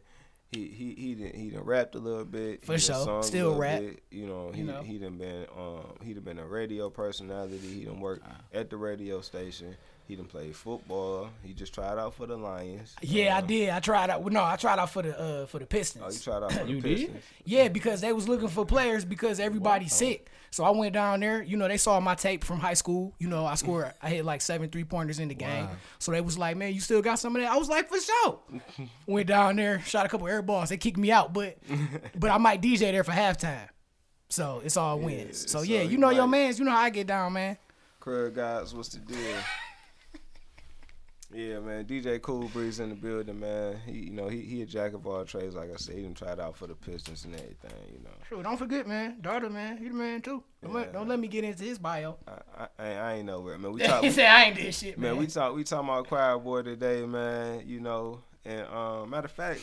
He 0.52 0.68
he 0.68 0.94
he 0.94 1.14
didn't 1.14 1.34
he 1.34 1.48
done 1.50 1.64
rapped 1.64 1.94
a 1.94 1.98
little 1.98 2.24
bit. 2.26 2.62
For 2.64 2.74
he 2.74 2.78
done 2.78 2.96
sure. 2.96 3.04
sung 3.04 3.18
a 3.20 3.22
Still 3.22 3.46
little 3.46 3.60
rap. 3.60 3.80
Bit, 3.80 4.02
you 4.10 4.26
know 4.26 4.52
he 4.52 4.60
You 4.60 4.66
know. 4.66 4.82
he 4.82 4.98
done 4.98 5.16
been 5.18 5.46
um 5.58 5.86
he 6.04 6.12
done 6.12 6.22
been 6.24 6.38
a 6.38 6.46
radio 6.46 6.88
personality. 6.90 7.56
He 7.58 7.84
done 7.86 8.00
worked 8.00 8.26
Uh. 8.26 8.34
at 8.58 8.70
the 8.70 8.76
radio 8.76 9.20
station. 9.22 9.76
He 10.08 10.14
didn't 10.14 10.28
play 10.28 10.52
football. 10.52 11.30
He 11.42 11.52
just 11.52 11.74
tried 11.74 11.98
out 11.98 12.14
for 12.14 12.26
the 12.26 12.36
Lions. 12.36 12.94
Yeah, 13.02 13.34
I 13.34 13.38
Uh, 13.38 13.40
did. 13.40 13.70
I 13.70 13.80
tried 13.80 14.08
out. 14.10 14.24
No, 14.30 14.44
I 14.44 14.56
tried 14.56 14.78
out 14.78 14.90
for 14.90 15.02
the 15.02 15.18
uh 15.20 15.46
for 15.46 15.58
the 15.58 15.66
Pistons. 15.66 16.04
Oh, 16.06 16.10
you 16.12 16.18
tried 16.18 16.42
out 16.44 16.52
for 16.58 16.64
the 16.64 16.70
You 16.70 16.80
did? 16.80 17.22
Yeah, 17.44 17.68
because 17.68 18.00
they 18.00 18.12
was 18.12 18.28
looking 18.28 18.48
for 18.48 18.64
players 18.64 19.04
because 19.04 19.40
everybody's 19.40 19.92
sick. 19.92 20.28
So 20.52 20.64
I 20.64 20.70
went 20.70 20.94
down 20.94 21.20
there. 21.20 21.42
You 21.42 21.56
know, 21.56 21.66
they 21.68 21.76
saw 21.76 21.98
my 22.00 22.14
tape 22.14 22.44
from 22.44 22.60
high 22.60 22.74
school. 22.74 23.14
You 23.18 23.28
know, 23.28 23.44
I 23.44 23.56
scored. 23.56 23.92
I 24.02 24.08
hit 24.10 24.24
like 24.24 24.40
seven 24.40 24.70
three 24.70 24.84
pointers 24.84 25.18
in 25.18 25.28
the 25.28 25.34
game. 25.34 25.68
So 25.98 26.12
they 26.12 26.20
was 26.20 26.38
like, 26.38 26.56
"Man, 26.56 26.72
you 26.72 26.80
still 26.80 27.02
got 27.02 27.18
some 27.18 27.34
of 27.36 27.42
that?" 27.42 27.50
I 27.52 27.56
was 27.56 27.68
like, 27.68 27.88
"For 27.88 27.98
sure." 28.00 28.40
went 29.06 29.26
down 29.26 29.56
there, 29.56 29.80
shot 29.80 30.06
a 30.06 30.08
couple 30.08 30.28
air 30.28 30.40
balls. 30.40 30.68
They 30.68 30.76
kicked 30.76 30.98
me 30.98 31.10
out, 31.10 31.32
but 31.34 31.58
but 32.18 32.30
I 32.30 32.38
might 32.38 32.62
DJ 32.62 32.92
there 32.92 33.04
for 33.04 33.12
halftime. 33.12 33.68
So 34.28 34.62
it's 34.64 34.76
all 34.76 34.98
wins. 35.00 35.40
So 35.50 35.58
so 35.58 35.62
yeah, 35.62 35.82
you 35.82 35.90
you 35.90 35.98
know 35.98 36.10
your 36.10 36.26
might- 36.28 36.38
man's. 36.38 36.58
You 36.60 36.64
know 36.64 36.70
how 36.70 36.78
I 36.82 36.90
get 36.90 37.06
down, 37.08 37.32
man. 37.32 37.58
Craig 38.00 38.34
guys, 38.36 38.72
what's 38.72 38.90
the 38.90 39.00
deal? 39.00 39.18
Yeah, 41.34 41.58
man. 41.58 41.84
DJ 41.84 42.22
Cool 42.22 42.48
Breeze 42.48 42.78
in 42.78 42.88
the 42.90 42.94
building, 42.94 43.40
man. 43.40 43.80
He, 43.84 43.92
you 43.92 44.10
know, 44.12 44.28
he 44.28 44.40
he 44.42 44.62
a 44.62 44.66
jack 44.66 44.94
of 44.94 45.06
all 45.06 45.24
trades. 45.24 45.54
Like 45.56 45.72
I 45.72 45.76
said, 45.76 45.96
he 45.96 46.02
done 46.02 46.14
tried 46.14 46.38
out 46.38 46.56
for 46.56 46.66
the 46.68 46.74
Pistons 46.74 47.24
and 47.24 47.34
everything. 47.34 47.72
You 47.92 47.98
know, 48.04 48.10
Sure, 48.28 48.42
don't 48.42 48.56
forget, 48.56 48.86
man. 48.86 49.20
Daughter, 49.20 49.50
man. 49.50 49.76
He 49.78 49.88
the 49.88 49.94
man 49.94 50.22
too. 50.22 50.42
Don't, 50.62 50.72
let, 50.72 50.92
don't 50.92 51.08
let 51.08 51.18
me 51.18 51.26
get 51.28 51.42
into 51.44 51.64
his 51.64 51.78
bio. 51.78 52.16
I 52.28 52.68
I, 52.78 52.92
I 52.92 53.12
ain't 53.14 53.26
nowhere, 53.26 53.58
man. 53.58 53.72
We 53.72 53.80
talk, 53.86 54.04
he 54.04 54.10
said 54.10 54.26
I 54.26 54.44
ain't 54.44 54.56
did 54.56 54.72
shit, 54.74 54.98
man. 54.98 55.12
man. 55.12 55.20
We 55.20 55.26
talk 55.26 55.54
we 55.54 55.64
talking 55.64 55.88
about 55.88 56.06
Choir 56.06 56.38
Boy 56.38 56.62
today, 56.62 57.04
man. 57.04 57.64
You 57.66 57.80
know, 57.80 58.20
and 58.44 58.66
um, 58.68 59.10
matter 59.10 59.26
of 59.26 59.32
fact, 59.32 59.60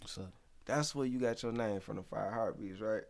What's 0.00 0.16
up? 0.18 0.32
that's 0.64 0.94
where 0.94 1.06
you 1.06 1.18
got 1.18 1.42
your 1.42 1.52
name 1.52 1.80
from, 1.80 1.96
the 1.96 2.02
Five 2.02 2.32
Heartbeats, 2.32 2.80
right? 2.80 3.02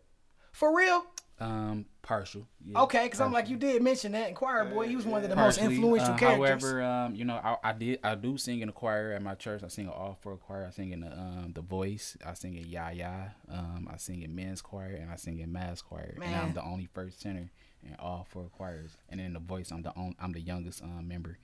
For 0.52 0.74
real? 0.74 1.04
Um, 1.40 1.86
partial. 2.02 2.48
Yeah, 2.66 2.82
Okay, 2.82 3.04
because 3.04 3.20
I'm 3.20 3.32
like, 3.32 3.48
you 3.48 3.56
did 3.56 3.80
mention 3.82 4.10
that 4.12 4.28
in 4.28 4.34
Choir 4.34 4.64
Boy. 4.64 4.88
He 4.88 4.96
was 4.96 5.06
one 5.06 5.22
of 5.22 5.30
the 5.30 5.36
most 5.36 5.58
influential 5.58 6.14
uh, 6.14 6.18
characters. 6.18 6.62
However, 6.64 6.82
um, 6.82 7.14
you 7.14 7.24
know, 7.24 7.36
I, 7.36 7.56
I 7.62 7.72
did 7.72 8.00
I 8.02 8.16
do 8.16 8.36
sing 8.36 8.60
in 8.60 8.68
a 8.68 8.72
choir 8.72 9.12
at 9.12 9.22
my 9.22 9.34
church. 9.34 9.62
I 9.62 9.68
sing 9.68 9.84
in 9.84 9.90
all 9.92 10.18
four 10.20 10.36
choir. 10.36 10.66
I 10.66 10.70
sing 10.70 10.90
in 10.90 11.00
the 11.00 11.12
um 11.12 11.52
the 11.54 11.60
voice. 11.60 12.16
I 12.26 12.34
sing 12.34 12.56
in 12.56 12.66
Ya 12.68 12.88
Ya. 12.90 13.12
Um, 13.48 13.88
I 13.92 13.98
sing 13.98 14.22
in 14.22 14.34
men's 14.34 14.60
choir 14.62 14.98
and 15.00 15.10
I 15.12 15.16
sing 15.16 15.38
in 15.38 15.52
mass 15.52 15.80
choir. 15.80 16.16
And 16.20 16.34
I'm 16.34 16.54
the 16.54 16.64
only 16.64 16.88
first 16.92 17.22
tenor 17.22 17.50
in 17.84 17.94
all 18.00 18.26
four 18.28 18.48
choirs. 18.56 18.96
And 19.08 19.20
in 19.20 19.34
the 19.34 19.38
voice, 19.40 19.70
I'm 19.70 19.82
the 19.82 19.90
on, 19.90 20.16
I'm 20.20 20.32
the 20.32 20.40
youngest 20.40 20.82
um, 20.82 21.06
member 21.06 21.38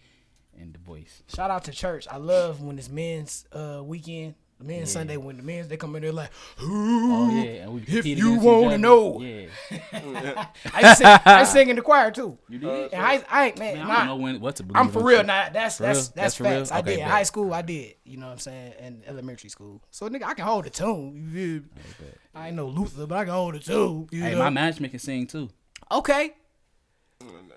in 0.56 0.72
the 0.72 0.78
voice. 0.78 1.22
Shout 1.28 1.50
out 1.50 1.64
to 1.64 1.72
church. 1.72 2.08
I 2.10 2.16
love 2.16 2.60
when 2.62 2.78
it's 2.78 2.88
men's 2.88 3.44
uh, 3.52 3.80
weekend, 3.84 4.34
men's 4.62 4.88
Yeah. 4.90 5.00
Sunday, 5.00 5.16
when 5.16 5.36
the 5.38 5.42
men's 5.42 5.66
they 5.66 5.76
come 5.76 5.96
in 5.96 6.02
there 6.02 6.12
like, 6.12 6.30
Oh 6.60 7.30
yeah, 7.32 7.66
If 7.98 8.06
you 8.06 8.34
wanna 8.38 8.78
know. 8.78 9.20
yeah. 9.20 9.46
I 10.72 10.94
sing, 10.94 11.06
I 11.24 11.44
sing 11.44 11.68
in 11.70 11.76
the 11.76 11.82
choir 11.82 12.10
too. 12.12 12.38
You 12.48 12.58
did? 12.60 12.92
And 12.92 13.02
I, 13.04 13.24
I 13.28 13.46
ain't 13.46 13.58
man, 13.58 13.78
Man, 13.78 13.90
I 13.90 13.96
don't 13.98 14.06
know 14.06 14.16
when 14.16 14.40
what 14.40 14.56
to 14.56 14.62
believe. 14.62 14.80
I'm 14.80 14.90
for 14.90 15.02
real. 15.02 15.18
shit. 15.18 15.26
Nah, 15.26 15.48
that's 15.48 15.78
For 15.78 15.82
that's 15.82 15.82
real? 15.82 15.94
that's, 15.94 16.08
That's 16.10 16.34
for 16.36 16.44
real? 16.44 16.52
facts. 16.60 16.70
I 16.72 16.80
did 16.82 16.92
in 16.94 16.98
bet. 17.00 17.08
high 17.10 17.22
school. 17.24 17.52
I 17.54 17.62
did. 17.62 17.94
You 18.04 18.18
know 18.18 18.26
what 18.26 18.32
I'm 18.32 18.38
saying? 18.38 18.72
In 18.80 19.02
elementary 19.06 19.50
school. 19.50 19.82
So 19.90 20.08
nigga, 20.08 20.24
I 20.24 20.34
can 20.34 20.44
hold 20.44 20.66
a 20.66 20.70
tune. 20.70 21.30
Feel? 21.32 21.62
I 22.34 22.48
ain't 22.48 22.56
no 22.56 22.66
Luther, 22.66 23.06
but 23.06 23.16
I 23.18 23.24
can 23.24 23.32
hold 23.32 23.54
a 23.56 23.58
tune. 23.60 24.08
You 24.12 24.22
Hey, 24.22 24.32
know? 24.32 24.38
my 24.38 24.50
management 24.50 24.92
can 24.92 25.00
sing 25.00 25.26
too. 25.26 25.48
Okay. 25.90 26.32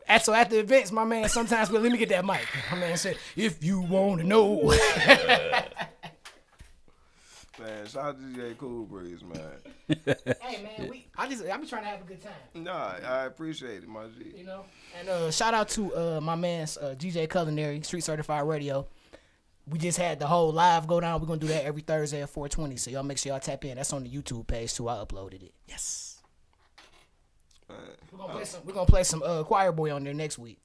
And 0.09 0.21
so 0.21 0.33
at 0.33 0.49
the 0.49 0.59
events, 0.59 0.91
my 0.93 1.03
man 1.03 1.27
sometimes 1.27 1.69
will 1.69 1.81
let 1.81 1.91
me 1.91 1.97
get 1.97 2.07
that 2.09 2.23
mic. 2.23 2.45
My 2.71 2.77
man 2.77 2.95
said, 2.95 3.17
"If 3.35 3.61
you 3.63 3.81
want 3.81 4.21
to 4.21 4.27
know." 4.27 4.73
Man, 7.59 7.87
shout 7.87 8.05
out 8.05 8.19
to 8.19 8.23
DJ 8.23 8.57
Cool 8.57 8.85
Breeze, 8.85 9.23
man. 9.23 9.39
hey 10.41 10.61
man, 10.61 10.89
we 10.89 11.07
I 11.17 11.27
just 11.27 11.43
I 11.43 11.57
be 11.57 11.65
trying 11.65 11.83
to 11.83 11.89
have 11.89 12.01
a 12.01 12.03
good 12.03 12.21
time. 12.21 12.63
Nah, 12.63 12.93
I 13.03 13.25
appreciate 13.25 13.83
it, 13.83 13.87
my 13.87 14.05
G. 14.05 14.37
You 14.37 14.45
know. 14.45 14.65
And 14.99 15.09
uh, 15.09 15.31
shout 15.31 15.53
out 15.53 15.69
to 15.69 15.95
uh, 15.95 16.21
my 16.21 16.35
man's 16.35 16.77
uh, 16.77 16.93
DJ 16.97 17.29
Culinary 17.29 17.81
Street 17.81 18.03
Certified 18.03 18.47
Radio. 18.47 18.87
We 19.65 19.79
just 19.79 19.97
had 19.97 20.19
the 20.19 20.27
whole 20.27 20.51
live 20.51 20.87
go 20.87 20.99
down. 20.99 21.19
We're 21.19 21.27
gonna 21.27 21.39
do 21.39 21.47
that 21.47 21.65
every 21.65 21.81
Thursday 21.81 22.21
at 22.21 22.29
420. 22.29 22.77
So 22.77 22.91
y'all 22.91 23.03
make 23.03 23.17
sure 23.17 23.31
y'all 23.31 23.39
tap 23.39 23.65
in. 23.65 23.75
That's 23.77 23.91
on 23.91 24.03
the 24.03 24.09
YouTube 24.09 24.45
page 24.45 24.73
too. 24.75 24.87
I 24.87 24.93
uploaded 24.95 25.41
it. 25.43 25.53
Yes. 25.67 26.21
Man. 27.67 27.77
We're 28.11 28.19
gonna 28.19 28.33
play 28.33 28.45
some. 28.45 28.61
We're 28.65 28.73
gonna 28.73 28.85
play 28.85 29.03
some 29.03 29.23
uh, 29.23 29.43
Choir 29.43 29.71
Boy 29.71 29.93
on 29.93 30.03
there 30.03 30.13
next 30.13 30.37
week. 30.37 30.59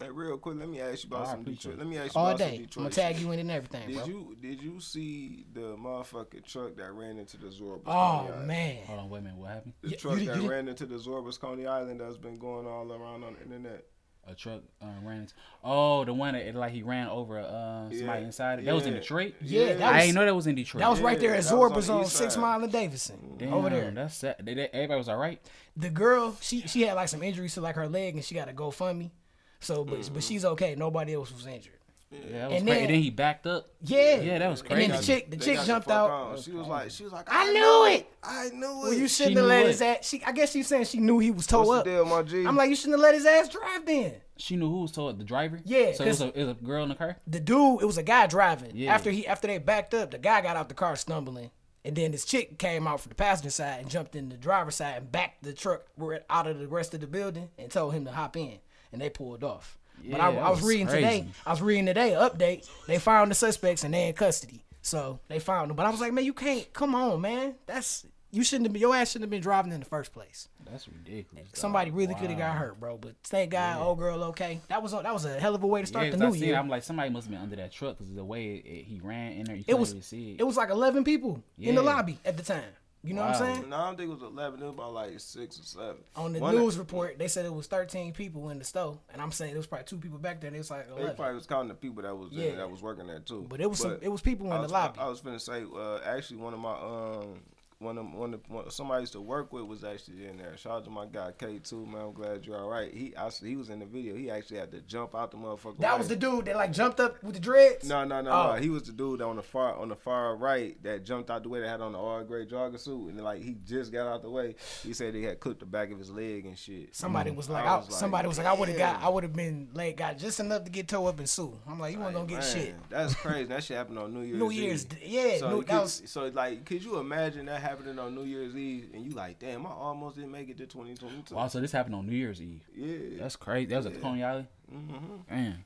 Hey, 0.00 0.10
real 0.10 0.38
quick, 0.38 0.56
let 0.60 0.68
me 0.68 0.80
ask 0.80 1.02
you 1.02 1.08
about 1.08 1.26
I 1.26 1.30
some 1.32 1.40
appreciate 1.40 1.72
Detroit. 1.72 1.78
Let 1.78 1.86
me 1.88 1.98
ask 1.98 2.14
you 2.14 2.20
All 2.20 2.28
about 2.28 2.38
some 2.38 2.48
day. 2.50 2.56
I'm 2.56 2.82
gonna 2.84 2.90
tag 2.90 3.18
you 3.18 3.32
in 3.32 3.40
and 3.40 3.50
everything, 3.50 3.88
Did 3.88 3.96
bro. 3.96 4.06
you 4.06 4.36
did 4.40 4.62
you 4.62 4.78
see 4.78 5.44
the 5.52 5.74
motherfucking 5.76 6.44
truck 6.46 6.76
that 6.76 6.92
ran 6.92 7.18
into 7.18 7.36
the 7.36 7.48
Zorbas? 7.48 7.80
Oh 7.86 8.18
Coney 8.20 8.32
Island? 8.32 8.46
man. 8.46 8.76
Hold 8.86 8.98
on, 9.00 9.10
wait 9.10 9.18
a 9.18 9.22
minute. 9.22 9.38
What 9.38 9.50
happened? 9.50 9.72
The 9.82 9.88
You- 9.90 9.96
truck 9.96 10.18
you- 10.20 10.26
that 10.26 10.40
you- 10.40 10.48
ran 10.48 10.68
into 10.68 10.86
the 10.86 10.94
Zorbas 10.96 11.40
Coney 11.40 11.66
Island 11.66 12.00
that's 12.00 12.16
been 12.16 12.38
going 12.38 12.64
all 12.68 12.92
around 12.92 13.24
on 13.24 13.34
the 13.34 13.42
internet. 13.42 13.86
A 14.28 14.34
truck 14.36 14.60
uh, 14.80 14.86
ran 15.02 15.22
into. 15.22 15.34
Oh, 15.64 16.04
the 16.04 16.14
one 16.14 16.34
that 16.34 16.46
it, 16.46 16.54
like 16.54 16.70
he 16.70 16.82
ran 16.84 17.08
over 17.08 17.38
uh, 17.40 17.88
somebody 17.90 17.98
Yeah. 17.98 18.16
inside. 18.18 18.58
it. 18.60 18.66
That 18.66 18.74
was 18.74 18.86
in 18.86 18.92
Detroit. 18.92 19.34
Yeah, 19.40 19.72
that 19.74 19.94
I 19.94 20.00
didn't 20.02 20.14
know 20.14 20.24
that 20.26 20.34
was 20.36 20.46
in 20.46 20.54
Detroit. 20.54 20.80
That 20.82 20.90
was 20.90 21.00
right 21.00 21.18
there 21.18 21.34
at 21.34 21.42
that 21.42 21.56
was 21.56 21.72
on 21.72 21.76
Zorba's 21.76 21.86
the 21.88 21.92
on 21.94 22.04
Six. 22.04 22.36
Mile 22.36 22.62
and 22.62 22.70
Davidson. 22.70 23.34
Damn, 23.38 23.52
over 23.54 23.68
there. 23.70 23.90
That's 23.90 24.14
sad. 24.16 24.36
They, 24.44 24.54
they, 24.54 24.68
everybody 24.68 24.98
was 24.98 25.08
all 25.08 25.16
right. 25.16 25.40
the 25.76 25.88
girl, 25.90 26.36
she 26.40 26.60
she 26.68 26.82
had 26.82 26.94
like 26.94 27.08
some 27.08 27.22
injuries 27.24 27.54
to 27.54 27.62
like 27.62 27.74
her 27.74 27.88
leg, 27.88 28.14
and 28.14 28.24
she 28.24 28.36
got 28.36 28.44
to 28.46 28.52
go 28.52 28.70
fund 28.70 28.98
me. 29.00 29.10
So, 29.60 29.84
but 29.84 30.00
Mm-hmm. 30.00 30.14
but 30.14 30.22
she's 30.22 30.44
okay. 30.44 30.74
Nobody 30.76 31.14
else 31.14 31.32
was 31.32 31.46
injured. 31.46 31.74
Yeah, 32.10 32.18
that 32.20 32.24
was 32.24 32.32
And 32.32 32.48
crazy. 32.50 32.64
then- 32.64 32.78
And 32.84 32.90
then 32.90 33.02
he 33.02 33.10
backed 33.10 33.46
up. 33.46 33.68
Yeah, 33.82 34.16
Yeah, 34.20 34.38
that 34.38 34.48
was 34.48 34.62
crazy. 34.62 34.84
And 34.84 34.92
then 34.94 35.00
the 35.00 35.06
chick, 35.06 35.30
the 35.30 35.36
They 35.36 35.44
chick 35.44 35.60
jumped 35.66 35.88
fuck 35.88 35.94
out. 35.94 36.10
on. 36.10 36.40
She 36.40 36.52
was 36.52 36.66
like, 36.66 36.90
she 36.90 37.04
was 37.04 37.12
like, 37.12 37.26
I 37.30 37.52
knew 37.52 37.86
it. 37.96 38.06
I 38.22 38.48
knew 38.48 38.66
it. 38.66 38.82
Well, 38.82 38.92
you 38.94 39.08
shouldn't 39.08 39.34
knew 39.34 39.40
have 39.42 39.48
let 39.50 39.58
what? 39.64 39.66
his 39.66 39.82
ass. 39.82 40.08
She, 40.08 40.24
I 40.24 40.32
guess 40.32 40.52
she's 40.52 40.66
saying 40.68 40.84
she 40.86 41.00
knew 41.00 41.18
he 41.18 41.30
was 41.30 41.46
towed 41.46 41.66
What's 41.66 41.80
up. 41.80 41.84
the 41.84 41.90
deal, 41.90 42.04
my 42.06 42.22
G? 42.22 42.46
I'm 42.46 42.56
like, 42.56 42.70
you 42.70 42.76
shouldn't 42.76 42.94
have 42.94 43.02
let 43.02 43.14
his 43.14 43.26
ass 43.26 43.50
drive 43.50 43.84
then. 43.84 44.14
She 44.38 44.56
knew 44.56 44.70
who 44.70 44.80
was 44.82 44.92
told 44.92 45.18
the 45.18 45.24
driver. 45.24 45.60
Yeah, 45.66 45.92
So 45.92 46.04
it 46.04 46.08
was, 46.08 46.18
'cause- 46.20 46.20
a, 46.34 46.40
it 46.40 46.44
was 46.46 46.56
a 46.56 46.64
girl 46.64 46.82
in 46.84 46.88
the 46.88 46.94
car. 46.94 47.18
The 47.26 47.40
dude, 47.40 47.82
it 47.82 47.86
was 47.86 47.98
a 47.98 48.02
guy 48.02 48.26
driving. 48.26 48.70
Yeah. 48.74 48.94
After 48.94 49.10
he 49.10 49.26
after 49.26 49.46
they 49.48 49.58
backed 49.58 49.92
up, 49.92 50.10
the 50.12 50.18
guy 50.18 50.40
got 50.40 50.56
out 50.56 50.68
the 50.70 50.74
car 50.76 50.96
stumbling, 50.96 51.50
and 51.84 51.94
then 51.94 52.12
this 52.12 52.24
chick 52.24 52.58
came 52.58 52.86
out 52.86 53.00
from 53.02 53.10
the 53.10 53.16
passenger 53.16 53.50
side 53.50 53.80
and 53.80 53.90
jumped 53.90 54.16
in 54.16 54.30
the 54.30 54.36
driver's 54.38 54.76
side 54.76 54.96
and 54.96 55.12
backed 55.12 55.42
the 55.42 55.52
truck 55.52 55.82
out 56.30 56.46
of 56.46 56.58
the 56.58 56.68
rest 56.68 56.94
of 56.94 57.00
the 57.00 57.06
building 57.06 57.50
and 57.58 57.70
told 57.70 57.92
him 57.92 58.04
to 58.06 58.12
hop 58.12 58.34
in, 58.36 58.60
and 58.92 59.00
they 59.00 59.10
pulled 59.10 59.44
off. 59.44 59.78
but 60.10 60.20
I, 60.20 60.28
I 60.34 60.50
was 60.50 60.60
was 60.60 60.68
reading 60.68 60.86
today. 60.86 61.26
I 61.46 61.50
was 61.50 61.62
reading 61.62 61.86
today 61.86 62.10
update. 62.12 62.68
They 62.86 62.98
found 62.98 63.30
the 63.30 63.34
suspects 63.34 63.84
and 63.84 63.92
they 63.94 64.08
in 64.08 64.14
custody. 64.14 64.64
So 64.82 65.20
they 65.28 65.38
found 65.38 65.70
them. 65.70 65.76
But 65.76 65.86
I 65.86 65.90
was 65.90 66.00
like, 66.00 66.12
man, 66.12 66.24
you 66.24 66.32
can't. 66.32 66.72
Come 66.72 66.94
on, 66.94 67.20
man. 67.20 67.54
That's 67.66 68.06
you 68.30 68.44
shouldn't 68.44 68.66
have 68.66 68.72
been. 68.74 68.80
Your 68.82 68.94
ass 68.94 69.10
shouldn't 69.10 69.24
have 69.24 69.30
been 69.30 69.40
driving 69.42 69.72
in 69.72 69.80
the 69.80 69.86
first 69.86 70.12
place. 70.12 70.48
That's 70.70 70.86
ridiculous. 70.86 71.46
dog. 71.48 71.56
Somebody 71.56 71.90
really 71.90 72.14
could 72.14 72.28
have 72.28 72.38
got 72.38 72.56
hurt, 72.56 72.78
bro. 72.78 72.98
But 72.98 73.14
thank 73.24 73.50
God, 73.52 73.80
old 73.80 73.98
girl, 73.98 74.22
okay. 74.24 74.60
That 74.68 74.82
was 74.82 74.92
a, 74.92 75.00
that 75.02 75.12
was 75.14 75.24
a 75.24 75.40
hell 75.40 75.54
of 75.54 75.62
a 75.62 75.66
way 75.66 75.80
to 75.80 75.86
start 75.86 76.04
Yeah, 76.06 76.10
the 76.12 76.16
new 76.18 76.34
year. 76.34 76.54
it, 76.54 76.58
I'm 76.58 76.68
like, 76.68 76.82
somebody 76.82 77.08
must 77.10 77.26
have 77.26 77.32
been 77.32 77.40
under 77.42 77.56
that 77.56 77.72
truck 77.72 77.96
because 77.98 78.14
the 78.14 78.22
way 78.24 78.56
it, 78.56 78.66
it- 78.68 78.84
he 78.84 79.00
ran 79.02 79.32
in 79.32 79.44
there, 79.44 79.56
you 79.56 79.62
it 79.62 79.72
couldn't 79.72 79.80
was 79.80 80.12
it. 80.12 80.36
it 80.38 80.46
was 80.46 80.56
like 80.58 80.68
11 80.70 81.04
people 81.04 81.42
in 81.58 81.74
the 81.74 81.82
lobby 81.82 82.18
at 82.24 82.36
the 82.36 82.42
time. 82.42 82.62
You 83.04 83.14
know 83.14 83.22
what 83.22 83.36
I'm 83.36 83.54
saying? 83.54 83.70
No, 83.70 83.76
I 83.76 83.86
don't 83.86 83.96
think 83.96 84.10
it 84.10 84.12
was 84.14 84.22
11. 84.22 84.60
It 84.60 84.64
was 84.64 84.72
about 84.74 84.92
like 84.92 85.20
six 85.20 85.58
or 85.60 85.62
seven. 85.62 85.96
On 86.16 86.32
the 86.32 86.40
One 86.40 86.56
news 86.56 86.74
of- 86.74 86.80
report, 86.80 87.16
they 87.18 87.28
said 87.28 87.46
it 87.46 87.54
was 87.54 87.68
13 87.68 88.12
people 88.12 88.50
in 88.50 88.58
the 88.58 88.64
store, 88.64 88.98
and 89.12 89.22
I'm 89.22 89.30
saying 89.30 89.52
there 89.52 89.58
was 89.58 89.68
probably 89.68 89.84
two 89.86 89.98
people 89.98 90.18
back 90.18 90.40
there. 90.40 90.48
and 90.48 90.56
It 90.56 90.58
was 90.60 90.70
like 90.70 90.88
They 90.96 91.04
probably 91.14 91.34
was 91.36 91.46
counting 91.46 91.68
the 91.68 91.74
people 91.74 92.02
that 92.02 92.14
was 92.16 92.30
Yeah. 92.32 92.48
there, 92.48 92.56
that 92.56 92.70
was 92.70 92.82
working 92.82 93.06
there 93.06 93.20
too. 93.20 93.46
But 93.48 93.60
it 93.60 93.70
was 93.70 93.78
some, 93.78 93.98
it 94.02 94.08
was 94.08 94.20
people 94.20 94.46
in 94.46 94.52
I 94.52 94.56
the 94.56 94.62
was, 94.64 94.72
lobby. 94.72 94.98
I 94.98 95.08
was 95.08 95.20
finna 95.20 95.40
say, 95.40 95.64
uh, 95.74 96.00
actually, 96.04 96.38
one 96.38 96.54
of 96.54 96.60
my 96.60 96.72
um, 96.72 97.40
one 97.80 97.96
of 97.96 98.12
one 98.12 98.34
of 98.34 98.40
one, 98.48 98.68
somebody 98.70 98.98
I 98.98 99.00
used 99.00 99.12
to 99.12 99.20
work 99.20 99.52
with 99.52 99.64
was 99.64 99.84
actually 99.84 100.26
in 100.26 100.36
there. 100.36 100.56
Shout 100.56 100.72
out 100.72 100.84
to 100.84 100.90
my 100.90 101.06
guy 101.06 101.30
K 101.38 101.60
two 101.62 101.86
man. 101.86 102.00
I'm 102.06 102.12
glad 102.12 102.44
you're 102.44 102.58
all 102.58 102.68
right. 102.68 102.92
He 102.92 103.14
I, 103.16 103.30
he 103.30 103.54
was 103.54 103.70
in 103.70 103.78
the 103.78 103.86
video. 103.86 104.16
He 104.16 104.30
actually 104.30 104.58
had 104.58 104.72
to 104.72 104.80
jump 104.80 105.14
out 105.14 105.30
the 105.30 105.36
motherfucker. 105.36 105.78
That 105.78 105.96
was 105.96 106.08
the 106.08 106.16
dude 106.16 106.46
that 106.46 106.56
like 106.56 106.72
jumped 106.72 106.98
up 106.98 107.22
with 107.22 107.34
the 107.34 107.40
dreads. 107.40 107.88
No, 107.88 108.04
no, 108.04 108.20
no, 108.20 108.30
Oh. 108.30 108.54
no. 108.54 108.60
He 108.60 108.68
was 108.68 108.82
the 108.82 108.92
dude 108.92 109.22
on 109.22 109.36
the 109.36 109.42
far 109.42 109.76
on 109.76 109.88
the 109.88 109.96
far 109.96 110.34
right 110.34 110.80
that 110.82 111.04
jumped 111.04 111.30
out 111.30 111.44
the 111.44 111.48
way 111.48 111.60
that 111.60 111.68
had 111.68 111.80
on 111.80 111.92
the 111.92 111.98
all 111.98 112.24
gray 112.24 112.46
jogger 112.46 112.80
suit, 112.80 113.10
and 113.10 113.20
like 113.22 113.40
he 113.40 113.56
just 113.64 113.92
got 113.92 114.08
out 114.08 114.22
the 114.22 114.30
way. 114.30 114.56
He 114.82 114.92
said 114.92 115.14
he 115.14 115.22
had 115.22 115.38
clipped 115.38 115.60
the 115.60 115.66
back 115.66 115.92
of 115.92 116.00
his 116.00 116.10
leg 116.10 116.46
and 116.46 116.58
shit. 116.58 116.96
Somebody 116.96 117.30
was 117.30 117.46
mm-hmm. 117.46 117.54
like, 117.54 117.64
I 117.64 117.68
I 117.68 117.76
like, 117.76 117.92
somebody 117.92 118.26
was 118.26 118.38
like, 118.38 118.46
I 118.48 118.54
would 118.54 118.68
have 118.68 118.78
got. 118.78 119.02
I 119.02 119.08
would 119.08 119.22
have 119.22 119.34
been 119.34 119.68
late, 119.72 119.96
got 119.96 120.18
just 120.18 120.40
enough 120.40 120.64
to 120.64 120.70
get 120.70 120.88
toe 120.88 121.06
up 121.06 121.20
and 121.20 121.28
sue. 121.28 121.56
I'm 121.68 121.78
like, 121.78 121.94
you 121.94 122.00
weren't 122.00 122.14
gonna 122.14 122.26
get 122.26 122.40
Man, 122.40 122.54
shit. 122.56 122.74
That's 122.90 123.14
crazy. 123.14 123.44
That 123.44 123.62
shit 123.62 123.76
happened 123.76 124.00
on 124.00 124.12
New 124.12 124.22
Year's. 124.22 124.38
New 124.38 124.50
Year's, 124.50 124.86
Eve. 124.86 124.98
Yeah, 125.04 125.38
So, 125.38 125.50
New- 125.50 125.64
was 125.68 126.02
so 126.06 126.26
like, 126.34 126.64
could 126.64 126.82
you 126.82 126.98
imagine 126.98 127.46
that 127.46 127.67
happening 127.68 127.98
on 127.98 128.14
New 128.14 128.24
Year's 128.24 128.56
Eve, 128.56 128.90
and 128.94 129.04
you 129.04 129.10
like, 129.12 129.38
damn, 129.38 129.66
I 129.66 129.70
almost 129.70 130.16
didn't 130.16 130.30
make 130.32 130.48
it 130.48 130.56
to 130.58 130.66
2022. 130.66 131.34
Wow, 131.34 131.48
so 131.48 131.60
this 131.60 131.72
happened 131.72 131.94
on 131.94 132.06
New 132.06 132.16
Year's 132.16 132.40
Eve. 132.40 132.62
Yeah, 132.74 133.18
That's 133.20 133.36
crazy. 133.36 133.66
That 133.66 133.76
was 133.78 133.86
at 133.86 134.00
Coney 134.00 134.22
Island. 134.24 134.46
mm-hmm. 134.74 135.34
Man. 135.34 135.64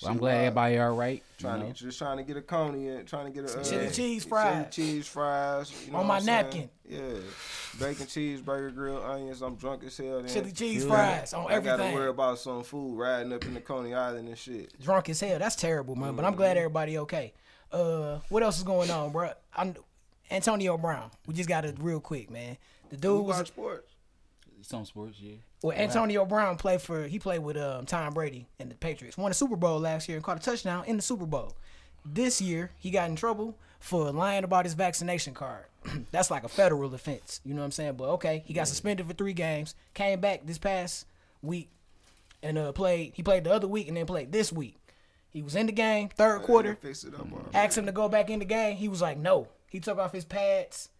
Well, 0.00 0.10
I'm 0.12 0.18
glad 0.18 0.36
everybody 0.46 0.78
all 0.78 0.96
right. 0.96 1.22
you 1.38 1.42
Trying 1.42 1.60
know? 1.60 1.66
to 1.68 1.72
just 1.74 1.98
trying 1.98 2.16
to 2.16 2.22
get 2.24 2.36
a 2.36 2.42
coney 2.42 2.88
and 2.88 3.06
trying 3.06 3.26
to 3.26 3.30
get 3.30 3.48
a 3.48 3.60
uh, 3.60 3.62
chili 3.62 3.90
cheese 3.90 4.24
fries, 4.24 4.52
chili 4.54 4.62
fries. 4.64 4.74
cheese 4.74 5.06
fries 5.06 5.86
you 5.86 5.92
know 5.92 5.98
On 5.98 6.06
my 6.06 6.16
I'm 6.16 6.22
saying? 6.22 6.42
napkin. 6.44 6.70
Yeah, 6.88 6.98
bacon 7.78 8.06
cheeseburger, 8.06 8.74
grilled 8.74 9.04
onions. 9.04 9.42
I'm 9.42 9.54
drunk 9.54 9.84
as 9.84 9.96
hell. 9.96 10.22
Then. 10.22 10.28
chili 10.32 10.50
cheese 10.52 10.82
Good. 10.84 10.90
fries 10.92 11.32
on 11.34 11.52
I 11.52 11.60
gotta 11.60 11.84
worry 11.94 12.08
about 12.08 12.38
some 12.40 12.64
food 12.64 12.96
riding 12.98 13.32
up 13.32 13.44
in 13.44 13.54
the 13.54 13.60
Coney 13.60 13.94
Island 13.94 14.26
and 14.28 14.36
shit. 14.38 14.72
Drunk 14.80 15.08
as 15.08 15.20
hell. 15.20 15.38
That's 15.38 15.56
terrible, 15.56 15.94
man. 15.94 16.16
But 16.16 16.24
I'm 16.24 16.32
Mm-hmm. 16.32 16.38
glad 16.38 16.56
everybody 16.56 16.98
okay. 16.98 17.32
Uh, 17.70 18.18
what 18.28 18.42
else 18.42 18.58
is 18.58 18.64
going 18.64 18.90
on, 18.90 19.12
bro? 19.12 19.30
I'm 19.54 19.74
Antonio 20.30 20.78
Brown. 20.78 21.10
We 21.26 21.34
just 21.34 21.48
got 21.48 21.64
it 21.64 21.76
real 21.80 22.00
quick, 22.00 22.30
man. 22.30 22.56
The 22.90 22.96
dude 22.96 23.10
Who 23.10 23.22
was 23.22 23.36
watch 23.38 23.48
sports? 23.48 23.92
Some 24.62 24.84
sports, 24.84 25.18
yeah. 25.20 25.34
well. 25.62 25.76
Antonio 25.76 26.24
Brown 26.24 26.56
played 26.56 26.80
for 26.80 27.08
he 27.08 27.18
played 27.18 27.40
with 27.40 27.56
um, 27.56 27.84
Tom 27.84 28.14
Brady 28.14 28.46
and 28.60 28.70
the 28.70 28.76
Patriots. 28.76 29.18
Won 29.18 29.30
the 29.30 29.34
Super 29.34 29.56
Bowl 29.56 29.80
last 29.80 30.08
year 30.08 30.16
and 30.16 30.24
caught 30.24 30.36
a 30.36 30.40
touchdown 30.40 30.84
in 30.86 30.96
the 30.96 31.02
Super 31.02 31.26
Bowl. 31.26 31.56
This 32.04 32.40
year 32.40 32.70
he 32.78 32.90
got 32.90 33.10
in 33.10 33.16
trouble 33.16 33.56
for 33.80 34.12
lying 34.12 34.44
about 34.44 34.64
his 34.64 34.74
vaccination 34.74 35.34
card. 35.34 35.64
That's 36.12 36.30
like 36.30 36.44
a 36.44 36.48
federal 36.48 36.94
offense. 36.94 37.40
You 37.44 37.54
know 37.54 37.60
what 37.60 37.66
I'm 37.66 37.70
saying? 37.72 37.94
But 37.94 38.10
okay, 38.10 38.44
he 38.46 38.54
got 38.54 38.68
suspended 38.68 39.06
for 39.06 39.14
three 39.14 39.32
games. 39.32 39.74
Came 39.94 40.20
back 40.20 40.46
this 40.46 40.58
past 40.58 41.06
week 41.42 41.68
and 42.42 42.56
uh, 42.56 42.72
played. 42.72 43.12
He 43.14 43.22
played 43.22 43.44
the 43.44 43.52
other 43.52 43.66
week 43.66 43.88
and 43.88 43.96
then 43.96 44.06
played 44.06 44.30
this 44.30 44.52
week. 44.52 44.76
He 45.30 45.42
was 45.42 45.56
in 45.56 45.66
the 45.66 45.72
game 45.72 46.08
third 46.10 46.42
quarter. 46.42 46.76
Fix 46.80 47.04
it 47.04 47.14
up. 47.14 47.26
Asked 47.54 47.78
him 47.78 47.86
to 47.86 47.92
go 47.92 48.08
back 48.08 48.30
in 48.30 48.38
the 48.38 48.44
game. 48.44 48.76
He 48.76 48.88
was 48.88 49.00
like, 49.00 49.18
no. 49.18 49.48
He 49.72 49.80
took 49.80 49.96
off 49.98 50.12
his 50.12 50.26
pads, 50.26 50.90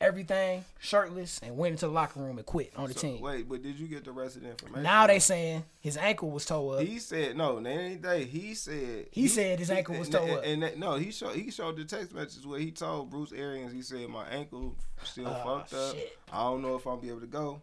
everything, 0.00 0.64
shirtless, 0.80 1.40
and 1.42 1.58
went 1.58 1.72
into 1.72 1.84
the 1.86 1.92
locker 1.92 2.20
room 2.20 2.38
and 2.38 2.46
quit 2.46 2.72
on 2.74 2.88
the 2.88 2.94
So, 2.94 3.00
team. 3.00 3.20
Wait, 3.20 3.46
but 3.46 3.62
did 3.62 3.78
you 3.78 3.86
get 3.86 4.02
the 4.04 4.12
rest 4.12 4.36
of 4.36 4.42
the 4.42 4.48
information? 4.50 4.82
Now 4.82 5.06
they 5.06 5.18
saying 5.18 5.64
his 5.80 5.98
ankle 5.98 6.30
was 6.30 6.46
tore 6.46 6.76
up. 6.78 6.82
He 6.82 6.98
said 6.98 7.36
no. 7.36 7.64
Ain't 7.66 8.00
they. 8.00 8.24
He 8.24 8.54
said 8.54 9.08
He 9.12 9.28
said 9.28 9.58
his 9.58 9.70
ankle 9.70 9.98
was 9.98 10.08
tore 10.08 10.38
up. 10.38 10.42
And, 10.44 10.62
that- 10.62 10.78
no, 10.78 10.94
he 10.94 11.10
showed 11.10 11.36
he 11.36 11.50
showed 11.50 11.76
the 11.76 11.84
text 11.84 12.14
messages 12.14 12.46
where 12.46 12.58
he 12.58 12.70
told 12.70 13.10
Bruce 13.10 13.32
Arians. 13.32 13.72
He 13.74 13.82
said 13.82 14.08
my 14.08 14.26
ankle 14.28 14.74
still 15.02 15.28
Oh, 15.28 15.58
fucked 15.58 15.74
up. 15.74 15.94
shit. 15.94 16.18
I 16.32 16.42
don't 16.44 16.62
know 16.62 16.76
if 16.76 16.86
I'll 16.86 16.96
be 16.96 17.10
able 17.10 17.20
to 17.20 17.26
go. 17.26 17.60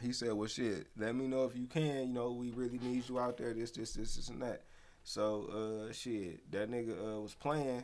He 0.00 0.14
said, 0.14 0.32
"Well, 0.32 0.48
shit. 0.48 0.86
Let 0.96 1.14
me 1.14 1.26
know 1.26 1.44
if 1.44 1.54
you 1.54 1.66
can. 1.66 2.08
You 2.08 2.14
know, 2.14 2.32
we 2.32 2.50
really 2.52 2.78
need 2.78 3.06
you 3.06 3.18
out 3.20 3.36
there. 3.36 3.52
This, 3.52 3.70
this, 3.72 3.92
this, 3.92 4.16
this, 4.16 4.28
and 4.30 4.40
that." 4.40 4.62
So, 5.04 5.88
uh, 5.90 5.92
shit. 5.92 6.50
That 6.50 6.70
nigga 6.70 6.92
uh, 6.92 7.20
was 7.20 7.34
playing. 7.34 7.82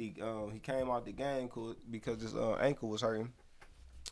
He 0.00 0.14
um 0.22 0.50
he 0.50 0.58
came 0.58 0.90
out 0.90 1.04
the 1.04 1.12
game 1.12 1.50
because 1.90 2.22
his 2.22 2.34
uh, 2.34 2.54
ankle 2.54 2.88
was 2.88 3.02
hurting. 3.02 3.32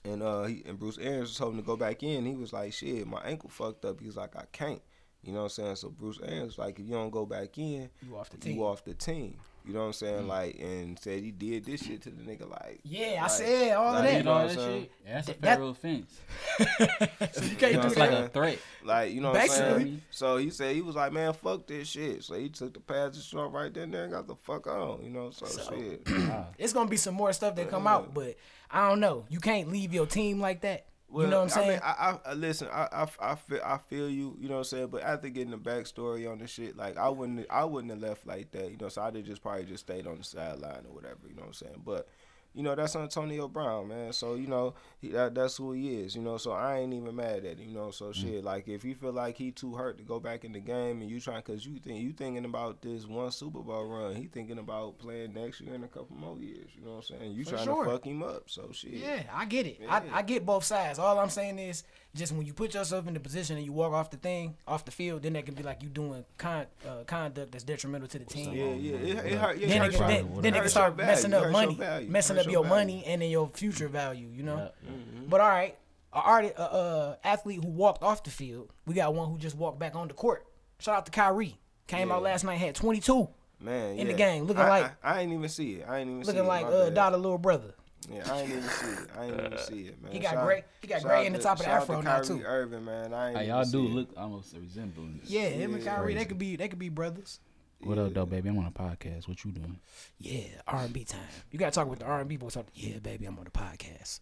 And 0.04 0.22
uh, 0.22 0.44
he 0.44 0.62
and 0.66 0.78
Bruce 0.78 0.98
Arians 0.98 1.36
told 1.36 1.54
him 1.54 1.60
to 1.60 1.66
go 1.66 1.76
back 1.76 2.02
in. 2.02 2.26
He 2.26 2.36
was 2.36 2.52
like, 2.52 2.72
"Shit, 2.74 3.06
my 3.06 3.20
ankle 3.22 3.48
fucked 3.48 3.84
up." 3.86 3.98
He 4.00 4.06
was 4.06 4.16
like, 4.16 4.36
"I 4.36 4.44
can't." 4.52 4.82
You 5.22 5.32
know 5.32 5.38
what 5.40 5.44
I'm 5.46 5.50
saying? 5.64 5.76
So 5.76 5.88
Bruce 5.88 6.20
Arians 6.22 6.48
was 6.48 6.58
like, 6.58 6.78
"If 6.78 6.86
you 6.86 6.92
don't 6.92 7.10
go 7.10 7.24
back 7.26 7.56
in, 7.58 7.88
You 8.06 8.16
off 8.16 8.28
the 8.30 8.36
team. 8.36 8.56
you 8.56 8.64
off 8.66 8.84
the 8.84 8.94
team." 8.94 9.38
You 9.66 9.74
know 9.74 9.80
what 9.80 9.86
I'm 9.86 9.92
saying? 9.92 10.22
Mm. 10.24 10.28
Like, 10.28 10.58
and 10.60 10.98
said 10.98 11.22
he 11.22 11.30
did 11.30 11.66
this 11.66 11.84
shit 11.84 12.00
to 12.02 12.10
the 12.10 12.22
nigga. 12.22 12.48
Like, 12.48 12.80
Yeah, 12.84 13.20
I 13.22 13.26
said 13.28 13.72
all 13.76 13.96
of 13.96 14.02
that. 14.02 14.12
You 14.12 14.18
You 14.18 14.24
know 14.24 14.30
know 14.32 14.38
all 14.40 14.46
what 14.46 14.54
that 14.54 14.60
I'm 14.62 14.66
saying? 14.70 14.82
shit? 14.82 14.92
Yeah, 15.06 15.14
that's 15.14 15.28
a 15.28 15.32
That- 15.32 15.40
federal 15.42 15.70
offense. 15.70 16.20
so 16.58 17.44
you 17.44 17.56
can't 17.56 17.72
You 17.72 17.76
know 17.78 17.82
do 17.82 17.88
what 17.88 17.98
like 17.98 18.10
a 18.10 18.28
threat. 18.28 18.58
like 18.84 19.12
you 19.12 19.20
know 19.20 19.28
what 19.30 19.36
I'm 19.40 19.46
Basically. 19.48 19.82
saying? 19.84 20.02
So 20.10 20.36
he 20.38 20.50
said 20.50 20.74
he 20.74 20.82
was 20.82 20.96
like, 20.96 21.12
"Man, 21.12 21.32
fuck 21.34 21.66
this 21.66 21.88
shit." 21.88 22.24
So 22.24 22.34
he 22.34 22.48
took 22.48 22.72
the 22.74 22.80
pads 22.80 23.16
and 23.18 23.24
shot 23.24 23.52
right 23.52 23.72
then 23.72 23.90
there 23.90 24.04
and 24.04 24.12
got 24.12 24.26
the 24.26 24.36
fuck 24.36 24.66
on. 24.66 25.02
You 25.02 25.10
know, 25.10 25.30
so, 25.30 25.46
So- 25.46 25.70
shit. 25.74 26.02
It's 26.58 26.72
gonna 26.72 26.88
be 26.88 26.96
some 26.96 27.14
more 27.14 27.32
stuff 27.32 27.54
that 27.56 27.68
come 27.70 27.86
out, 27.86 28.14
but 28.14 28.36
I 28.70 28.88
don't 28.88 29.00
know. 29.00 29.24
You 29.28 29.40
can't 29.40 29.70
leave 29.70 29.92
your 29.92 30.06
team 30.06 30.40
like 30.40 30.62
that. 30.62 30.86
You 31.10 31.26
know 31.26 31.38
what 31.38 31.42
I'm 31.44 31.48
saying? 31.48 31.80
I, 31.82 32.12
mean, 32.12 32.20
I, 32.26 32.30
I 32.30 32.32
listen. 32.34 32.68
I, 32.70 32.88
I, 32.92 33.08
I 33.20 33.34
feel, 33.34 33.60
I 33.64 33.78
feel 33.78 34.10
you. 34.10 34.36
You 34.38 34.48
know 34.48 34.56
what 34.56 34.60
I'm 34.60 34.64
saying. 34.64 34.86
But 34.88 35.02
after 35.02 35.28
getting 35.28 35.50
the 35.50 35.58
backstory 35.58 36.30
on 36.30 36.38
the 36.38 36.46
shit, 36.46 36.76
like 36.76 36.98
I 36.98 37.08
wouldn't, 37.08 37.46
I 37.50 37.64
wouldn't 37.64 37.92
have 37.92 38.02
left 38.02 38.26
like 38.26 38.50
that. 38.52 38.70
You 38.70 38.76
know, 38.78 38.88
so 38.88 39.02
I'd 39.02 39.16
have 39.16 39.24
just 39.24 39.42
probably 39.42 39.64
just 39.64 39.84
stayed 39.84 40.06
on 40.06 40.18
the 40.18 40.24
sideline 40.24 40.84
or 40.86 40.94
whatever. 40.94 41.20
You 41.28 41.34
know 41.34 41.42
what 41.42 41.48
I'm 41.48 41.54
saying. 41.54 41.82
But 41.84 42.08
you 42.54 42.62
know, 42.62 42.74
that's 42.74 42.96
Antonio 42.96 43.46
Brown, 43.46 43.88
man. 43.88 44.12
So 44.12 44.34
you 44.34 44.46
know, 44.46 44.74
he, 45.00 45.08
that, 45.08 45.34
that's 45.34 45.56
who 45.56 45.72
he 45.72 46.00
is. 46.00 46.16
You 46.16 46.22
know, 46.22 46.38
so 46.38 46.52
I 46.52 46.78
ain't 46.78 46.92
even 46.92 47.14
mad 47.14 47.44
at 47.44 47.58
him. 47.58 47.68
You 47.68 47.74
know, 47.74 47.90
so 47.90 48.06
mm. 48.06 48.14
shit. 48.14 48.44
Like 48.44 48.68
if 48.68 48.84
you 48.84 48.94
feel 48.94 49.12
like 49.12 49.36
he 49.36 49.50
too 49.50 49.74
hurt 49.74 49.98
to 49.98 50.04
go 50.04 50.18
back 50.18 50.44
in 50.44 50.52
the 50.52 50.60
game, 50.60 51.00
and 51.00 51.10
you 51.10 51.20
trying, 51.20 51.42
cause 51.42 51.64
you 51.64 51.78
think 51.78 52.00
you 52.00 52.12
thinking 52.12 52.44
about 52.44 52.82
this 52.82 53.06
one 53.06 53.30
Super 53.30 53.60
Bowl 53.60 53.86
run, 53.86 54.16
he 54.16 54.26
thinking 54.26 54.58
about 54.58 54.98
playing 54.98 55.34
next 55.34 55.60
year 55.60 55.74
in 55.74 55.84
a 55.84 55.88
couple 55.88 56.16
more 56.16 56.38
years. 56.38 56.70
You 56.74 56.84
know 56.84 56.96
what 56.96 57.10
I'm 57.10 57.18
saying? 57.18 57.32
You 57.32 57.44
For 57.44 57.50
trying 57.52 57.64
sure. 57.64 57.84
to 57.84 57.90
fuck 57.90 58.06
him 58.06 58.22
up. 58.22 58.44
So 58.46 58.70
shit. 58.72 58.94
Yeah, 58.94 59.22
I 59.32 59.44
get 59.44 59.66
it. 59.66 59.78
Yeah. 59.80 59.94
I, 60.12 60.18
I 60.18 60.22
get 60.22 60.44
both 60.46 60.64
sides. 60.64 60.98
All 60.98 61.18
I'm 61.18 61.30
saying 61.30 61.58
is 61.58 61.84
just 62.18 62.32
when 62.32 62.44
you 62.44 62.52
put 62.52 62.74
yourself 62.74 63.06
in 63.06 63.14
the 63.14 63.20
position 63.20 63.56
and 63.56 63.64
you 63.64 63.72
walk 63.72 63.92
off 63.92 64.10
the 64.10 64.16
thing, 64.16 64.56
off 64.66 64.84
the 64.84 64.90
field, 64.90 65.22
then 65.22 65.32
that 65.34 65.46
can 65.46 65.54
be 65.54 65.62
like 65.62 65.82
you 65.82 65.88
doing 65.88 66.24
con, 66.36 66.66
uh, 66.86 67.04
conduct 67.06 67.52
that's 67.52 67.64
detrimental 67.64 68.08
to 68.08 68.18
the 68.18 68.24
team. 68.24 68.52
Yeah, 68.52 68.74
yeah, 68.74 68.96
it, 68.96 69.32
it 69.32 69.38
hurt. 69.38 69.58
Yeah, 69.58 69.68
Then 69.68 69.82
it 69.82 69.94
it, 69.94 69.96
can, 69.96 70.08
then, 70.08 70.24
whatever. 70.28 70.42
then 70.42 70.54
it 70.54 70.60
can 70.60 70.68
start 70.68 70.96
messing 70.96 71.32
up 71.32 71.50
money, 71.50 71.78
messing 72.08 72.38
up 72.38 72.46
your 72.46 72.64
value. 72.64 72.68
money 72.68 73.04
and 73.06 73.22
then 73.22 73.30
your 73.30 73.48
future 73.48 73.88
value. 73.88 74.28
You 74.34 74.42
know. 74.42 74.70
Yeah. 74.82 74.90
But 75.28 75.40
all 75.40 75.48
right, 75.48 75.76
a 76.12 76.18
arti- 76.18 76.52
a, 76.56 76.60
uh, 76.62 77.16
athlete 77.24 77.62
who 77.64 77.70
walked 77.70 78.02
off 78.02 78.22
the 78.24 78.30
field, 78.30 78.70
we 78.86 78.94
got 78.94 79.14
one 79.14 79.30
who 79.30 79.38
just 79.38 79.56
walked 79.56 79.78
back 79.78 79.94
on 79.94 80.08
the 80.08 80.14
court. 80.14 80.44
Shout 80.80 80.96
out 80.96 81.06
to 81.06 81.12
Kyrie. 81.12 81.58
Came 81.86 82.12
out 82.12 82.22
last 82.22 82.44
night, 82.44 82.56
had 82.56 82.74
22, 82.74 83.28
Man, 83.60 83.96
in 83.98 84.08
the 84.08 84.12
game, 84.12 84.44
looking 84.44 84.62
I, 84.62 84.68
like- 84.68 84.92
I, 85.02 85.14
I 85.14 85.20
ain't 85.22 85.32
even 85.32 85.48
see 85.48 85.76
it. 85.76 85.86
I 85.88 85.98
ain't 85.98 86.10
even 86.10 86.22
see 86.24 86.32
looking 86.32 86.46
like 86.46 86.66
my 86.66 86.72
uh. 86.72 86.90
Dada 86.90 87.16
little 87.16 87.38
brother. 87.38 87.74
Yeah, 88.10 88.32
I 88.32 88.40
ain't 88.40 88.50
even 88.50 88.62
see 88.62 88.86
it. 88.86 89.10
I 89.18 89.24
ain't 89.24 89.34
even 89.40 89.58
see 89.58 89.80
it, 89.88 90.02
man. 90.02 90.12
He 90.12 90.18
got 90.18 90.32
Shout- 90.32 90.44
gray- 90.46 90.64
he 90.80 90.86
got 90.86 91.02
gray 91.02 91.26
in 91.26 91.32
the 91.32 91.38
top 91.38 91.58
of 91.58 91.64
the 91.66 91.70
afro 91.70 91.96
to 91.98 92.02
now, 92.02 92.20
too. 92.20 92.42
Irving, 92.44 92.84
man. 92.84 93.12
I 93.12 93.28
ain't 93.30 93.38
Hey, 93.38 93.48
y'all 93.48 93.64
see 93.64 93.72
do 93.72 93.84
it. 93.86 93.90
look 93.90 94.08
almost 94.16 94.54
a 94.54 94.60
resemblance. 94.60 95.28
Yeah, 95.28 95.48
him 95.48 95.74
and 95.74 95.84
Kyrie, 95.84 96.14
they 96.14 96.24
could 96.24 96.38
be 96.38 96.56
they 96.56 96.68
could 96.68 96.78
be 96.78 96.88
brothers. 96.88 97.40
What 97.80 97.98
up, 97.98 98.14
though, 98.14 98.26
baby? 98.26 98.48
I'm 98.48 98.58
on 98.58 98.66
a 98.66 98.70
podcast. 98.72 99.28
What 99.28 99.44
you 99.44 99.52
doing? 99.52 99.78
Yeah, 100.18 100.44
R 100.66 100.80
and 100.84 100.92
B 100.92 101.04
time. 101.04 101.20
You 101.50 101.58
gotta 101.58 101.70
talk 101.72 101.88
with 101.88 101.98
the 102.00 102.06
R 102.06 102.20
and 102.20 102.28
B 102.28 102.36
boys. 102.36 102.56
Yeah, 102.74 102.98
baby, 102.98 103.26
I'm 103.26 103.38
on 103.38 103.44
the 103.44 103.50
podcast. 103.50 104.20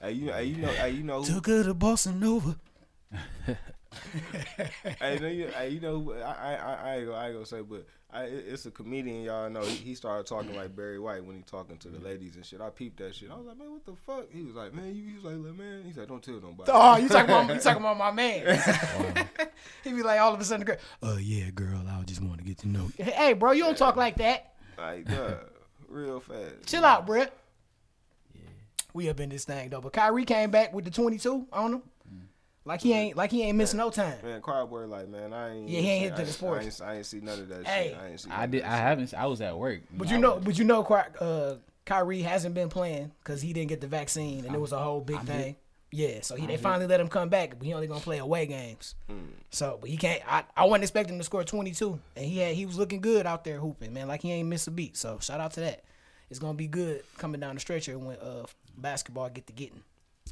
Hey, 0.00 0.12
you, 0.12 0.32
hey, 0.32 0.44
you 0.44 0.56
know, 0.58 0.68
hey, 0.68 0.90
you 0.90 1.02
know, 1.02 1.22
who, 1.22 1.34
Took 1.34 1.46
her 1.46 1.64
to 1.64 1.74
Bossa 1.74 2.14
Nova. 2.14 2.56
hey, 5.00 5.18
no, 5.20 5.28
you, 5.28 5.48
hey, 5.48 5.68
you 5.70 5.80
know, 5.80 6.12
I, 6.14 6.18
I, 6.18 6.54
I, 6.54 6.74
I 6.74 6.96
ain't 6.96 7.06
gonna, 7.06 7.18
I 7.18 7.26
ain't 7.26 7.34
gonna 7.34 7.46
say, 7.46 7.60
but 7.62 7.86
I, 8.14 8.24
it's 8.24 8.66
a 8.66 8.70
comedian, 8.70 9.22
y'all 9.22 9.48
know. 9.48 9.62
He, 9.62 9.76
he 9.76 9.94
started 9.94 10.26
talking 10.26 10.54
like 10.54 10.76
Barry 10.76 10.98
White 10.98 11.24
when 11.24 11.36
he 11.36 11.42
talking 11.42 11.78
to 11.78 11.88
the 11.88 11.98
ladies 11.98 12.36
and 12.36 12.44
shit. 12.44 12.60
I 12.60 12.68
peeped 12.68 12.98
that 12.98 13.14
shit. 13.14 13.30
I 13.30 13.36
was 13.36 13.46
like, 13.46 13.56
man, 13.56 13.72
what 13.72 13.86
the 13.86 13.94
fuck? 13.96 14.30
He 14.30 14.42
was 14.42 14.54
like, 14.54 14.74
man, 14.74 14.94
you, 14.94 15.02
he 15.06 15.14
was 15.14 15.24
like, 15.24 15.36
man, 15.36 15.82
he 15.86 15.92
said, 15.92 16.08
don't 16.08 16.22
tell 16.22 16.34
nobody. 16.34 16.70
Oh, 16.72 16.98
you 16.98 17.08
talking 17.08 17.34
about 17.34 17.48
you 17.54 17.60
talking 17.60 17.82
about 17.82 17.96
my 17.96 18.10
man? 18.10 18.60
he 19.84 19.92
be 19.92 20.02
like 20.02 20.20
all 20.20 20.34
of 20.34 20.40
a 20.40 20.44
sudden, 20.44 20.66
girl. 20.66 20.76
Oh 21.02 21.16
yeah, 21.16 21.48
girl, 21.54 21.82
I 21.88 22.02
just 22.04 22.22
want 22.22 22.36
to 22.36 22.44
get 22.44 22.58
to 22.58 22.68
know. 22.68 22.90
You. 22.98 23.04
Hey, 23.04 23.32
bro, 23.32 23.52
you 23.52 23.62
don't 23.62 23.78
talk 23.78 23.96
like 23.96 24.16
that. 24.18 24.56
like, 24.76 25.06
duh, 25.06 25.36
real 25.88 26.20
fast. 26.20 26.66
Chill 26.66 26.84
out, 26.84 27.06
bro. 27.06 27.20
Yeah. 27.20 28.40
We 28.92 29.08
up 29.08 29.20
in 29.20 29.30
this 29.30 29.46
thing 29.46 29.70
though, 29.70 29.80
but 29.80 29.94
Kyrie 29.94 30.26
came 30.26 30.50
back 30.50 30.74
with 30.74 30.84
the 30.84 30.90
22 30.90 31.46
on 31.50 31.72
him. 31.72 31.82
Like 32.64 32.80
he 32.80 32.92
ain't 32.92 33.16
like 33.16 33.30
he 33.32 33.42
ain't 33.42 33.58
missing 33.58 33.78
no 33.78 33.90
time. 33.90 34.18
Man, 34.22 34.40
Crowdboy, 34.40 34.88
like, 34.88 35.08
man, 35.08 35.32
I 35.32 35.54
ain't. 35.56 35.68
Yeah, 35.68 35.80
he 35.80 35.88
ain't 35.90 36.04
hit 36.04 36.16
to 36.16 36.24
the 36.24 36.32
sports. 36.32 36.80
I 36.80 36.84
ain't, 36.84 36.94
I 36.94 36.96
ain't 36.98 37.06
see 37.06 37.20
none 37.20 37.40
of 37.40 37.48
that 37.48 37.66
Hey. 37.66 37.88
shit. 37.88 37.98
I 37.98 38.06
ain't 38.08 38.20
see. 38.20 38.30
I 38.30 38.46
did. 38.46 38.62
I 38.62 38.70
shit. 38.76 38.78
haven't. 38.78 39.14
I 39.14 39.26
was 39.26 39.40
at 39.40 39.58
work. 39.58 39.80
But 39.92 40.08
I 40.08 40.12
you 40.12 40.18
know, 40.18 40.34
was- 40.36 40.44
but 40.44 40.58
you 40.58 40.64
know, 40.64 40.82
uh, 40.84 41.56
Kyrie 41.84 42.22
hasn't 42.22 42.54
been 42.54 42.68
playing 42.68 43.10
because 43.24 43.42
he 43.42 43.52
didn't 43.52 43.68
get 43.68 43.80
the 43.80 43.88
vaccine, 43.88 44.44
and 44.44 44.54
it 44.54 44.60
was 44.60 44.70
a 44.70 44.78
whole 44.78 45.00
big 45.00 45.16
I'm 45.16 45.26
thing. 45.26 45.56
Yeah, 45.94 46.20
so 46.22 46.36
he 46.36 46.46
they 46.46 46.56
finally 46.56 46.86
let 46.86 47.00
him 47.00 47.08
come 47.08 47.28
back, 47.28 47.58
but 47.58 47.66
he 47.66 47.74
only 47.74 47.86
gonna 47.86 48.00
play 48.00 48.16
away 48.18 48.46
games. 48.46 48.94
So, 49.50 49.76
but 49.80 49.90
he 49.90 49.96
can't. 49.98 50.22
I, 50.26 50.44
I 50.56 50.64
wasn't 50.64 50.84
expecting 50.84 51.16
him 51.16 51.20
to 51.20 51.24
score 51.24 51.44
22, 51.44 51.98
and 52.16 52.24
he 52.24 52.38
had 52.38 52.54
he 52.54 52.64
was 52.64 52.78
looking 52.78 53.00
good 53.02 53.26
out 53.26 53.44
there 53.44 53.58
hooping, 53.58 53.92
man. 53.92 54.08
Like 54.08 54.22
he 54.22 54.30
ain't 54.32 54.48
missed 54.48 54.68
a 54.68 54.70
beat. 54.70 54.96
So 54.96 55.18
shout 55.20 55.40
out 55.40 55.52
to 55.54 55.60
that. 55.60 55.82
It's 56.30 56.38
gonna 56.38 56.54
be 56.54 56.66
good 56.68 57.02
coming 57.18 57.40
down 57.40 57.56
the 57.56 57.60
stretcher 57.60 57.98
when 57.98 58.16
uh 58.18 58.44
basketball 58.78 59.28
get 59.28 59.46
to 59.48 59.52
getting. 59.52 59.82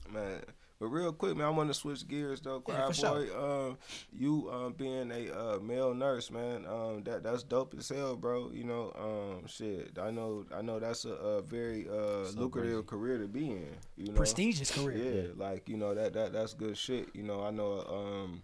man. 0.08 0.40
But 0.80 0.86
real 0.86 1.12
quick, 1.12 1.36
man, 1.36 1.46
I 1.46 1.50
want 1.50 1.68
to 1.68 1.74
switch 1.74 2.08
gears 2.08 2.40
though, 2.40 2.62
Yeah, 2.66 2.74
Quiet 2.74 2.86
for 2.86 2.94
sure. 2.94 3.26
boy. 3.26 3.66
Um, 3.68 3.78
you 4.12 4.50
um 4.50 4.72
being 4.72 5.12
a 5.12 5.30
uh, 5.30 5.58
male 5.60 5.92
nurse, 5.92 6.30
man, 6.30 6.64
um, 6.66 7.02
that 7.04 7.22
that's 7.22 7.42
dope 7.42 7.74
as 7.78 7.90
hell, 7.90 8.16
bro. 8.16 8.50
You 8.50 8.64
know, 8.64 8.92
um, 8.98 9.46
shit, 9.46 9.98
I 10.00 10.10
know, 10.10 10.46
I 10.56 10.62
know 10.62 10.78
that's 10.80 11.04
a, 11.04 11.10
a 11.12 11.42
very 11.42 11.86
uh 11.86 12.24
So 12.24 12.32
lucrative 12.40 12.86
career 12.86 13.18
to 13.18 13.28
be 13.28 13.50
in. 13.50 13.76
You 13.98 14.06
know, 14.06 14.12
Prestigious 14.14 14.70
career. 14.70 14.96
yeah, 14.96 15.28
like 15.36 15.68
you 15.68 15.76
know 15.76 15.94
that 15.94 16.14
that 16.14 16.32
that's 16.32 16.54
good 16.54 16.78
shit. 16.78 17.10
You 17.14 17.24
know, 17.24 17.44
I 17.44 17.50
know. 17.50 17.84
Um, 17.86 18.42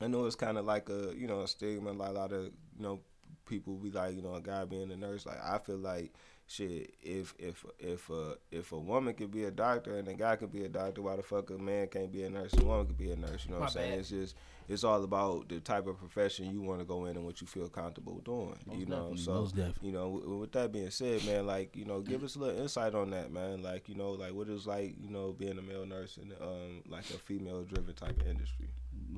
I 0.00 0.08
know 0.08 0.24
it's 0.26 0.34
kind 0.34 0.58
of 0.58 0.64
like 0.64 0.88
a 0.88 1.14
you 1.16 1.28
know 1.28 1.42
a 1.42 1.48
stigma. 1.48 1.92
Like 1.92 2.08
a 2.10 2.12
lot 2.12 2.32
of 2.32 2.46
you 2.46 2.80
know 2.80 2.98
people 3.46 3.74
be 3.76 3.92
like 3.92 4.16
you 4.16 4.22
know 4.22 4.34
a 4.34 4.40
guy 4.40 4.64
being 4.64 4.90
a 4.90 4.96
nurse. 4.96 5.26
Like 5.26 5.38
I 5.40 5.58
feel 5.58 5.78
like 5.78 6.12
shit. 6.52 6.94
If 7.02 7.34
if 7.38 7.64
if 7.78 8.10
a 8.10 8.34
if 8.50 8.72
a 8.72 8.78
woman 8.78 9.14
could 9.14 9.30
be 9.30 9.44
a 9.44 9.50
doctor 9.50 9.96
and 9.96 10.06
a 10.08 10.14
guy 10.14 10.36
could 10.36 10.52
be 10.52 10.64
a 10.64 10.68
doctor, 10.68 11.02
why 11.02 11.16
the 11.16 11.22
fuck 11.22 11.50
a 11.50 11.54
man 11.58 11.88
can't 11.88 12.12
be 12.12 12.22
a 12.24 12.30
nurse? 12.30 12.52
and 12.52 12.62
A 12.62 12.66
woman 12.66 12.86
could 12.86 12.98
be 12.98 13.10
a 13.10 13.16
nurse. 13.16 13.44
You 13.44 13.52
know 13.52 13.60
what 13.60 13.60
My 13.60 13.66
I'm 13.66 13.72
saying? 13.72 13.90
bad. 13.90 13.98
It's 14.00 14.08
just 14.10 14.36
it's 14.68 14.84
all 14.84 15.02
about 15.02 15.48
the 15.48 15.60
type 15.60 15.86
of 15.86 15.98
profession 15.98 16.50
you 16.50 16.60
want 16.62 16.78
to 16.80 16.84
go 16.84 17.06
in 17.06 17.16
and 17.16 17.24
what 17.24 17.40
you 17.40 17.46
feel 17.46 17.68
comfortable 17.68 18.20
doing. 18.24 18.56
Most 18.66 18.78
you 18.78 18.86
know, 18.86 19.14
so 19.16 19.48
you 19.82 19.92
know, 19.92 20.08
with, 20.10 20.24
with 20.24 20.52
that 20.52 20.72
being 20.72 20.90
said, 20.90 21.24
man, 21.26 21.46
like 21.46 21.76
you 21.76 21.84
know, 21.84 22.00
give 22.00 22.22
us 22.22 22.36
a 22.36 22.38
little 22.38 22.60
insight 22.60 22.94
on 22.94 23.10
that, 23.10 23.32
man. 23.32 23.62
Like 23.62 23.88
you 23.88 23.94
know, 23.94 24.12
like 24.12 24.32
what 24.32 24.48
is 24.48 24.66
like 24.66 24.94
you 25.00 25.10
know 25.10 25.32
being 25.32 25.58
a 25.58 25.62
male 25.62 25.86
nurse 25.86 26.18
in 26.18 26.32
um 26.40 26.82
like 26.88 27.08
a 27.10 27.18
female 27.18 27.62
driven 27.64 27.94
type 27.94 28.20
of 28.20 28.26
industry. 28.28 28.68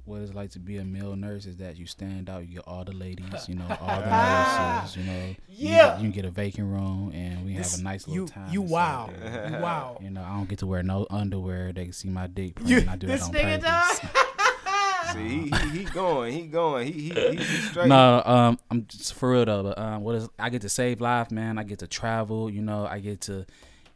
What 0.05 0.21
it's 0.21 0.35
like 0.35 0.51
to 0.51 0.59
be 0.59 0.77
a 0.79 0.85
male 0.85 1.17
nurse 1.17 1.47
is 1.47 1.57
that 1.57 1.77
you 1.77 1.87
stand 1.87 2.29
out. 2.29 2.47
You 2.47 2.55
get 2.57 2.65
all 2.67 2.85
the 2.85 2.93
ladies, 2.93 3.49
you 3.49 3.55
know, 3.55 3.67
all 3.81 4.01
the 4.01 4.11
nurses, 4.83 4.97
you 4.97 5.05
know. 5.05 5.35
Yeah. 5.49 5.89
get- 5.89 5.97
You, 5.99 6.03
can 6.05 6.11
get 6.11 6.25
a 6.25 6.31
vacant 6.31 6.69
room, 6.69 7.13
and 7.15 7.45
we 7.45 7.57
This- 7.57 7.73
have 7.73 7.81
a 7.81 7.83
nice 7.85 8.07
little 8.07 8.25
you 8.25 8.29
time. 8.29 8.53
you 8.53 8.63
wow. 8.63 9.11
You 9.25 9.57
wow. 9.59 9.99
You 10.03 10.11
know, 10.11 10.23
I 10.23 10.35
don't 10.37 10.49
get 10.49 10.59
to 10.61 10.67
wear 10.67 10.83
no 10.83 11.07
underwear. 11.11 11.73
They 11.73 11.85
can 11.85 11.93
see 11.93 12.09
my 12.09 12.27
dick. 12.27 12.57
print, 12.57 12.71
You, 12.71 12.79
and 12.79 12.91
I 12.91 12.97
do 12.97 13.07
this 13.07 13.27
that 13.29 13.29
on 13.29 13.33
nigga 13.35 13.61
purpose. 13.63 14.01
dog. 14.01 14.11
See, 15.13 15.29
he, 15.29 15.51
he 15.51 15.79
he 15.79 15.85
going, 15.85 16.33
he 16.33 16.47
going, 16.47 16.87
he 16.93 16.93
he 16.93 17.11
he, 17.11 17.37
he 17.37 17.45
straight. 17.69 17.89
No, 17.89 18.23
um, 18.25 18.59
I'm 18.71 18.87
just 18.87 19.15
for 19.15 19.31
real 19.31 19.45
though. 19.45 19.63
But 19.63 19.79
um, 19.79 20.03
what 20.03 20.15
is 20.17 20.29
I 20.39 20.49
get 20.49 20.63
to 20.63 20.69
save 20.69 21.01
life, 21.01 21.31
man. 21.31 21.59
I 21.59 21.63
get 21.63 21.81
to 21.81 21.87
travel. 21.87 22.51
You 22.51 22.63
know, 22.63 22.87
I 22.87 22.99
get 23.01 23.21
to, 23.23 23.45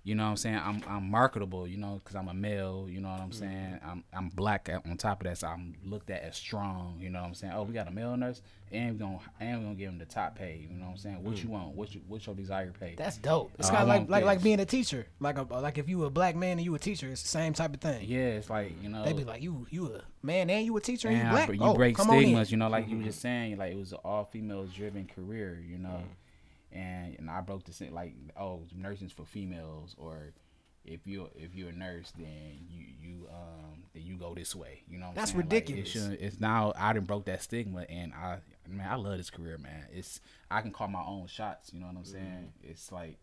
you 0.09 0.15
know, 0.15 0.23
what 0.23 0.31
I'm 0.31 0.37
saying 0.39 0.61
I'm 0.65 0.83
I'm 0.89 1.11
marketable. 1.11 1.69
You 1.69 1.77
know, 1.77 2.01
because 2.03 2.17
I'm 2.17 2.29
a 2.29 2.35
male. 2.35 2.87
You 2.89 3.03
know 3.03 3.11
what 3.11 3.21
I'm 3.21 3.29
mm-hmm. 3.29 3.41
saying. 3.41 3.81
I'm 3.85 4.05
I'm 4.15 4.31
black 4.31 4.71
on 4.73 4.97
top 4.97 5.21
of 5.21 5.27
that, 5.27 5.37
so 5.37 5.49
I'm 5.49 5.75
looked 5.85 6.09
at 6.09 6.23
as 6.23 6.35
strong. 6.35 6.97
You 6.99 7.11
know 7.11 7.21
what 7.21 7.29
I'm 7.29 7.35
saying. 7.35 7.53
Oh, 7.55 7.65
we 7.65 7.75
got 7.75 7.89
a 7.89 7.91
male 7.91 8.17
nurse, 8.17 8.41
and 8.73 8.93
we 8.93 8.99
gonna 8.99 9.19
and 9.39 9.59
we 9.59 9.65
gonna 9.67 9.77
give 9.77 9.91
him 9.91 9.99
the 9.99 10.07
top 10.07 10.35
pay. 10.35 10.67
You 10.67 10.79
know 10.79 10.87
what 10.87 10.93
I'm 10.93 10.97
saying. 10.97 11.23
What 11.23 11.37
you 11.43 11.51
mm. 11.51 11.53
want? 11.53 11.77
What 11.77 11.95
you 11.95 12.01
what's 12.09 12.27
your 12.27 12.35
desired 12.35 12.81
pay? 12.81 12.95
That's 12.97 13.19
dope. 13.19 13.53
It's 13.59 13.69
Oh, 13.69 13.73
kind 13.73 13.83
of 13.83 13.89
like 13.89 14.09
like 14.09 14.25
like 14.25 14.43
being 14.43 14.61
a 14.61 14.65
teacher. 14.65 15.07
Like 15.21 15.37
a 15.37 15.43
like 15.43 15.77
if 15.77 15.91
you 15.91 16.03
a 16.05 16.11
black 16.11 16.35
man 16.35 16.53
and 16.53 16.65
you 16.65 16.75
a 16.75 16.79
teacher, 16.79 17.09
it's 17.09 17.21
the 17.21 17.29
same 17.29 17.53
type 17.53 17.75
of 17.75 17.81
thing. 17.83 18.07
yeah, 18.09 18.39
it's 18.39 18.49
like 18.49 18.83
you 18.83 18.89
know. 18.89 19.05
They 19.05 19.13
be 19.13 19.25
like, 19.25 19.43
you 19.43 19.67
you 19.69 19.95
a 19.95 20.27
man 20.27 20.49
and 20.49 20.65
you 20.65 20.75
a 20.79 20.81
teacher 20.81 21.09
and, 21.09 21.19
And 21.19 21.27
you 21.27 21.33
black. 21.33 21.49
br- 21.49 21.55
you 21.55 21.61
oh, 21.61 21.75
break 21.75 21.97
come 21.97 22.09
on 22.09 22.17
in. 22.17 22.23
stigmas, 22.23 22.51
you 22.51 22.57
know, 22.57 22.69
like 22.69 22.89
you 22.89 22.93
were 22.93 23.01
mm-hmm. 23.01 23.09
just 23.09 23.21
saying, 23.21 23.59
like 23.59 23.73
it 23.73 23.79
was 23.79 23.93
an 23.93 23.99
all 24.07 24.25
females 24.25 24.71
driven 24.73 25.07
career, 25.07 25.63
you 25.69 25.77
know. 25.77 26.01
Mm. 26.01 26.28
And 26.73 27.17
and 27.19 27.31
I 27.31 27.41
broke 27.41 27.65
the 27.65 27.73
stigma, 27.73 27.95
like 27.95 28.15
oh 28.39 28.63
nursing's 28.75 29.13
for 29.13 29.25
females 29.25 29.95
or 29.97 30.33
if 30.85 31.07
you 31.07 31.29
if 31.35 31.55
you're 31.55 31.71
a 31.71 31.73
nurse 31.73 32.13
then 32.17 32.59
you 32.69 32.85
you 33.01 33.29
um 33.31 33.85
then 33.95 34.03
you 34.03 34.17
go 34.17 34.35
this 34.35 34.55
way, 34.55 34.83
you 34.89 34.99
know. 34.99 35.11
That's 35.15 35.31
saying? 35.31 35.45
Like, 35.45 35.53
ridiculous. 35.53 35.97
it 35.97 36.21
it's 36.21 36.41
now 36.41 36.73
I 36.79 36.93
didn't 36.93 37.07
broke 37.07 37.27
that 37.27 37.43
stigma 37.43 37.83
and 37.89 38.13
I 38.13 38.39
man 38.69 38.89
I 38.89 38.97
love 38.97 39.17
this 39.17 39.31
career 39.31 39.59
man. 39.59 39.87
It's 39.93 40.21
I 40.51 40.61
can 40.61 40.73
call 40.73 40.89
my 40.89 41.03
own 41.03 41.27
shots, 41.27 41.73
you 41.73 41.81
know 41.81 41.87
what 41.87 41.97
I'm 41.97 42.05
saying? 42.05 42.53
It's 42.63 42.93
like 42.93 43.19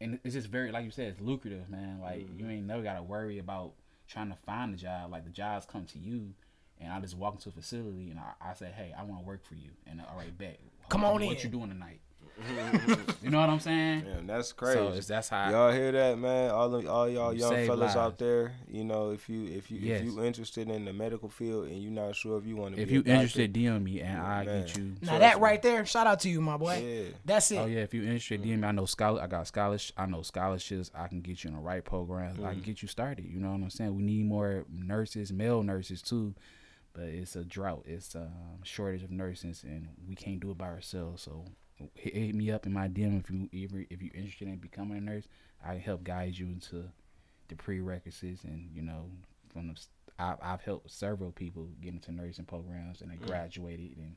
and 0.00 0.18
it's 0.24 0.34
just 0.34 0.48
very 0.48 0.72
like 0.72 0.84
you 0.84 0.90
said 0.90 1.08
it's 1.08 1.20
lucrative 1.20 1.68
man 1.68 2.00
like 2.00 2.26
you 2.36 2.48
ain't 2.48 2.66
never 2.66 2.82
got 2.82 2.94
to 2.94 3.02
worry 3.02 3.38
about 3.38 3.72
trying 4.08 4.30
to 4.30 4.36
find 4.46 4.74
a 4.74 4.76
job 4.76 5.10
like 5.10 5.24
the 5.24 5.30
jobs 5.30 5.66
come 5.66 5.84
to 5.84 5.98
you 5.98 6.32
and 6.80 6.92
i 6.92 6.98
just 7.00 7.16
walk 7.16 7.34
into 7.34 7.50
a 7.50 7.52
facility 7.52 8.10
and 8.10 8.18
i, 8.18 8.50
I 8.50 8.54
say 8.54 8.72
hey 8.74 8.94
i 8.98 9.02
want 9.04 9.20
to 9.20 9.26
work 9.26 9.44
for 9.44 9.54
you 9.54 9.70
and 9.86 10.00
all 10.00 10.16
right 10.16 10.36
bet 10.36 10.58
Come 10.88 11.04
on 11.04 11.12
what 11.12 11.22
in. 11.22 11.28
you 11.44 11.50
doing 11.50 11.68
tonight 11.68 12.00
you 13.22 13.30
know 13.30 13.40
what 13.40 13.50
i'm 13.50 13.60
saying 13.60 14.04
Man, 14.04 14.26
that's 14.26 14.52
crazy. 14.52 14.78
so 14.78 15.12
that's 15.12 15.28
how 15.28 15.50
Y'all 15.50 15.72
hear 15.72 15.92
that, 15.92 16.18
man? 16.18 16.50
All 16.50 16.74
of, 16.74 16.86
all 16.86 17.08
y'all 17.08 17.32
You 17.32 17.40
young 17.40 17.50
save 17.50 17.66
fellas 17.66 17.96
out 17.96 18.18
there, 18.18 18.52
you 18.68 18.84
know, 18.84 19.10
if 19.10 19.28
you 19.28 19.46
if 19.46 19.70
you 19.70 19.78
Yes. 19.80 20.00
if 20.00 20.06
you 20.06 20.24
interested 20.24 20.68
in 20.68 20.84
the 20.84 20.92
medical 20.92 21.28
field 21.28 21.66
and 21.68 21.82
you're 21.82 21.92
not 21.92 22.14
sure 22.16 22.38
if 22.38 22.46
you 22.46 22.56
want 22.56 22.76
to 22.76 22.82
if 22.82 22.88
be 22.88 22.94
you 22.94 23.00
a 23.00 23.02
doctor, 23.02 23.14
interested 23.14 23.52
dm 23.52 23.82
me 23.82 24.00
and 24.00 24.20
i 24.20 24.44
Man. 24.44 24.60
get 24.66 24.76
you 24.76 24.84
Now 25.02 25.08
Trust 25.08 25.20
that 25.20 25.36
me. 25.36 25.42
right 25.42 25.62
there, 25.62 25.84
shout 25.86 26.06
out 26.06 26.20
to 26.20 26.28
you, 26.30 26.40
my 26.40 26.56
boy. 26.56 26.82
Yeah. 26.84 27.08
That's 27.24 27.50
it. 27.50 27.56
Oh 27.58 27.66
yeah, 27.66 27.80
if 27.80 27.94
you 27.94 28.02
interested, 28.02 28.42
DM 28.42 28.60
me. 28.60 28.66
I 28.66 28.72
know 28.72 28.86
scholar. 28.86 29.22
I 29.22 29.26
got 29.26 29.46
scholarships. 29.46 29.92
I 29.96 30.06
know 30.06 30.22
scholarships. 30.22 30.90
I 30.94 31.08
can 31.08 31.20
get 31.20 31.44
you 31.44 31.48
in 31.48 31.56
the 31.56 31.62
right 31.62 31.84
programs. 31.84 32.38
I 32.40 32.52
can 32.52 32.60
mm. 32.60 32.64
get 32.64 32.82
you 32.82 32.88
started. 32.88 33.24
You 33.24 33.40
know 33.40 33.50
what 33.50 33.60
I'm 33.62 33.70
saying? 33.70 33.94
We 33.96 34.02
need 34.02 34.24
more 34.26 34.64
nurses, 34.72 35.32
male 35.32 35.62
nurses 35.62 36.02
too, 36.02 36.34
but 36.92 37.04
it's 37.04 37.36
a 37.36 37.44
drought. 37.44 37.84
It's 37.86 38.14
a 38.14 38.30
shortage 38.62 39.02
of 39.02 39.10
nurses, 39.10 39.62
and 39.64 39.88
we 40.08 40.14
can't 40.14 40.40
do 40.40 40.50
it 40.50 40.58
by 40.58 40.66
ourselves. 40.66 41.22
So 41.22 41.44
hit, 41.94 42.14
hit 42.14 42.34
me 42.34 42.50
up 42.50 42.66
in 42.66 42.72
my 42.72 42.88
DM 42.88 43.20
if 43.20 43.30
you 43.30 43.48
ever 43.64 43.84
if 43.90 44.02
you're 44.02 44.14
interested 44.14 44.48
in 44.48 44.56
becoming 44.56 44.98
a 44.98 45.00
nurse. 45.00 45.24
I 45.64 45.72
can 45.72 45.80
help 45.80 46.04
guide 46.04 46.36
you 46.38 46.46
into 46.46 46.84
the 47.48 47.56
prerequisites, 47.56 48.44
and 48.44 48.70
you 48.74 48.82
know 48.82 49.10
from 49.52 49.68
the. 49.68 49.80
I, 50.18 50.34
I've 50.42 50.60
helped 50.60 50.90
several 50.90 51.32
people 51.32 51.68
get 51.80 51.94
into 51.94 52.12
nursing 52.12 52.44
programs, 52.44 53.00
and 53.00 53.10
they 53.10 53.16
mm. 53.16 53.26
graduated, 53.26 53.96
and 53.96 54.16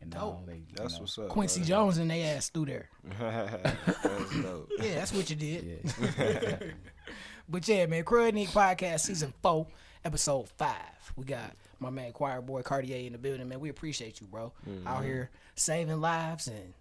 and 0.00 0.12
now 0.12 0.20
Dope. 0.20 0.46
they. 0.46 0.56
you 0.56 0.64
That's 0.74 0.94
know, 0.94 1.00
what's 1.00 1.18
up. 1.18 1.28
Quincy 1.28 1.60
man. 1.60 1.68
Jones 1.68 1.98
and 1.98 2.10
they 2.10 2.22
ass 2.22 2.48
through 2.48 2.66
there. 2.66 2.88
that's 3.18 4.42
dope. 4.42 4.70
Yeah, 4.78 4.94
that's 4.96 5.12
what 5.12 5.30
you 5.30 5.36
did. 5.36 5.82
Yeah. 6.18 6.56
But 7.48 7.68
yeah, 7.68 7.86
man, 7.86 8.02
Crud 8.02 8.32
Inc 8.32 8.48
Podcast 8.48 9.00
Season 9.00 9.32
4, 9.40 9.66
Episode 10.04 10.48
5. 10.48 10.74
We 11.14 11.24
got 11.24 11.54
my 11.78 11.90
man 11.90 12.10
Choir 12.10 12.40
Boy 12.40 12.62
Cartier 12.62 13.06
in 13.06 13.12
the 13.12 13.18
building, 13.18 13.48
man. 13.48 13.60
We 13.60 13.68
appreciate 13.68 14.20
you, 14.20 14.26
bro. 14.26 14.52
Out 14.84 14.96
mm-hmm. 14.96 15.04
here 15.04 15.30
saving 15.54 16.00
lives 16.00 16.48
and 16.48 16.74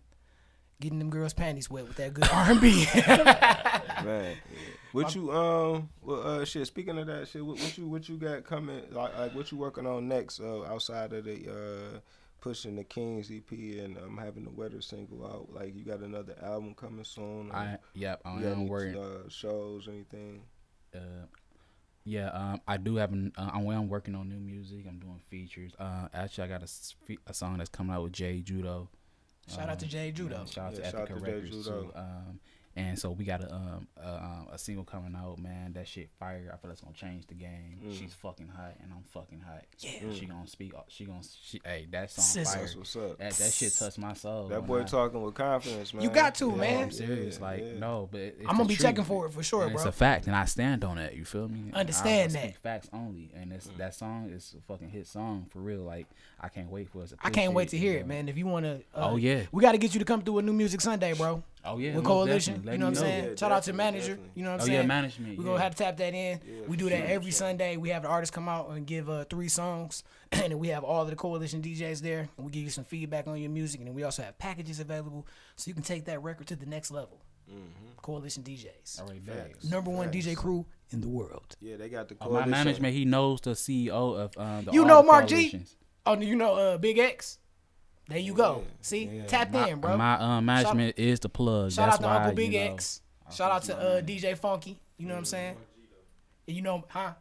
getting 0.80 0.99
them 0.99 1.09
girls' 1.09 1.34
panties 1.34 1.69
wet 1.69 1.88
with 1.88 1.97
that 1.97 2.13
good 2.13 2.28
R&B. 2.32 2.86
man. 4.03 4.36
What 4.91 5.13
you 5.13 5.32
um 5.32 5.89
well 6.01 6.21
uh 6.41 6.45
shit 6.45 6.65
speaking 6.67 6.97
of 6.97 7.07
that 7.07 7.28
shit 7.28 7.45
what, 7.45 7.59
what 7.59 7.78
you 7.78 7.88
what 7.88 8.07
you 8.09 8.15
got 8.17 8.45
coming 8.45 8.82
like 8.91 9.17
like 9.17 9.36
what 9.36 9.51
you 9.51 9.57
working 9.57 9.86
on 9.86 10.07
next 10.07 10.39
uh 10.39 10.63
outside 10.63 11.11
of 11.11 11.26
the 11.26 11.49
uh 11.51 11.99
pushing 12.39 12.76
the 12.78 12.84
Kings 12.86 13.30
EP 13.30 13.51
and 13.51 13.97
um 13.97 14.17
having 14.17 14.45
the 14.45 14.51
weather 14.51 14.80
single 14.80 15.26
out 15.26 15.49
like 15.53 15.76
you 15.76 15.84
got 15.84 15.99
another 15.99 16.36
album 16.41 16.73
coming 16.76 17.03
soon 17.03 17.51
I 17.51 17.78
yep. 17.93 18.21
I 18.23 18.36
you 18.38 18.43
got 18.43 18.51
am 18.53 18.59
any, 18.61 18.69
working. 18.69 18.97
uh, 19.03 19.28
shows 19.30 19.88
anything 19.89 20.43
Uh, 20.95 21.26
yeah, 22.07 22.28
um, 22.30 22.61
I 22.67 22.78
do 22.78 22.97
have 22.97 23.11
an. 23.13 23.32
Uh, 23.36 23.49
I'm, 23.51 23.67
I'm 23.67 23.89
working 23.89 24.13
on 24.13 24.30
new 24.30 24.38
music. 24.39 24.86
I'm 24.88 24.99
doing 24.99 25.19
features. 25.28 25.73
Uh, 25.80 26.07
actually, 26.13 26.43
I 26.43 26.47
got 26.49 26.59
a, 26.61 26.65
s- 26.65 26.93
fe- 27.03 27.17
a 27.26 27.34
song 27.34 27.57
that's 27.57 27.69
coming 27.71 27.95
out 27.95 28.03
with 28.03 28.11
Jay 28.13 28.41
Judo. 28.41 28.89
Shout 29.47 29.69
out 29.69 29.79
to 29.79 29.85
Jay 29.87 30.11
Judo. 30.11 30.39
Yeah, 30.39 30.45
shout 30.45 30.65
out 30.65 30.73
Yeah, 30.73 30.79
to 30.79 30.91
shout 30.91 31.01
out 31.01 31.09
Ethica 31.09 31.19
to 31.19 31.25
Jay 31.25 31.31
Records 31.33 31.51
Judo. 31.65 31.81
too. 31.83 31.91
Um, 31.95 32.39
and 32.78 32.99
so 32.99 33.11
we 33.11 33.23
got 33.26 33.41
a 33.41 33.53
um 33.53 33.88
a, 34.03 34.07
um, 34.09 34.47
a 34.51 34.57
single 34.57 34.84
coming 34.84 35.15
out, 35.15 35.39
man. 35.39 35.73
That 35.73 35.88
shit 35.88 36.09
fire. 36.19 36.49
I 36.53 36.57
feel 36.57 36.71
it's 36.71 36.82
gonna 36.82 36.93
change 36.93 37.28
the 37.28 37.34
game. 37.34 37.80
Mm. 37.86 37.97
She's 37.97 38.13
fucking 38.13 38.47
hot, 38.49 38.73
and 38.84 38.91
I'm 38.91 39.03
fucking 39.13 39.39
hot. 39.39 39.63
Yeah. 39.80 39.91
And 40.01 40.15
She 40.15 40.26
gonna 40.26 40.47
speak. 40.47 40.73
She 40.89 41.05
gonna. 41.05 41.21
She, 41.43 41.61
hey, 41.63 41.88
that 41.91 42.11
song 42.11 42.23
Sizzle. 42.26 42.53
fire. 42.53 42.61
that's 42.61 42.76
what's 42.76 42.95
up 42.95 43.17
That, 43.19 43.32
that 43.34 43.53
shit 43.53 43.73
touched 43.76 43.97
my 43.97 44.13
soul. 44.13 44.47
that 44.49 44.65
boy 44.67 44.82
I- 44.82 44.84
talking 44.84 45.21
with 45.21 45.36
confidence 45.36 45.93
man 45.93 46.03
You 46.03 46.09
got 46.09 46.36
to, 46.36 46.49
Yeah, 46.49 46.55
man. 46.55 46.84
I'm 46.84 46.91
serious. 46.91 47.38
yeah, 47.38 47.45
like 47.45 47.59
yeah. 47.63 47.80
no, 47.80 48.09
but 48.11 48.19
it- 48.21 48.36
it's 48.39 48.49
I'm 48.49 48.57
gonna 48.57 48.67
be 48.67 48.76
truth. 48.76 48.88
checking 48.88 49.03
for 49.05 49.26
it 49.28 49.32
for 49.32 49.43
sure, 49.43 49.63
And 49.65 49.73
It's 49.76 49.86
a 49.86 49.91
fact, 49.91 50.28
and 50.28 50.36
I 50.36 50.45
stand 50.45 50.84
on 50.84 50.97
that. 50.97 51.15
You 51.15 51.26
feel 51.26 51.47
me? 51.47 51.71
Understand 51.73 52.36
I, 52.36 52.39
I 52.39 52.45
that. 52.47 52.57
facts 52.57 52.89
only, 52.93 53.32
and 53.36 53.51
it's 53.53 53.67
that 53.78 53.95
song 53.95 54.30
is 54.32 54.55
a 54.57 54.61
fucking 54.61 54.89
hit 54.89 55.07
song 55.07 55.45
for 55.49 55.59
real. 55.59 55.82
Like 55.82 56.07
I 56.41 56.49
can't 56.49 56.69
wait 56.69 56.89
for 56.89 57.01
us. 57.03 57.11
To 57.11 57.17
I 57.23 57.30
can't 57.30 57.53
wait 57.53 57.69
to 57.69 57.78
hear 57.78 57.97
it, 57.97 58.05
man. 58.07 58.28
If 58.28 58.38
you 58.38 58.45
want 58.45 58.65
to, 58.65 58.76
uh, 58.93 59.11
Oh, 59.11 59.15
yeah. 59.15 59.43
we 59.51 59.61
got 59.61 59.71
to 59.71 59.78
get 59.78 59.93
you 59.93 59.99
to 59.99 60.05
come 60.05 60.21
through 60.21 60.39
a 60.39 60.41
new 60.41 60.53
music 60.53 60.82
Sunday, 60.82 61.13
bro. 61.13 61.41
Oh 61.66 61.78
yeah, 61.78 61.95
with 61.95 62.05
Coalition. 62.05 62.61
You 62.66 62.78
know 62.78 62.86
what 62.86 62.89
I'm 62.89 62.95
saying? 62.95 63.24
Yeah, 63.24 63.36
Shout 63.36 63.51
out 63.51 63.63
to 63.63 63.72
definitely, 63.72 63.78
manager. 63.99 64.07
definitely. 64.16 64.32
You 64.36 64.43
know 64.43 64.49
what 64.51 64.55
I'm 64.55 64.61
Oh 64.61 64.66
saying? 64.66 64.78
Oh 64.78 64.82
yeah, 64.82 64.88
management. 64.88 65.38
We're 65.38 65.43
yeah. 65.45 65.49
gonna 65.51 65.63
have 65.63 65.76
to 65.76 65.84
tap 65.84 65.97
that 65.97 66.13
in. 66.13 66.39
Yeah, 66.45 66.53
we 66.68 66.78
do 66.78 66.89
that 66.89 66.97
sure, 66.99 67.07
every 67.07 67.32
for 67.32 67.38
Sunday. 67.38 67.78
We 67.78 67.89
have 67.89 68.03
the 68.03 68.07
artists 68.09 68.34
come 68.36 68.47
out 68.49 68.70
and 68.70 68.86
give 68.86 69.09
uh, 69.09 69.26
three 69.26 69.47
songs, 69.49 70.03
and 70.32 70.41
then 70.51 70.59
we 70.59 70.68
have 70.70 70.84
all 70.84 71.01
of 71.03 71.09
the 71.09 71.16
coalition 71.16 71.61
DJs 71.61 72.01
there, 72.01 72.30
and 72.38 72.45
we 72.45 72.51
give 72.51 72.63
you 72.63 72.70
some 72.70 72.84
feedback 72.84 73.28
on 73.28 73.38
your 73.39 73.49
music, 73.49 73.80
and 73.82 73.88
then 73.88 73.95
we 73.95 74.03
also 74.03 74.22
have 74.24 74.38
packages 74.38 74.80
available, 74.80 75.26
so 75.55 75.70
you 75.70 75.74
can 75.74 75.84
take 75.84 76.05
that 76.05 76.22
record 76.24 76.47
to 76.47 76.55
the 76.55 76.66
next 76.66 76.91
level. 76.91 77.22
Coalition 78.01 78.43
DJs, 78.43 79.01
All 79.01 79.07
right, 79.07 79.24
bet. 79.26 79.47
Facts. 79.53 79.66
number 79.70 79.91
one 79.91 80.11
Facts. 80.11 80.26
DJ 80.28 80.36
crew 80.36 80.66
in 80.91 81.01
the 81.01 81.07
world. 81.07 81.55
yeah 81.59 81.76
they 81.78 81.89
got 81.89 82.07
the 82.07 82.16
Oh, 82.22 82.32
my 82.32 82.45
management, 82.45 82.93
he 82.95 83.05
knows 83.05 83.41
the 83.41 83.51
CEO 83.51 83.89
of 84.18 84.38
um, 84.38 84.66
the 84.66 84.72
You 84.72 84.82
all 84.82 84.88
know 84.88 85.01
the 85.01 85.07
Mark 85.07 85.28
G? 85.28 85.59
Oh, 86.07 86.20
you 86.20 86.36
know 86.36 86.53
uh, 86.55 86.78
Big 86.78 86.97
X. 86.99 87.39
There 88.08 88.20
you 88.20 88.34
go. 88.34 88.64
See, 88.82 89.06
Yeah, 89.06 89.26
tapped 89.26 89.53
my, 89.53 89.70
in, 89.70 89.80
bro. 89.80 89.97
My 89.97 90.20
um, 90.20 90.45
management 90.45 90.97
is 90.97 91.20
the 91.20 91.30
plug. 91.30 91.72
Shout 91.72 91.89
That's 91.89 91.95
out 91.95 92.01
to 92.01 92.08
why, 92.08 92.16
Uncle 92.18 92.36
Big 92.36 92.53
you 92.53 92.60
know, 92.60 92.74
X. 92.74 93.01
Shout 93.34 93.51
out 93.51 93.64
to 93.64 93.78
uh, 93.78 94.01
DJ 94.01 94.38
Funky. 94.38 94.78
You 94.97 95.08
know 95.08 95.16
what 95.16 95.20
I'm 95.20 95.26
saying? 95.26 95.58
And 96.47 96.56
You 96.56 96.62
know, 96.62 96.84
huh? 96.88 97.14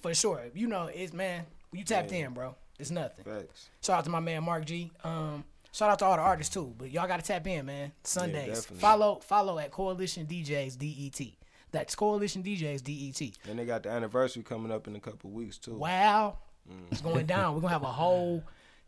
For 0.00 0.14
sure. 0.14 0.42
You 0.54 0.68
know, 0.68 0.86
it's 0.86 1.12
man. 1.12 1.44
You 1.72 1.84
tapped 1.84 2.12
in, 2.12 2.32
bro. 2.32 2.54
It's 2.78 2.90
nothing. 2.90 3.24
facts 3.24 3.68
Shout 3.82 3.98
out 3.98 4.04
to 4.04 4.10
my 4.10 4.20
man 4.20 4.44
Mark 4.44 4.64
G. 4.64 4.90
Um, 5.02 5.44
shout 5.72 5.90
out 5.90 5.98
to 5.98 6.04
all 6.04 6.16
the 6.16 6.22
artists 6.22 6.54
too. 6.54 6.74
But 6.78 6.90
y'all 6.90 7.08
gotta 7.08 7.22
tap 7.22 7.46
in, 7.46 7.66
man. 7.66 7.92
Sundays. 8.04 8.46
definitely. 8.46 8.78
follow 8.78 9.16
follow 9.16 9.58
at 9.58 9.70
Coalition 9.70 10.26
DJs 10.26 10.78
DET. 10.78 11.26
That's 11.72 11.94
Coalition 11.94 12.42
DJs 12.42 12.82
DET. 12.82 13.36
And 13.50 13.58
they 13.58 13.66
got 13.66 13.82
the 13.82 13.90
anniversary 13.90 14.42
coming 14.42 14.72
up 14.72 14.86
in 14.86 14.96
a 14.96 15.00
couple 15.00 15.30
weeks 15.30 15.58
too. 15.58 15.74
Wow, 15.74 16.38
it's 16.90 17.00
going 17.00 17.26
down. 17.26 17.54
We're 17.54 17.60
gonna 17.60 17.72
have 17.72 17.82
a 17.82 17.86
whole 17.92 18.44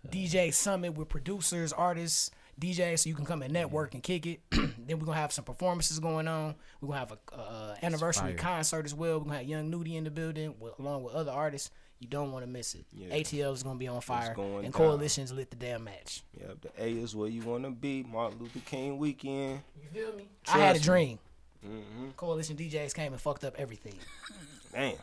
DJ 0.08 0.52
summit 0.52 0.94
with 0.94 1.08
producers, 1.08 1.72
artists, 1.72 2.30
DJs, 2.60 3.00
so 3.00 3.08
you 3.08 3.14
can 3.14 3.24
come 3.24 3.42
and 3.42 3.52
network 3.52 3.94
and 3.94 4.02
kick 4.02 4.26
it. 4.26 4.40
then 4.50 4.98
we're 4.98 5.06
gonna 5.06 5.14
have 5.18 5.32
some 5.32 5.44
performances 5.44 5.98
going 5.98 6.28
on. 6.28 6.54
We're 6.80 6.88
gonna 6.88 6.98
have 7.00 7.12
a 7.12 7.34
uh, 7.38 7.76
anniversary 7.82 8.34
concert 8.34 8.84
as 8.84 8.94
well. 8.94 9.18
We're 9.18 9.24
gonna 9.24 9.38
have 9.38 9.46
Young 9.48 9.70
Nudie 9.70 9.94
in 9.96 10.04
the 10.04 10.10
building 10.10 10.54
with, 10.58 10.78
along 10.78 11.02
with 11.04 11.14
other 11.14 11.32
artists. 11.32 11.70
You 12.00 12.08
don't 12.08 12.32
want 12.32 12.44
to 12.46 12.50
miss 12.50 12.74
it. 12.74 12.86
Yeah. 12.92 13.14
ATL 13.14 13.52
is 13.52 13.62
gonna 13.62 13.78
be 13.78 13.88
on 13.88 14.00
fire, 14.00 14.34
going 14.34 14.64
and 14.64 14.72
down. 14.72 14.72
Coalition's 14.72 15.32
lit 15.32 15.50
the 15.50 15.56
damn 15.56 15.84
match. 15.84 16.22
Yeah, 16.38 16.48
the 16.60 16.70
A 16.82 16.90
is 16.92 17.14
where 17.14 17.28
you 17.28 17.42
want 17.42 17.64
to 17.64 17.70
be. 17.70 18.02
Martin 18.02 18.38
Luther 18.40 18.60
King 18.60 18.96
weekend. 18.98 19.60
You 19.76 19.88
feel 20.06 20.16
me? 20.16 20.26
I 20.48 20.58
had 20.58 20.76
a 20.76 20.78
Trust 20.80 20.80
me. 20.80 20.84
dream. 20.84 21.18
hmm 21.62 22.10
Coalition 22.16 22.56
DJs 22.56 22.94
came 22.94 23.12
and 23.12 23.20
fucked 23.20 23.44
up 23.44 23.54
everything. 23.58 23.94
Damn. 24.72 24.94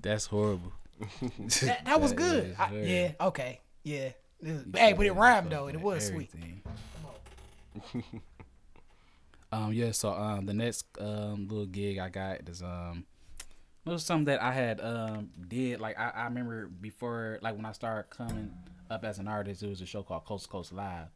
That's 0.00 0.26
horrible. 0.26 0.72
That, 1.62 1.84
that 1.86 2.00
was 2.00 2.12
good. 2.12 2.54
I- 2.58 2.72
yeah. 2.74 3.12
Okay. 3.20 3.60
Yeah. 3.82 4.10
You 4.42 4.64
Hey, 4.74 4.92
but 4.94 5.06
it 5.06 5.12
rhymed 5.12 5.50
though, 5.50 5.66
and 5.66 5.76
it 5.76 5.82
with 5.82 5.96
was 5.96 6.06
sweet. 6.06 6.30
um, 9.52 9.72
yeah. 9.72 9.92
So 9.92 10.12
um, 10.12 10.46
the 10.46 10.54
next 10.54 10.86
um 10.98 11.46
little 11.48 11.66
gig 11.66 11.98
I 11.98 12.08
got 12.08 12.48
is 12.48 12.62
um, 12.62 13.04
it 13.86 13.90
was 13.90 14.04
something 14.04 14.26
that 14.26 14.42
I 14.42 14.52
had 14.52 14.80
um 14.80 15.30
did 15.48 15.80
like 15.80 15.98
I, 15.98 16.10
I 16.10 16.24
remember 16.24 16.68
before 16.68 17.38
like 17.42 17.56
when 17.56 17.66
I 17.66 17.72
started 17.72 18.10
coming 18.10 18.52
up 18.90 19.04
as 19.04 19.18
an 19.18 19.28
artist, 19.28 19.62
it 19.62 19.68
was 19.68 19.80
a 19.80 19.86
show 19.86 20.02
called 20.02 20.24
Coast 20.24 20.44
to 20.44 20.50
Coast 20.50 20.72
Live, 20.72 21.08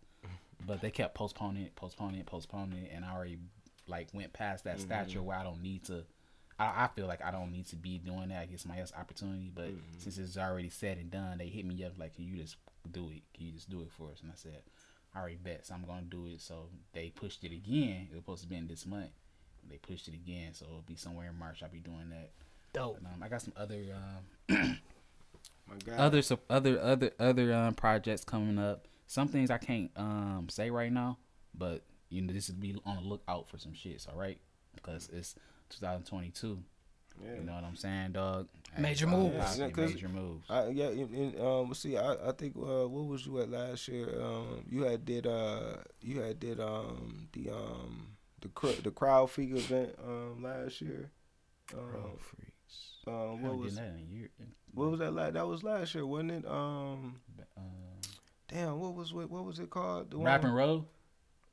but 0.67 0.81
they 0.81 0.91
kept 0.91 1.15
postponing 1.15 1.65
it, 1.65 1.75
postponing 1.77 2.21
it, 2.21 2.27
postponing 2.27 2.85
it, 2.85 2.93
and 2.95 3.05
I 3.05 3.13
already 3.15 3.39
like 3.89 4.09
went 4.13 4.33
past 4.33 4.65
that 4.65 4.81
stature 4.81 5.23
where 5.23 5.39
I 5.39 5.43
don't 5.43 5.63
need 5.63 5.85
to. 5.85 6.05
I, 6.59 6.85
I 6.85 6.89
feel 6.95 7.07
like 7.07 7.25
I 7.25 7.31
don't 7.31 7.51
need 7.53 7.67
to 7.69 7.77
be 7.77 7.99
doing 7.99 8.29
that. 8.29 8.43
I 8.43 8.47
get 8.47 8.61
somebody 8.61 8.81
else 8.81 8.93
opportunity, 8.99 9.51
but 9.55 9.71
since 9.99 10.19
it's 10.19 10.37
already 10.39 10.71
said 10.71 10.99
and 10.99 11.11
done, 11.11 11.39
they 11.39 11.47
hit 11.47 11.65
me 11.65 11.85
up 11.85 11.93
like, 11.99 12.15
"Can 12.15 12.25
you 12.27 12.37
just 12.37 12.57
do 12.91 13.11
it? 13.11 13.23
Can 13.37 13.47
you 13.47 13.53
just 13.53 13.69
do 13.71 13.83
it 13.83 13.91
for 13.91 14.11
us?" 14.13 14.21
And 14.23 14.31
I 14.31 14.35
said, 14.37 14.63
"I 15.15 15.21
already 15.21 15.37
bet, 15.37 15.67
so 15.67 15.75
I'm 15.75 15.85
gonna 15.85 16.03
do 16.03 16.27
it." 16.27 16.41
So 16.41 16.69
they 16.93 17.11
pushed 17.11 17.43
it 17.45 17.53
again. 17.53 18.09
It 18.11 18.15
was 18.15 18.19
supposed 18.23 18.43
to 18.43 18.49
be 18.49 18.57
in 18.57 18.69
this 18.69 18.87
month. 18.87 19.11
They 19.69 19.79
pushed 19.79 20.09
it 20.09 20.15
again, 20.15 20.53
so 20.55 20.67
it'll 20.67 20.83
be 20.83 20.95
somewhere 20.97 21.29
in 21.29 21.39
March. 21.39 21.63
I'll 21.63 21.69
be 21.71 21.81
doing 21.81 22.11
that. 22.11 22.31
Dope. 22.73 22.99
And, 22.99 23.07
um, 23.07 23.23
I 23.23 23.29
got 23.29 23.41
some 23.43 23.55
other 23.57 23.83
um, 23.95 24.49
My 25.69 25.77
God. 25.87 25.99
other 25.99 26.23
sup- 26.23 26.45
other 26.51 26.81
other 26.81 27.11
other 27.19 27.53
um, 27.55 27.75
projects 27.75 28.25
coming 28.25 28.59
up. 28.59 28.87
Some 29.07 29.29
things 29.29 29.51
I 29.51 29.59
can't 29.59 29.91
um 29.97 30.47
say 30.51 30.71
right 30.71 30.93
now, 30.93 31.19
but 31.55 31.83
you 32.11 32.21
know 32.23 32.33
this 32.33 32.49
is 32.49 32.55
be 32.55 32.77
on 32.85 32.97
the 32.97 33.03
lookout 33.03 33.49
for 33.49 33.59
some 33.59 33.73
shits. 33.73 34.09
All 34.09 34.19
right, 34.19 34.39
because 34.75 35.09
it's 35.13 35.35
2022. 35.79 36.59
Yeah. 37.25 37.35
You 37.37 37.43
know 37.45 37.55
what 37.55 37.65
I'm 37.65 37.77
saying, 37.77 38.13
dog? 38.13 38.49
Major 38.79 39.07
Hey, 39.07 39.17
moves. 39.17 39.35
obviously 39.37 39.65
Yeah, 39.65 39.71
'cause 39.71 39.95
major 39.95 40.09
moves. 40.09 40.51
I, 40.51 40.67
yeah, 40.69 40.87
and, 40.89 41.15
and, 41.15 41.41
um, 41.41 41.75
see, 41.75 41.97
I, 41.97 42.29
I 42.29 42.33
think 42.33 42.57
uh, 42.57 42.89
what 42.89 43.07
was 43.07 43.25
you 43.25 43.41
at 43.41 43.49
last 43.51 43.87
year? 43.87 44.21
Um, 44.21 44.65
you 44.69 44.83
had 44.83 45.05
did 45.05 45.27
uh, 45.27 45.77
you 46.03 46.21
had 46.21 46.41
did 46.41 46.59
um 46.59 47.29
the 47.33 47.51
um 47.51 48.17
the 48.41 48.49
cr- 48.49 48.81
the 48.83 48.91
crowd 48.91 49.31
figure 49.31 49.57
event 49.59 49.95
um 50.05 50.43
last 50.43 50.81
year. 50.81 51.11
Um, 51.73 51.79
Bro, 51.93 52.19
freaks. 52.19 52.97
um, 53.07 53.43
what 53.43 53.59
was 53.59 53.77
that 53.77 53.87
in 53.87 53.97
a 54.01 54.13
year. 54.13 54.31
what 54.73 54.91
was 54.91 54.99
that? 55.01 55.13
La- 55.13 55.31
that 55.31 55.47
was 55.47 55.63
last 55.63 55.95
year, 55.95 56.05
wasn't 56.05 56.33
it? 56.33 56.47
Um, 56.47 57.21
Um, 57.57 58.01
damn, 58.49 58.81
what 58.81 58.95
was 58.97 59.13
what, 59.15 59.31
what 59.31 59.45
was 59.45 59.61
it 59.61 59.71
called? 59.71 60.11
The 60.11 60.19
Rap 60.19 60.41
one- 60.43 60.49
and 60.51 60.57
roll. 60.59 60.89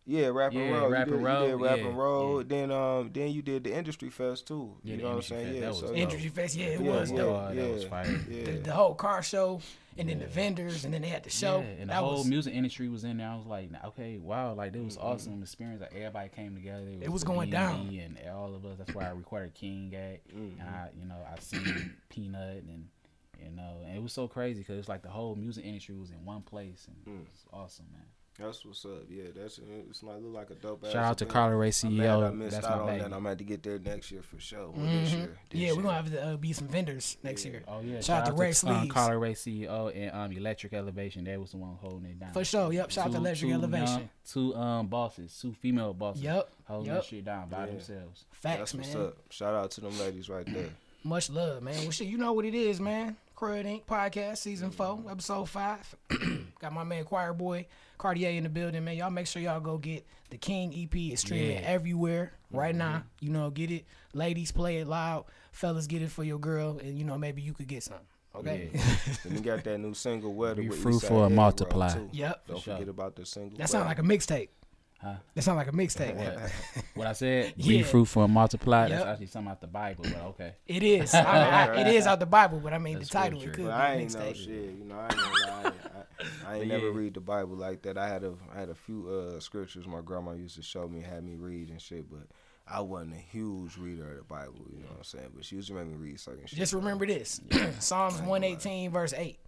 Yeah, 0.05 0.27
rap 0.27 0.51
and 0.53 0.61
Yeah, 0.61 0.71
roll. 0.71 0.89
Rap 0.89 1.07
you 1.07 1.13
and 1.13 1.21
did, 1.21 1.27
Roll, 1.27 1.43
You 1.45 1.51
did 1.57 1.63
rap 1.63 1.79
yeah, 1.79 1.85
and 1.87 1.97
roll. 1.97 2.37
yeah. 2.41 2.43
Then 2.47 2.71
um, 2.71 3.09
then 3.13 3.29
you 3.31 3.41
did 3.41 3.63
the 3.63 3.73
industry 3.77 4.09
fest 4.09 4.47
too. 4.47 4.75
You 4.83 4.97
the 4.97 5.03
know 5.03 5.09
what 5.09 5.15
I'm 5.17 5.21
saying? 5.21 5.43
Fest, 5.45 5.53
Yeah, 5.55 5.59
that 5.61 5.67
was 5.69 5.79
so 5.79 5.87
dope. 5.87 5.95
Industry 5.97 6.29
Fest, 6.29 6.55
yeah, 6.55 6.65
it 6.65 6.81
Yeah, 6.81 6.91
was 6.91 7.11
yeah, 7.11 7.17
dope. 7.17 7.35
Oh, 7.35 7.53
that 7.55 7.69
was 7.71 7.83
yeah, 7.83 7.89
fire. 7.89 8.05
The, 8.27 8.51
the 8.63 8.73
whole 8.73 8.95
car 8.95 9.21
show, 9.21 9.61
and 9.97 10.09
then 10.09 10.17
the 10.19 10.25
vendors, 10.25 10.85
and 10.85 10.93
then 10.93 11.03
they 11.03 11.07
had 11.07 11.23
the 11.23 11.29
show. 11.29 11.59
Yeah, 11.59 11.65
and 11.67 11.81
the 11.81 11.85
that 11.93 11.95
whole 11.99 12.17
was 12.17 12.25
music 12.27 12.53
industry 12.55 12.89
was 12.89 13.03
in 13.03 13.17
there. 13.17 13.29
I 13.29 13.35
was 13.35 13.45
like, 13.45 13.69
okay, 13.85 14.17
wow, 14.17 14.53
like 14.55 14.73
it 14.75 14.83
was 14.83 14.97
awesome 14.97 15.41
experience. 15.43 15.81
Like 15.81 15.93
everybody 15.93 16.29
came 16.29 16.55
together. 16.55 16.83
It 16.99 17.09
was 17.11 17.21
the 17.21 17.27
going 17.27 17.49
B&B 17.51 17.51
down. 17.51 17.99
and 18.03 18.17
all 18.35 18.55
of 18.55 18.65
us. 18.65 18.77
That's 18.79 18.95
why 18.95 19.05
I 19.05 19.11
recorded 19.11 19.53
King 19.53 19.93
at, 19.95 20.21
and 20.33 20.57
Mm-hmm. 20.59 20.67
I, 20.67 20.87
you 20.99 21.05
know, 21.07 21.17
I 21.31 21.39
seen 21.39 21.93
Peanut 22.09 22.63
and. 22.63 22.87
You 23.43 23.49
know, 23.55 23.77
and 23.83 23.97
it 23.97 24.03
was 24.03 24.13
so 24.13 24.27
crazy 24.27 24.59
because 24.59 24.77
it's 24.77 24.87
like 24.87 25.01
the 25.01 25.09
whole 25.09 25.33
music 25.35 25.65
industry 25.65 25.95
was 25.95 26.11
in 26.11 26.23
one 26.25 26.41
place, 26.43 26.87
and 26.87 26.95
Mm. 27.15 27.21
it 27.23 27.27
was 27.31 27.43
awesome, 27.51 27.87
man. 27.91 28.03
That's 28.41 28.65
what's 28.65 28.83
up. 28.85 29.03
Yeah, 29.09 29.25
that's 29.35 29.57
it. 29.59 29.63
it's 29.89 30.01
like 30.03 30.17
look 30.21 30.33
like 30.33 30.49
a 30.49 30.55
dope. 30.55 30.83
Ass. 30.85 30.91
Shout 30.93 31.03
out 31.05 31.17
to 31.19 31.25
Carla 31.25 31.55
Ray 31.55 31.71
I'm 31.83 31.97
mad 31.97 32.07
I 32.09 32.11
CEO. 32.13 32.35
missed 32.35 32.51
That's 32.55 32.65
out 32.67 32.85
my 32.85 32.91
on 32.93 32.97
that. 32.97 33.03
I'm 33.05 33.11
gonna 33.11 33.29
have 33.29 33.37
to 33.37 33.43
get 33.43 33.63
there 33.63 33.79
next 33.79 34.11
year 34.11 34.21
for 34.21 34.39
sure. 34.39 34.69
Well, 34.69 34.85
this 34.85 35.11
year. 35.13 35.37
This 35.49 35.59
yeah, 35.61 35.69
we're 35.69 35.75
year. 35.75 35.83
gonna 35.83 35.93
have 35.95 36.11
to 36.11 36.25
uh, 36.27 36.37
be 36.37 36.53
some 36.53 36.67
vendors 36.67 37.17
next 37.23 37.45
year. 37.45 37.63
Oh 37.67 37.81
yeah! 37.81 38.01
Shout 38.01 38.23
out 38.23 38.25
to 38.27 38.33
Ray 38.33 38.53
um, 38.65 38.87
Carla 38.87 39.17
Ray 39.17 39.33
CEO 39.33 39.95
and 39.95 40.11
um, 40.15 40.31
Electric 40.31 40.73
Elevation. 40.73 41.23
They 41.23 41.37
was 41.37 41.51
the 41.51 41.57
one 41.57 41.75
holding 41.79 42.09
it 42.09 42.19
down. 42.19 42.33
For 42.33 42.43
sure. 42.43 42.71
Yep. 42.73 42.91
Shout 42.91 43.05
out 43.07 43.11
to 43.11 43.17
Electric 43.17 43.49
two 43.51 43.55
Elevation. 43.55 43.87
young- 43.99 44.09
two 44.27 44.55
um 44.55 44.87
bosses, 44.87 45.37
two 45.41 45.53
female 45.53 45.93
bosses. 45.93 46.23
Yep. 46.23 46.49
Holding 46.65 46.85
Yep. 46.93 46.95
that 47.01 47.05
shit 47.05 47.25
down 47.25 47.49
by 47.49 47.59
Yeah. 47.59 47.65
themselves. 47.67 48.25
Facts, 48.31 48.57
That's 48.59 48.73
what's 48.75 48.93
man. 48.95 49.03
up. 49.07 49.17
Shout 49.29 49.53
out 49.53 49.71
to 49.71 49.81
them 49.81 49.99
ladies 49.99 50.29
right 50.29 50.45
there. 50.45 50.69
Much 51.03 51.29
love, 51.29 51.61
man. 51.63 51.75
Well, 51.81 51.91
shit, 51.91 52.07
you 52.07 52.17
know 52.17 52.33
what 52.33 52.45
it 52.45 52.53
is, 52.53 52.79
man. 52.79 53.15
Crud 53.35 53.65
Inc. 53.65 53.85
podcast, 53.85 54.37
season 54.37 54.69
four, 54.69 54.99
episode 55.09 55.49
five. 55.49 55.95
Got 56.61 56.73
my 56.73 56.83
man 56.83 57.03
Choir 57.05 57.33
Boy 57.33 57.65
Cartier 57.97 58.29
in 58.29 58.43
the 58.43 58.49
building, 58.49 58.83
man. 58.85 58.95
Y'all 58.95 59.09
make 59.09 59.25
sure 59.25 59.41
y'all 59.41 59.59
go 59.59 59.79
get 59.79 60.05
the 60.29 60.37
King 60.37 60.71
EP. 60.75 60.95
It's 60.95 61.21
streaming 61.21 61.53
Yeah. 61.57 61.61
everywhere 61.63 62.33
mm-hmm. 62.47 62.57
right 62.57 62.75
now. 62.75 63.03
You 63.19 63.31
know, 63.31 63.49
get 63.49 63.71
it. 63.71 63.85
Ladies, 64.13 64.51
play 64.51 64.77
it 64.77 64.87
loud. 64.87 65.25
Fellas, 65.51 65.87
get 65.87 66.03
it 66.03 66.11
for 66.11 66.23
your 66.23 66.37
girl, 66.37 66.77
and 66.77 66.99
you 66.99 67.03
know 67.03 67.17
maybe 67.17 67.41
you 67.41 67.53
could 67.53 67.67
get 67.67 67.81
some. 67.81 67.95
Oh, 68.35 68.39
okay. 68.39 68.69
and 69.23 69.33
you 69.33 69.39
got 69.39 69.63
that 69.63 69.79
new 69.79 69.95
single 69.95 70.33
"Weather" 70.35 70.61
Be 70.61 70.69
fruitful 70.69 71.23
and 71.25 71.35
multiply. 71.35 71.93
Yep. 72.11 72.47
Don't 72.47 72.57
For 72.57 72.63
sure. 72.63 72.73
forget 72.75 72.89
about 72.89 73.15
the 73.15 73.25
single. 73.25 73.57
That 73.57 73.67
sounds 73.67 73.87
like 73.87 73.99
a 73.99 74.03
mixtape. 74.03 74.49
Huh? 75.01 75.15
That 75.33 75.41
sound 75.41 75.57
like 75.57 75.67
a 75.67 75.71
mixtape. 75.71 76.15
What? 76.15 76.51
what 76.93 77.07
I 77.07 77.13
said? 77.13 77.53
Yeah. 77.57 77.67
Be 77.67 77.83
fruitful 77.83 78.23
and 78.23 78.31
multiply. 78.33 78.87
That's 78.87 79.03
actually 79.03 79.25
something 79.27 79.51
out 79.51 79.59
the 79.59 79.65
Bible, 79.65 80.03
but 80.03 80.21
okay. 80.25 80.53
It 80.67 80.83
is. 80.83 81.13
I 81.15 81.23
mean, 81.23 81.25
I- 81.27 81.81
it 81.81 81.87
is 81.95 82.05
out 82.05 82.19
the 82.19 82.27
Bible, 82.27 82.59
but 82.59 82.71
I 82.71 82.77
mean 82.77 82.99
That's 82.99 83.09
the 83.09 83.17
title. 83.17 83.39
It 83.39 83.41
scripture. 83.41 83.63
could 83.63 83.63
be 83.63 83.67
But 83.67 83.79
a 83.79 83.83
I 83.83 83.95
ain't 83.95 84.13
know 84.13 84.19
mixtape. 84.19 84.35
shit. 84.35 84.47
You 84.47 84.85
know, 84.85 84.95
I 84.99 85.03
ain't 85.05 85.11
gonna 85.15 85.31
lie. 85.31 85.50
I, 86.51 86.55
I 86.55 86.59
ain't 86.59 86.69
But 86.69 86.75
never 86.75 86.91
read 86.91 87.13
the 87.13 87.21
Bible 87.21 87.55
like 87.55 87.81
that. 87.83 87.97
I 87.97 88.07
had 88.07 88.23
a 88.23 88.33
I 88.53 88.59
had 88.59 88.69
a 88.69 88.75
few 88.75 89.09
uh, 89.09 89.39
scriptures 89.39 89.87
my 89.87 90.01
grandma 90.01 90.33
used 90.33 90.55
to 90.55 90.61
show 90.61 90.87
me, 90.87 91.01
had 91.01 91.23
me 91.23 91.35
read 91.35 91.69
and 91.69 91.81
shit. 91.81 92.09
But 92.09 92.27
I 92.67 92.81
wasn't 92.81 93.13
a 93.13 93.17
huge 93.17 93.77
reader 93.77 94.11
of 94.11 94.17
the 94.17 94.23
Bible. 94.23 94.65
You 94.71 94.79
know 94.79 94.89
what 94.89 94.97
I'm 94.97 95.03
saying? 95.03 95.31
But 95.35 95.45
she 95.45 95.55
used 95.55 95.67
to 95.69 95.73
make 95.73 95.87
me 95.87 95.95
read 95.95 96.19
certain 96.19 96.45
shit. 96.45 96.59
Just 96.59 96.73
remember 96.73 97.05
this 97.05 97.41
Psalms 97.79 98.15
118, 98.15 98.91
verse 98.91 99.13
8. 99.13 99.39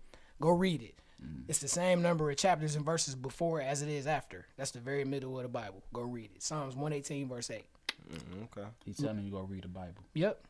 Go 0.41 0.49
read 0.49 0.81
it. 0.81 0.95
Mm. 1.23 1.43
It's 1.47 1.59
the 1.59 1.67
same 1.67 2.01
number 2.01 2.29
of 2.29 2.37
chapters 2.37 2.75
and 2.75 2.85
verses 2.85 3.15
before 3.15 3.61
as 3.61 3.81
it 3.81 3.89
is 3.89 4.07
after. 4.07 4.45
That's 4.57 4.71
the 4.71 4.79
very 4.79 5.05
middle 5.05 5.37
of 5.37 5.43
the 5.43 5.49
Bible. 5.49 5.83
Go 5.93 6.01
read 6.01 6.31
it. 6.35 6.43
Psalms 6.43 6.75
118, 6.75 7.29
verse 7.29 7.49
8. 7.49 7.63
Mm, 8.11 8.43
okay. 8.43 8.67
He's 8.85 8.97
telling 8.97 9.23
you 9.23 9.31
go 9.31 9.41
read 9.41 9.63
the 9.63 9.69
Bible. 9.69 10.03
Yep. 10.13 10.43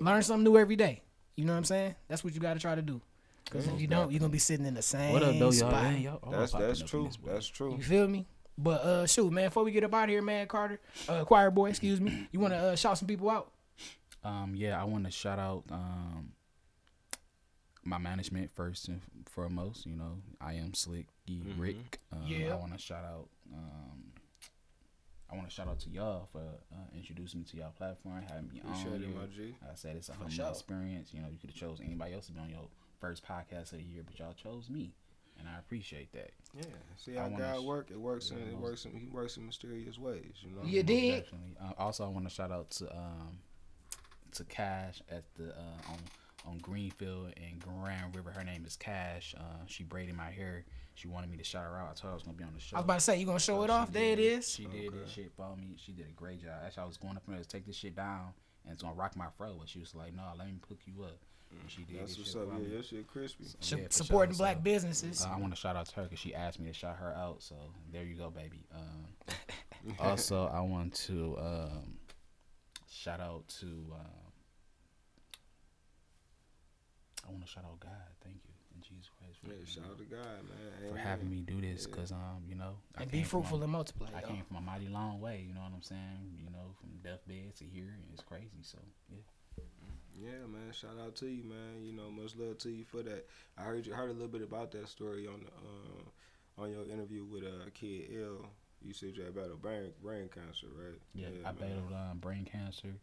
Learn 0.00 0.22
something 0.22 0.44
new 0.44 0.58
every 0.58 0.76
day. 0.76 1.02
You 1.36 1.44
know 1.44 1.52
what 1.52 1.58
I'm 1.58 1.64
saying? 1.64 1.94
That's 2.08 2.24
what 2.24 2.34
you 2.34 2.40
got 2.40 2.54
to 2.54 2.60
try 2.60 2.74
to 2.74 2.82
do. 2.82 3.00
Because 3.46 3.66
if 3.68 3.80
you 3.80 3.86
don't, 3.86 4.10
you're 4.10 4.18
going 4.20 4.30
to 4.30 4.34
be 4.34 4.38
sitting 4.38 4.66
in 4.66 4.74
the 4.74 4.82
same 4.82 5.12
What 5.12 5.22
up, 5.22 5.32
though, 5.38 5.46
y'all? 5.46 5.52
spot. 5.52 5.82
Man, 5.84 6.00
y'all 6.02 6.18
all 6.22 6.30
That's 6.32 6.52
that's 6.52 6.82
true. 6.82 7.08
That's 7.24 7.46
true. 7.46 7.76
You 7.76 7.82
feel 7.82 8.06
me? 8.08 8.26
But 8.58 8.80
uh, 8.82 9.06
shoot, 9.06 9.30
man, 9.32 9.48
before 9.48 9.64
we 9.64 9.70
get 9.70 9.84
up 9.84 9.94
out 9.94 10.04
of 10.04 10.10
here, 10.10 10.22
man, 10.22 10.46
Carter, 10.46 10.80
uh, 11.08 11.24
choir 11.24 11.50
boy, 11.50 11.68
excuse 11.70 12.00
me, 12.00 12.26
you 12.32 12.40
want 12.40 12.52
to 12.54 12.58
uh, 12.58 12.76
shout 12.76 12.98
some 12.98 13.06
people 13.06 13.28
out? 13.30 13.52
Um, 14.24 14.54
yeah, 14.56 14.80
I 14.80 14.84
want 14.84 15.04
to 15.04 15.10
shout 15.10 15.38
out 15.38 15.64
um 15.70 16.32
my 17.84 17.98
management 17.98 18.50
first 18.50 18.88
and 18.88 19.00
foremost. 19.26 19.86
You 19.86 19.94
know, 19.96 20.18
I 20.40 20.54
am 20.54 20.74
Slick 20.74 21.06
E 21.26 21.42
Rick. 21.56 22.00
Um, 22.12 22.22
Yeah. 22.26 22.52
I 22.52 22.56
want 22.56 22.72
to 22.72 22.78
shout 22.78 23.04
out. 23.04 23.28
Um, 23.54 24.12
I 25.30 25.36
want 25.36 25.48
to 25.48 25.54
shout 25.54 25.68
out 25.68 25.78
to 25.80 25.90
y'all 25.90 26.28
for 26.32 26.38
uh, 26.40 26.76
introducing 26.96 27.40
me 27.40 27.46
to 27.50 27.56
y'all 27.58 27.72
platform, 27.76 28.22
having 28.28 28.48
me 28.48 28.60
Appreciate 28.64 28.88
on 28.88 28.94
it, 29.02 29.06
here. 29.06 29.16
my 29.16 29.26
G. 29.26 29.54
Like 29.62 29.72
I 29.72 29.74
said 29.74 29.96
it's 29.96 30.08
a 30.08 30.12
humble 30.12 30.30
sure. 30.30 30.48
experience. 30.48 31.12
You 31.12 31.20
know, 31.20 31.28
you 31.30 31.38
could 31.38 31.50
have 31.50 31.58
chose 31.58 31.78
anybody 31.84 32.14
else 32.14 32.26
to 32.26 32.32
be 32.32 32.40
on 32.40 32.48
your 32.50 32.66
first 33.00 33.26
podcast 33.26 33.72
of 33.72 33.78
the 33.78 33.84
year, 33.84 34.02
but 34.04 34.18
y'all 34.18 34.34
chose 34.34 34.68
me, 34.70 34.92
and 35.38 35.48
I 35.48 35.58
appreciate 35.58 36.12
that. 36.12 36.30
Yeah. 36.56 36.64
See 36.96 37.16
I 37.16 37.28
how 37.28 37.36
God 37.36 37.60
sh- 37.60 37.64
work? 37.64 37.90
It 37.90 37.98
works 38.00 38.30
in 38.30 38.38
it 38.38 38.52
most- 38.52 38.62
works 38.62 38.84
in 38.84 38.92
he 38.92 39.08
works 39.08 39.36
in 39.36 39.46
mysterious 39.46 39.98
ways. 39.98 40.34
You 40.42 40.54
know. 40.56 40.62
You 40.64 40.82
did. 40.82 41.24
Definitely. 41.24 41.56
Uh, 41.60 41.72
also, 41.78 42.04
I 42.04 42.08
want 42.08 42.28
to 42.28 42.34
shout 42.34 42.50
out 42.50 42.70
to 42.72 42.90
um 42.94 43.38
to 44.32 44.44
Cash 44.44 45.02
at 45.10 45.24
the 45.36 45.50
uh, 45.50 45.90
on 45.92 45.98
on 46.46 46.58
Greenfield 46.58 47.32
and 47.36 47.60
Grand 47.60 48.14
River. 48.14 48.30
Her 48.30 48.44
name 48.44 48.64
is 48.66 48.76
Cash. 48.76 49.34
Uh, 49.36 49.64
she 49.66 49.82
braided 49.84 50.14
my 50.14 50.30
hair. 50.30 50.64
She 50.94 51.08
wanted 51.08 51.30
me 51.30 51.36
to 51.36 51.44
shout 51.44 51.64
her 51.64 51.78
out. 51.78 51.90
I 51.90 51.94
told 51.94 52.02
her 52.04 52.10
I 52.10 52.14
was 52.14 52.22
gonna 52.22 52.36
be 52.38 52.44
on 52.44 52.54
the 52.54 52.60
show. 52.60 52.76
I 52.76 52.80
was 52.80 52.84
about 52.84 52.94
to 52.94 53.00
say, 53.00 53.18
you 53.18 53.26
going 53.26 53.36
to 53.36 53.44
show 53.44 53.62
it 53.64 53.66
She 53.66 53.72
off? 53.72 53.92
There 53.92 54.12
it 54.12 54.18
is. 54.18 54.48
She 54.48 54.64
did 54.64 54.92
this 54.94 55.10
shit 55.10 55.30
for 55.36 55.54
me. 55.56 55.76
She 55.76 55.92
did 55.92 56.06
a 56.06 56.12
great 56.12 56.40
job. 56.40 56.54
Actually, 56.64 56.84
I 56.84 56.86
was 56.86 56.96
going 56.96 57.16
up 57.16 57.22
there 57.28 57.36
to 57.36 57.44
take 57.44 57.66
this 57.66 57.76
shit 57.76 57.94
down, 57.94 58.32
and 58.64 58.72
it's 58.72 58.82
gonna 58.82 58.94
rock 58.94 59.14
my 59.16 59.26
fro. 59.36 59.56
But 59.58 59.68
she 59.68 59.78
was 59.78 59.94
like, 59.94 60.14
"No, 60.14 60.22
let 60.38 60.46
me 60.46 60.54
hook 60.66 60.78
you 60.86 61.02
up." 61.02 61.18
And 61.50 61.70
she 61.70 61.82
did 61.84 62.00
That's 62.00 62.18
what's 62.18 62.34
up. 62.36 62.48
Yeah, 62.52 62.58
me. 62.58 62.72
your 62.72 62.82
shit 62.82 63.06
crispy. 63.06 63.44
Sh- 63.60 63.72
Yeah, 63.72 63.86
supporting 63.90 64.34
sure. 64.34 64.38
black 64.38 64.56
So, 64.56 64.62
businesses. 64.62 65.24
Uh, 65.24 65.30
I 65.30 65.38
want 65.38 65.52
to 65.54 65.58
shout 65.60 65.76
out 65.76 65.86
to 65.86 65.94
her 65.96 66.02
because 66.04 66.18
she 66.18 66.34
asked 66.34 66.58
me 66.60 66.66
to 66.68 66.72
shout 66.72 66.96
her 66.96 67.14
out. 67.14 67.42
So 67.42 67.54
there 67.92 68.02
you 68.04 68.14
go, 68.16 68.30
baby. 68.30 68.66
Um, 68.74 69.34
also, 69.98 70.46
I 70.48 70.60
want 70.60 70.94
to 71.06 71.36
um, 71.38 71.94
shout 72.90 73.20
out 73.20 73.46
to. 73.60 73.66
Um, 73.66 74.32
I 77.26 77.30
want 77.32 77.44
to 77.44 77.50
shout 77.50 77.64
out 77.64 77.80
God. 77.80 77.90
Thank 78.22 78.36
you 78.44 78.52
In 78.76 78.82
Jesus 78.82 79.10
Christ 79.18 79.38
for, 79.42 79.48
Yeah, 79.50 79.64
shout 79.66 79.90
out 79.90 79.98
to 79.98 80.04
God, 80.04 80.42
man. 80.46 80.72
for 80.80 80.86
Amen. 80.94 81.04
having 81.06 81.30
me 81.30 81.40
do 81.42 81.60
this 81.60 81.82
Yeah. 81.88 81.94
because 81.96 82.12
um 82.12 82.44
you 82.48 82.54
know 82.54 82.76
I 82.96 83.02
And 83.02 83.10
be 83.10 83.18
came 83.18 83.26
from 83.26 83.40
a- 83.40 83.42
fruitful 83.42 83.62
and 83.64 83.72
multiply. 83.72 84.08
I 84.14 84.20
yo. 84.20 84.26
came 84.28 84.44
from 84.44 84.56
a 84.58 84.60
mighty 84.60 84.86
long 84.88 85.20
way. 85.20 85.44
You 85.46 85.54
know 85.54 85.62
what 85.62 85.72
I'm 85.74 85.82
saying? 85.82 86.38
You 86.38 86.50
know, 86.50 86.74
from 86.80 86.90
deathbed 87.02 87.56
to 87.56 87.64
here, 87.64 87.90
and 87.94 88.04
it's 88.12 88.22
crazy. 88.22 88.62
So 88.62 88.78
yeah. 89.10 89.18
Yeah, 90.20 90.46
man. 90.50 90.72
Shout 90.72 90.96
out 91.04 91.14
to 91.16 91.26
you, 91.26 91.44
man. 91.44 91.82
You 91.84 91.92
know, 91.92 92.10
much 92.10 92.34
love 92.36 92.58
to 92.58 92.70
you 92.70 92.84
for 92.84 93.02
that. 93.02 93.26
I 93.58 93.62
heard 93.62 93.86
you 93.86 93.92
heard 93.94 94.10
a 94.10 94.12
little 94.12 94.28
bit 94.28 94.42
about 94.42 94.70
that 94.72 94.88
story 94.88 95.26
on 95.26 95.40
the 95.40 95.48
uh, 95.48 96.62
on 96.64 96.70
your 96.70 96.84
interview 96.90 97.24
with 97.24 97.44
uh, 97.44 97.68
Kid 97.74 98.06
L. 98.22 98.46
You 98.82 98.92
said 98.92 99.16
you 99.16 99.24
had 99.24 99.34
battled 99.34 99.60
brain 99.62 99.92
brain 100.02 100.28
cancer, 100.32 100.66
right? 100.76 100.98
Yeah, 101.14 101.28
I 101.44 101.52
man. 101.52 101.54
battled 101.60 101.92
um, 101.92 102.18
brain 102.18 102.44
cancer 102.50 102.94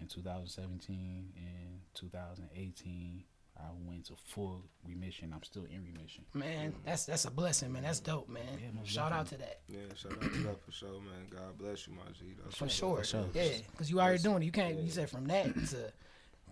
in 0.00 0.06
2017 0.06 1.32
and 1.36 1.80
2018. 1.94 3.24
I 3.56 3.62
went 3.86 4.06
to 4.06 4.14
full 4.16 4.62
remission. 4.86 5.32
I'm 5.32 5.44
still 5.44 5.64
in 5.64 5.84
remission. 5.84 6.24
Man, 6.34 6.74
that's 6.84 7.06
that's 7.06 7.24
a 7.24 7.30
blessing, 7.30 7.72
man. 7.72 7.84
That's 7.84 8.00
dope, 8.00 8.28
man. 8.28 8.42
Yeah, 8.60 8.66
most 8.74 8.90
Shout 8.90 9.12
out 9.12 9.26
to 9.28 9.38
that. 9.38 9.60
Yeah, 9.68 9.78
shout 9.96 10.12
out 10.12 10.20
to 10.22 10.28
that 10.42 10.60
for 10.64 10.72
sure, 10.72 11.00
man. 11.00 11.28
God 11.30 11.56
bless 11.56 11.86
you, 11.86 11.94
my 11.94 12.02
G. 12.18 12.34
That's 12.42 12.56
For 12.56 12.68
sure. 12.68 12.98
up. 12.98 13.04
sure. 13.04 13.26
Yeah, 13.32 13.48
because 13.70 13.88
you 13.90 14.00
already 14.00 14.22
doing 14.22 14.42
it. 14.42 14.46
You 14.46 14.52
can't. 14.52 14.74
yeah. 14.76 14.82
You 14.82 14.90
said 14.90 15.08
from 15.08 15.26
that 15.28 15.54
to 15.68 15.92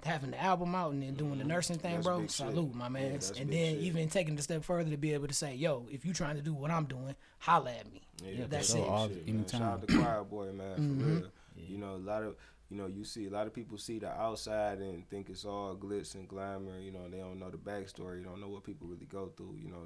having 0.05 0.31
the 0.33 0.43
album 0.43 0.75
out 0.75 0.93
and 0.93 1.03
then 1.03 1.15
doing 1.15 1.39
the 1.39 1.45
nursing 1.45 1.79
thing, 1.79 1.95
That's 1.95 2.07
bro. 2.07 2.21
big 2.21 2.31
shit. 2.31 2.49
Salute, 2.49 2.75
my 2.75 2.89
man. 2.89 3.03
Yeah, 3.21 3.41
and 3.41 3.51
then 3.53 3.75
shit. 3.75 3.83
even 3.83 4.09
taking 4.09 4.35
it 4.35 4.41
a 4.41 4.43
step 4.43 4.65
further 4.65 4.91
to 4.91 4.97
be 4.97 5.13
able 5.15 5.29
to 5.29 5.35
say, 5.35 5.55
"Yo, 5.55 5.87
if 5.91 6.05
you 6.05 6.13
trying 6.13 6.37
to 6.37 6.43
do 6.43 6.53
what 6.53 6.71
I'm 6.71 6.85
doing, 6.87 7.15
holla 7.39 7.71
at 7.73 7.93
me." 7.93 8.03
Yeah, 8.25 8.47
That's 8.49 8.73
for 8.73 8.79
it. 8.79 8.83
All- 8.89 9.09
shit, 9.09 9.27
man. 9.27 9.47
Shout 9.47 9.63
out 9.63 9.87
to 9.89 9.95
Choir 9.97 10.25
Boy, 10.25 10.53
man, 10.53 10.75
for 10.77 10.83
Mhm. 10.83 11.21
real. 11.23 11.31
You 11.57 11.79
know, 11.79 11.97
a 11.97 11.99
lot 11.99 12.23
of 12.23 12.37
you 12.71 12.79
know, 12.79 12.87
you 12.87 13.05
see 13.05 13.27
a 13.27 13.31
lot 13.31 13.47
of 13.47 13.53
people 13.53 13.77
see 13.77 13.99
the 13.99 14.09
outside 14.09 14.79
and 14.79 15.07
think 15.11 15.29
it's 15.29 15.45
all 15.45 15.77
glitz 15.77 16.15
and 16.15 16.27
glamour. 16.27 16.79
You 16.79 16.91
know, 16.91 17.07
they 17.07 17.19
don't 17.19 17.39
know 17.39 17.51
the 17.51 17.59
backstory. 17.59 18.21
You 18.21 18.25
don't 18.25 18.41
know 18.41 18.49
what 18.49 18.65
people 18.65 18.87
really 18.89 19.05
go 19.05 19.29
through. 19.37 19.57
You 19.63 19.69
know, 19.69 19.85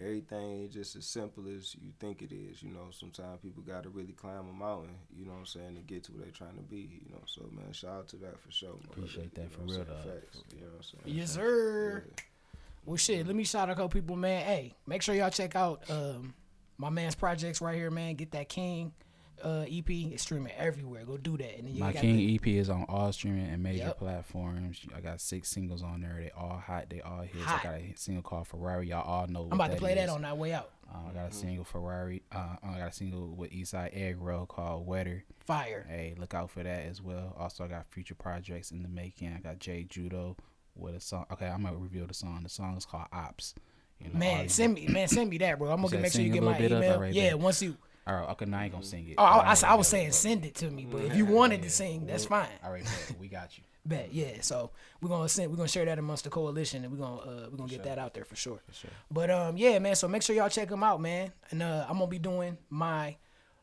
everything 0.00 0.62
ain't 0.62 0.72
just 0.72 0.96
as 0.96 1.06
simple 1.06 1.44
as 1.48 1.74
you 1.74 1.92
think 1.98 2.22
it 2.22 2.32
is. 2.32 2.62
You 2.62 2.70
know, 2.70 2.88
sometimes 2.90 3.40
people 3.42 3.62
got 3.62 3.82
to 3.84 3.88
really 3.88 4.12
climb 4.12 4.48
a 4.48 4.52
mountain. 4.52 4.94
You 5.16 5.24
know 5.26 5.32
what 5.32 5.40
I'm 5.40 5.46
saying 5.46 5.74
to 5.76 5.80
get 5.82 6.04
to 6.04 6.12
where 6.12 6.22
they're 6.22 6.30
trying 6.30 6.56
to 6.56 6.62
be. 6.62 7.00
You 7.04 7.12
know, 7.12 7.22
so 7.26 7.42
man, 7.52 7.72
shout 7.72 7.90
out 7.90 8.08
to 8.08 8.16
that 8.16 8.40
for 8.40 8.50
sure. 8.50 8.70
man. 8.70 8.80
Appreciate 8.90 9.34
that 9.34 9.42
You 9.42 9.48
for 9.48 9.60
real, 9.62 9.80
I'm 9.80 9.86
saying? 9.86 10.20
Facts. 10.20 10.38
You 10.54 10.60
know 10.60 10.66
what 10.66 10.76
I'm 10.76 10.82
saying? 10.82 11.16
Yes, 11.16 11.30
sir. 11.32 12.04
Yeah. 12.06 12.22
Well, 12.84 12.96
shit. 12.96 13.26
Let 13.26 13.36
me 13.36 13.44
shout 13.44 13.68
out 13.68 13.72
a 13.72 13.74
couple 13.74 13.88
people, 13.90 14.16
man. 14.16 14.44
Hey, 14.44 14.74
make 14.86 15.02
sure 15.02 15.14
y'all 15.14 15.30
check 15.30 15.54
out 15.56 15.82
um, 15.90 16.34
my 16.78 16.90
man's 16.90 17.14
projects 17.14 17.60
right 17.60 17.74
here, 17.74 17.90
man. 17.90 18.14
Get 18.14 18.30
that 18.32 18.48
King 18.48 18.92
uh, 19.44 19.64
EP. 19.68 19.88
It's 19.88 20.22
streaming 20.22 20.52
everywhere. 20.56 21.04
Go 21.04 21.16
do 21.16 21.36
that. 21.38 21.56
And 21.58 21.66
then 21.68 21.74
you 21.74 21.80
My 21.80 21.92
got 21.92 22.02
King 22.02 22.16
the- 22.16 22.34
EP 22.34 22.46
is 22.56 22.68
on 22.70 22.84
all 22.88 23.12
streaming 23.12 23.46
and 23.48 23.62
major 23.62 23.84
Yep. 23.84 23.98
platforms. 23.98 24.80
I 24.94 25.00
got 25.00 25.20
six 25.20 25.48
singles 25.50 25.82
on 25.82 26.00
there. 26.00 26.16
They 26.20 26.30
all 26.30 26.58
hot. 26.58 26.88
They 26.90 27.00
all 27.00 27.22
hits. 27.22 27.44
Hot. 27.44 27.60
I 27.60 27.62
got 27.62 27.74
a 27.80 27.92
single 27.96 28.22
called 28.22 28.46
Ferrari. 28.48 28.88
Y'all 28.88 29.02
all 29.02 29.26
know. 29.26 29.44
I'm 29.50 29.52
about 29.60 29.70
to 29.72 29.76
play 29.76 29.94
that 29.94 30.08
on 30.08 30.22
that 30.22 30.36
way 30.38 30.52
out. 30.52 30.70
Uh, 30.92 31.10
I 31.10 31.12
got 31.12 31.30
a 31.30 31.34
single 31.34 31.64
Ferrari. 31.64 32.22
Uh, 32.32 32.56
I 32.62 32.78
got 32.78 32.88
a 32.88 32.92
single 32.92 33.28
with 33.34 33.50
Eastside 33.50 33.90
Egg 33.92 34.16
Roll 34.20 34.46
called 34.46 34.86
Wetter. 34.86 35.24
Fire. 35.40 35.86
Hey, 35.88 36.14
look 36.18 36.32
out 36.34 36.50
for 36.50 36.62
that 36.62 36.86
as 36.86 37.02
well. 37.02 37.36
Also, 37.38 37.64
I 37.64 37.68
got 37.68 37.86
future 37.90 38.14
projects 38.14 38.70
in 38.70 38.82
the 38.82 38.88
making. 38.88 39.32
I 39.34 39.40
got 39.40 39.58
Jay 39.58 39.84
Judo 39.84 40.36
with 40.74 40.94
a 40.94 41.00
song. 41.00 41.26
Okay, 41.32 41.46
I'm 41.46 41.62
gonna 41.62 41.76
reveal 41.76 42.06
the 42.06 42.14
song. 42.14 42.40
The 42.42 42.48
song 42.48 42.76
is 42.76 42.86
called 42.86 43.06
Ops. 43.12 43.54
You 44.00 44.10
know, 44.12 44.18
Man, 44.18 44.48
send 44.48 44.74
me, 44.74 44.86
man, 44.86 45.08
send 45.08 45.28
me 45.28 45.38
that, 45.38 45.58
bro. 45.58 45.70
I'm 45.72 45.82
gonna 45.82 45.98
make 45.98 46.12
sure 46.12 46.22
you 46.22 46.32
get 46.32 46.42
my 46.42 46.56
bit 46.56 46.70
of 46.72 46.80
it 46.80 46.84
email. 46.86 47.00
right 47.00 47.12
yeah, 47.12 47.28
there. 47.30 47.36
once 47.36 47.60
you. 47.60 47.76
All 48.08 48.14
right, 48.14 48.28
okay, 48.30 48.46
now 48.46 48.60
I 48.60 48.64
ain't 48.64 48.72
gonna 48.72 48.84
sing 48.84 49.06
it. 49.06 49.16
Oh, 49.18 49.22
I, 49.22 49.38
I, 49.40 49.52
s- 49.52 49.62
I 49.62 49.74
was 49.74 49.86
saying 49.86 50.12
send 50.12 50.46
it 50.46 50.54
to 50.56 50.70
me, 50.70 50.86
but 50.90 51.02
if 51.02 51.14
you 51.14 51.26
wanted 51.26 51.62
to 51.62 51.68
sing, 51.70 52.06
that's 52.06 52.24
fine. 52.24 52.48
All 52.64 52.72
right, 52.72 52.82
bet. 52.82 53.14
we 53.20 53.28
got 53.28 53.56
you. 53.58 53.64
Bet, 53.86 54.12
yeah. 54.12 54.40
So 54.42 54.70
we're 55.00 55.08
gonna 55.08 55.28
send, 55.30 55.50
we're 55.50 55.56
gonna 55.56 55.68
share 55.68 55.84
that 55.86 55.98
amongst 55.98 56.24
the 56.24 56.30
coalition, 56.30 56.84
and 56.84 56.92
we're 56.92 56.98
gonna 57.06 57.20
uh, 57.20 57.48
we're 57.50 57.56
gonna 57.56 57.70
get 57.70 57.84
that 57.84 57.98
out 57.98 58.12
there 58.14 58.24
for 58.24 58.36
sure. 58.36 58.60
sure. 58.72 58.90
But 59.10 59.30
um, 59.30 59.56
yeah, 59.56 59.78
man. 59.78 59.94
So 59.94 60.08
make 60.08 60.22
sure 60.22 60.34
y'all 60.36 60.48
check 60.50 60.68
them 60.68 60.82
out, 60.82 61.00
man. 61.00 61.32
And 61.50 61.62
uh, 61.62 61.86
I'm 61.88 61.94
gonna 61.98 62.06
be 62.06 62.18
doing 62.18 62.58
my 62.70 63.16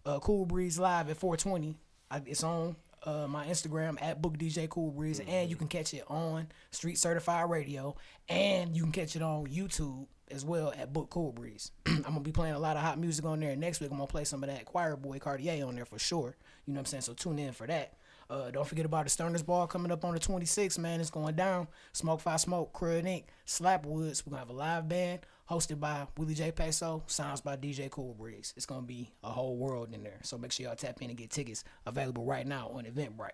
uh, 0.05 0.19
Cool 0.19 0.45
Breeze 0.45 0.79
live 0.79 1.09
at 1.11 1.17
420. 1.17 1.75
I, 2.09 2.21
it's 2.25 2.43
on 2.43 2.75
uh, 3.03 3.27
my 3.27 3.45
Instagram 3.45 4.01
at 4.01 4.19
Book 4.21 4.37
DJ 4.37 4.67
Cool 4.67 4.89
Breeze, 4.91 5.21
and 5.27 5.47
you 5.49 5.55
can 5.55 5.67
catch 5.67 5.93
it 5.93 6.03
on 6.07 6.47
Street 6.71 6.97
Certified 6.97 7.47
Radio, 7.49 7.95
and 8.27 8.75
you 8.75 8.81
can 8.83 8.91
catch 8.91 9.15
it 9.15 9.21
on 9.21 9.45
YouTube 9.47 10.07
as 10.31 10.43
well 10.45 10.73
at 10.77 10.93
Book 10.93 11.09
Cool 11.09 11.31
Breeze. 11.31 11.71
I'm 11.85 12.01
gonna 12.01 12.19
be 12.21 12.31
playing 12.31 12.55
a 12.55 12.59
lot 12.59 12.77
of 12.77 12.83
hot 12.83 12.99
music 12.99 13.25
on 13.25 13.39
there. 13.39 13.55
Next 13.55 13.79
week 13.79 13.91
I'm 13.91 13.97
gonna 13.97 14.07
play 14.07 14.23
some 14.23 14.43
of 14.43 14.49
that 14.49 14.65
Choir 14.65 14.95
Boy 14.95 15.19
Cartier 15.19 15.65
on 15.65 15.75
there 15.75 15.85
for 15.85 15.99
sure. 15.99 16.35
You 16.65 16.73
know 16.73 16.79
what 16.79 16.81
I'm 16.81 16.85
saying? 16.85 17.01
So 17.01 17.13
tune 17.13 17.39
in 17.39 17.53
for 17.53 17.67
that. 17.67 17.93
Uh, 18.29 18.49
don't 18.49 18.67
forget 18.67 18.85
about 18.85 19.05
the 19.05 19.09
Sterners 19.09 19.43
Ball 19.43 19.67
coming 19.67 19.91
up 19.91 20.03
on 20.03 20.13
the 20.13 20.19
26th, 20.19 20.79
man. 20.79 20.99
It's 20.99 21.11
going 21.11 21.35
down. 21.35 21.67
Smoke 21.93 22.21
Five 22.21 22.41
Smoke, 22.41 22.73
Crud 22.73 23.03
Inc., 23.03 23.25
Slapwoods. 23.45 24.25
We're 24.25 24.31
going 24.31 24.37
to 24.43 24.47
have 24.47 24.49
a 24.49 24.53
live 24.53 24.89
band 24.89 25.19
hosted 25.49 25.79
by 25.79 26.07
Willie 26.17 26.33
J. 26.33 26.51
Peso, 26.51 27.03
sounds 27.05 27.41
by 27.41 27.55
DJ 27.55 27.89
Cool 27.91 28.15
Breeze. 28.15 28.53
It's 28.57 28.65
going 28.65 28.81
to 28.81 28.87
be 28.87 29.11
a 29.23 29.29
whole 29.29 29.57
world 29.57 29.93
in 29.93 30.01
there. 30.01 30.19
So 30.23 30.37
make 30.37 30.51
sure 30.51 30.65
y'all 30.65 30.75
tap 30.75 31.01
in 31.01 31.09
and 31.09 31.17
get 31.17 31.29
tickets 31.29 31.63
available 31.85 32.25
right 32.25 32.47
now 32.47 32.69
on 32.69 32.85
Eventbrite. 32.85 33.29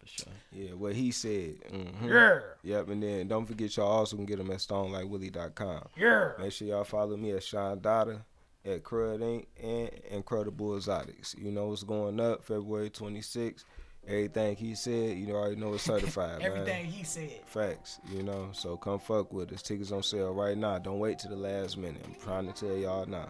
For 0.00 0.06
sure. 0.06 0.32
Yeah, 0.52 0.72
what 0.72 0.94
he 0.94 1.10
said. 1.10 1.60
Mhm. 1.70 2.08
Yeah. 2.08 2.40
Yep, 2.62 2.88
and 2.88 3.02
then 3.02 3.28
don't 3.28 3.46
forget 3.46 3.76
y'all 3.76 3.86
also 3.90 4.16
can 4.16 4.26
get 4.26 4.38
them 4.38 4.50
at 4.50 4.58
stonelikewillie.com. 4.58 5.88
Yeah. 5.96 6.32
Make 6.38 6.52
sure 6.52 6.68
y'all 6.68 6.84
follow 6.84 7.16
me 7.16 7.32
at 7.32 7.42
Sean 7.42 7.80
Dada 7.80 8.24
at 8.64 8.82
Crud 8.82 9.20
Inc. 9.20 9.46
and 9.62 9.88
Incredible 10.10 10.76
Exotics. 10.76 11.34
You 11.38 11.50
know 11.50 11.68
what's 11.68 11.82
going 11.82 12.20
up 12.20 12.44
February 12.44 12.90
26th. 12.90 13.64
Everything 14.06 14.56
he 14.56 14.74
said, 14.74 15.18
you 15.18 15.26
know, 15.26 15.34
already 15.34 15.56
know 15.56 15.74
it's 15.74 15.82
certified, 15.84 16.40
Everything 16.42 16.84
man. 16.84 16.92
he 16.92 17.04
said. 17.04 17.40
Facts, 17.44 18.00
you 18.10 18.22
know. 18.22 18.48
So 18.52 18.76
come 18.78 18.98
fuck 18.98 19.30
with 19.32 19.52
us. 19.52 19.60
Tickets 19.62 19.92
on 19.92 20.02
sale 20.02 20.32
right 20.32 20.56
now. 20.56 20.78
Don't 20.78 20.98
wait 20.98 21.18
till 21.18 21.30
the 21.30 21.36
last 21.36 21.76
minute. 21.76 22.02
I'm 22.06 22.14
trying 22.14 22.46
to 22.50 22.52
tell 22.54 22.74
y'all 22.76 23.04
now. 23.06 23.28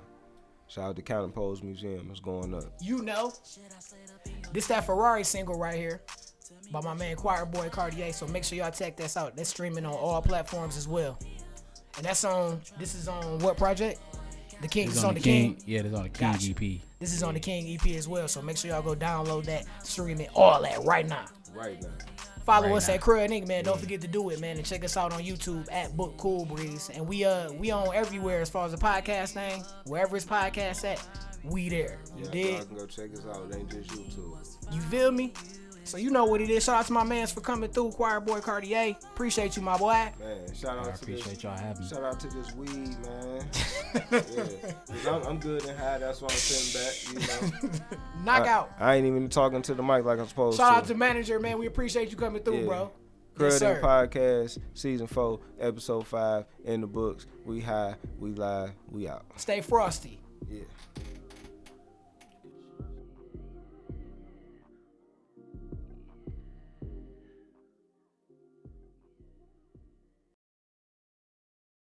Shout 0.69 0.91
out 0.91 0.97
to 0.97 1.03
Counting 1.03 1.33
Pose 1.33 1.65
Museum. 1.65 2.07
It's 2.13 2.21
going 2.21 2.55
up. 2.55 2.73
You 2.81 3.03
know. 3.03 3.33
This 4.53 4.69
that 4.69 4.87
Ferrari 4.87 5.25
single 5.25 5.59
right 5.59 5.77
here 5.77 6.03
by 6.71 6.81
my 6.81 6.95
man 6.95 7.17
Choir 7.17 7.45
Boy 7.47 7.69
Cartier. 7.69 8.13
So 8.13 8.27
make 8.27 8.45
sure 8.45 8.59
y'all 8.59 8.71
check 8.71 8.97
this 8.97 9.17
out. 9.17 9.37
That's 9.37 9.49
streaming 9.51 9.85
on 9.87 9.93
all 9.93 10.21
platforms 10.23 10.77
as 10.77 10.87
well. 10.89 11.19
And 11.97 12.07
that's 12.07 12.25
on, 12.25 12.61
this 12.79 12.95
is 12.95 13.09
on 13.09 13.39
what 13.41 13.57
project? 13.57 14.01
The 14.63 14.69
King. 14.69 14.89
It's 14.89 14.97
It's 14.97 15.05
on 15.05 15.15
the 15.15 15.21
King. 15.21 15.61
Yeah, 15.67 15.81
it's 15.81 15.95
on 15.97 16.05
the 16.05 16.09
King 16.11 16.33
Gotcha. 16.33 16.51
EP. 16.51 16.81
This 16.99 17.13
is 17.15 17.23
on 17.23 17.35
the 17.35 17.41
King 17.41 17.75
EP 17.75 17.97
as 17.97 18.07
well, 18.07 18.29
so 18.29 18.43
make 18.43 18.57
sure 18.59 18.71
y'all 18.71 18.83
go 18.83 18.95
download 18.95 19.45
that, 19.47 19.65
stream 19.87 20.21
it, 20.21 20.29
all 20.35 20.61
that 20.63 20.85
right 20.85 21.09
now. 21.09 21.25
Right 21.55 21.81
now. 21.81 21.89
Follow 22.45 22.69
Right 22.69 22.77
us 22.77 22.89
now. 22.89 22.95
at 22.95 23.01
Crud 23.01 23.29
Inc. 23.31 23.47
Man, 23.49 23.65
don't 23.65 23.81
forget 23.81 24.01
to 24.03 24.07
do 24.09 24.29
it, 24.31 24.39
man, 24.41 24.57
and 24.59 24.67
check 24.67 24.85
us 24.85 24.97
out 24.99 25.13
on 25.15 25.23
YouTube 25.23 25.67
at 25.73 25.97
Book 25.97 26.17
Cool 26.19 26.45
Breeze. 26.45 26.91
And 26.95 27.07
we 27.09 27.25
uh 27.25 27.51
we 27.53 27.71
on 27.71 27.95
everywhere 27.95 28.41
as 28.43 28.51
far 28.51 28.67
as 28.67 28.73
the 28.73 28.79
podcast 28.79 29.33
thing, 29.33 29.63
wherever 29.87 30.17
it's 30.17 30.27
podcast 30.27 30.85
at, 30.85 31.03
we 31.45 31.69
there. 31.71 31.99
You 32.17 32.25
Yeah, 32.25 32.31
did? 32.31 32.51
y'all 32.57 32.65
can 32.65 32.77
go 32.77 32.87
check 32.87 33.13
us 33.15 33.25
out. 33.27 33.51
It 33.51 33.57
ain't 33.57 33.71
just 33.71 33.89
YouTube. 33.91 34.75
You 34.75 34.81
feel 34.83 35.11
me? 35.13 35.33
So 35.85 35.97
you 35.97 36.11
know 36.11 36.25
what 36.27 36.41
it 36.41 36.51
is. 36.51 36.65
Shout 36.65 36.77
out 36.77 36.87
to 36.87 36.93
my 36.93 37.03
mans 37.05 37.33
for 37.33 37.41
coming 37.41 37.71
through, 37.71 37.93
Choir 37.93 38.21
Boy 38.21 38.41
Cartier. 38.41 38.97
Appreciate 39.13 39.57
you, 39.57 39.63
my 39.63 39.77
boy. 39.77 39.89
Man, 40.21 40.55
shout 40.55 40.79
out 40.79 40.87
I 40.87 40.91
to 40.93 40.95
appreciate 41.03 41.35
this. 41.35 41.43
y'all 41.43 41.57
having 41.57 41.83
me. 41.83 41.89
Shout 41.89 42.05
out 42.05 42.21
to 42.21 42.27
this 42.29 42.53
weed, 42.55 42.97
man. 43.05 43.47
yeah, 43.95 44.21
'Cause 44.87 45.07
I'm, 45.09 45.23
I'm 45.27 45.39
good 45.39 45.65
and 45.67 45.79
high. 45.79 45.99
That's 45.99 46.21
why 46.21 46.29
I'm 46.29 46.37
sitting 46.37 46.81
back. 47.19 47.63
You 47.63 47.69
know, 47.71 47.87
Knockout. 48.25 48.71
I, 48.79 48.93
I 48.93 48.97
ain't 48.97 49.07
even 49.07 49.29
talking 49.29 49.63
to 49.63 49.75
the 49.75 49.83
mic 49.83 50.05
like 50.05 50.19
I'm 50.21 50.29
supposed 50.29 50.59
Shout 50.59 50.67
to. 50.69 50.73
Shout 50.75 50.83
out 50.85 50.89
to 50.89 50.95
manager, 50.95 51.41
man. 51.41 51.59
We 51.59 51.67
appreciate 51.67 52.11
you 52.11 52.17
coming 52.17 52.43
through, 52.43 52.61
Yeah. 52.61 52.67
bro. 52.67 52.93
Crud 53.37 53.43
Yes, 53.53 53.63
and 53.63 53.77
sir. 53.77 53.81
Podcast, 53.83 54.59
season 54.75 55.07
four, 55.07 55.41
episode 55.59 56.07
five, 56.07 56.45
in 56.65 56.81
the 56.83 56.87
books. 56.87 57.27
We 57.45 57.61
high, 57.61 57.95
we 58.19 58.33
live, 58.33 58.73
we 58.91 59.09
out. 59.09 59.25
Stay 59.37 59.61
frosty. 59.63 60.21
Yeah. 60.51 60.63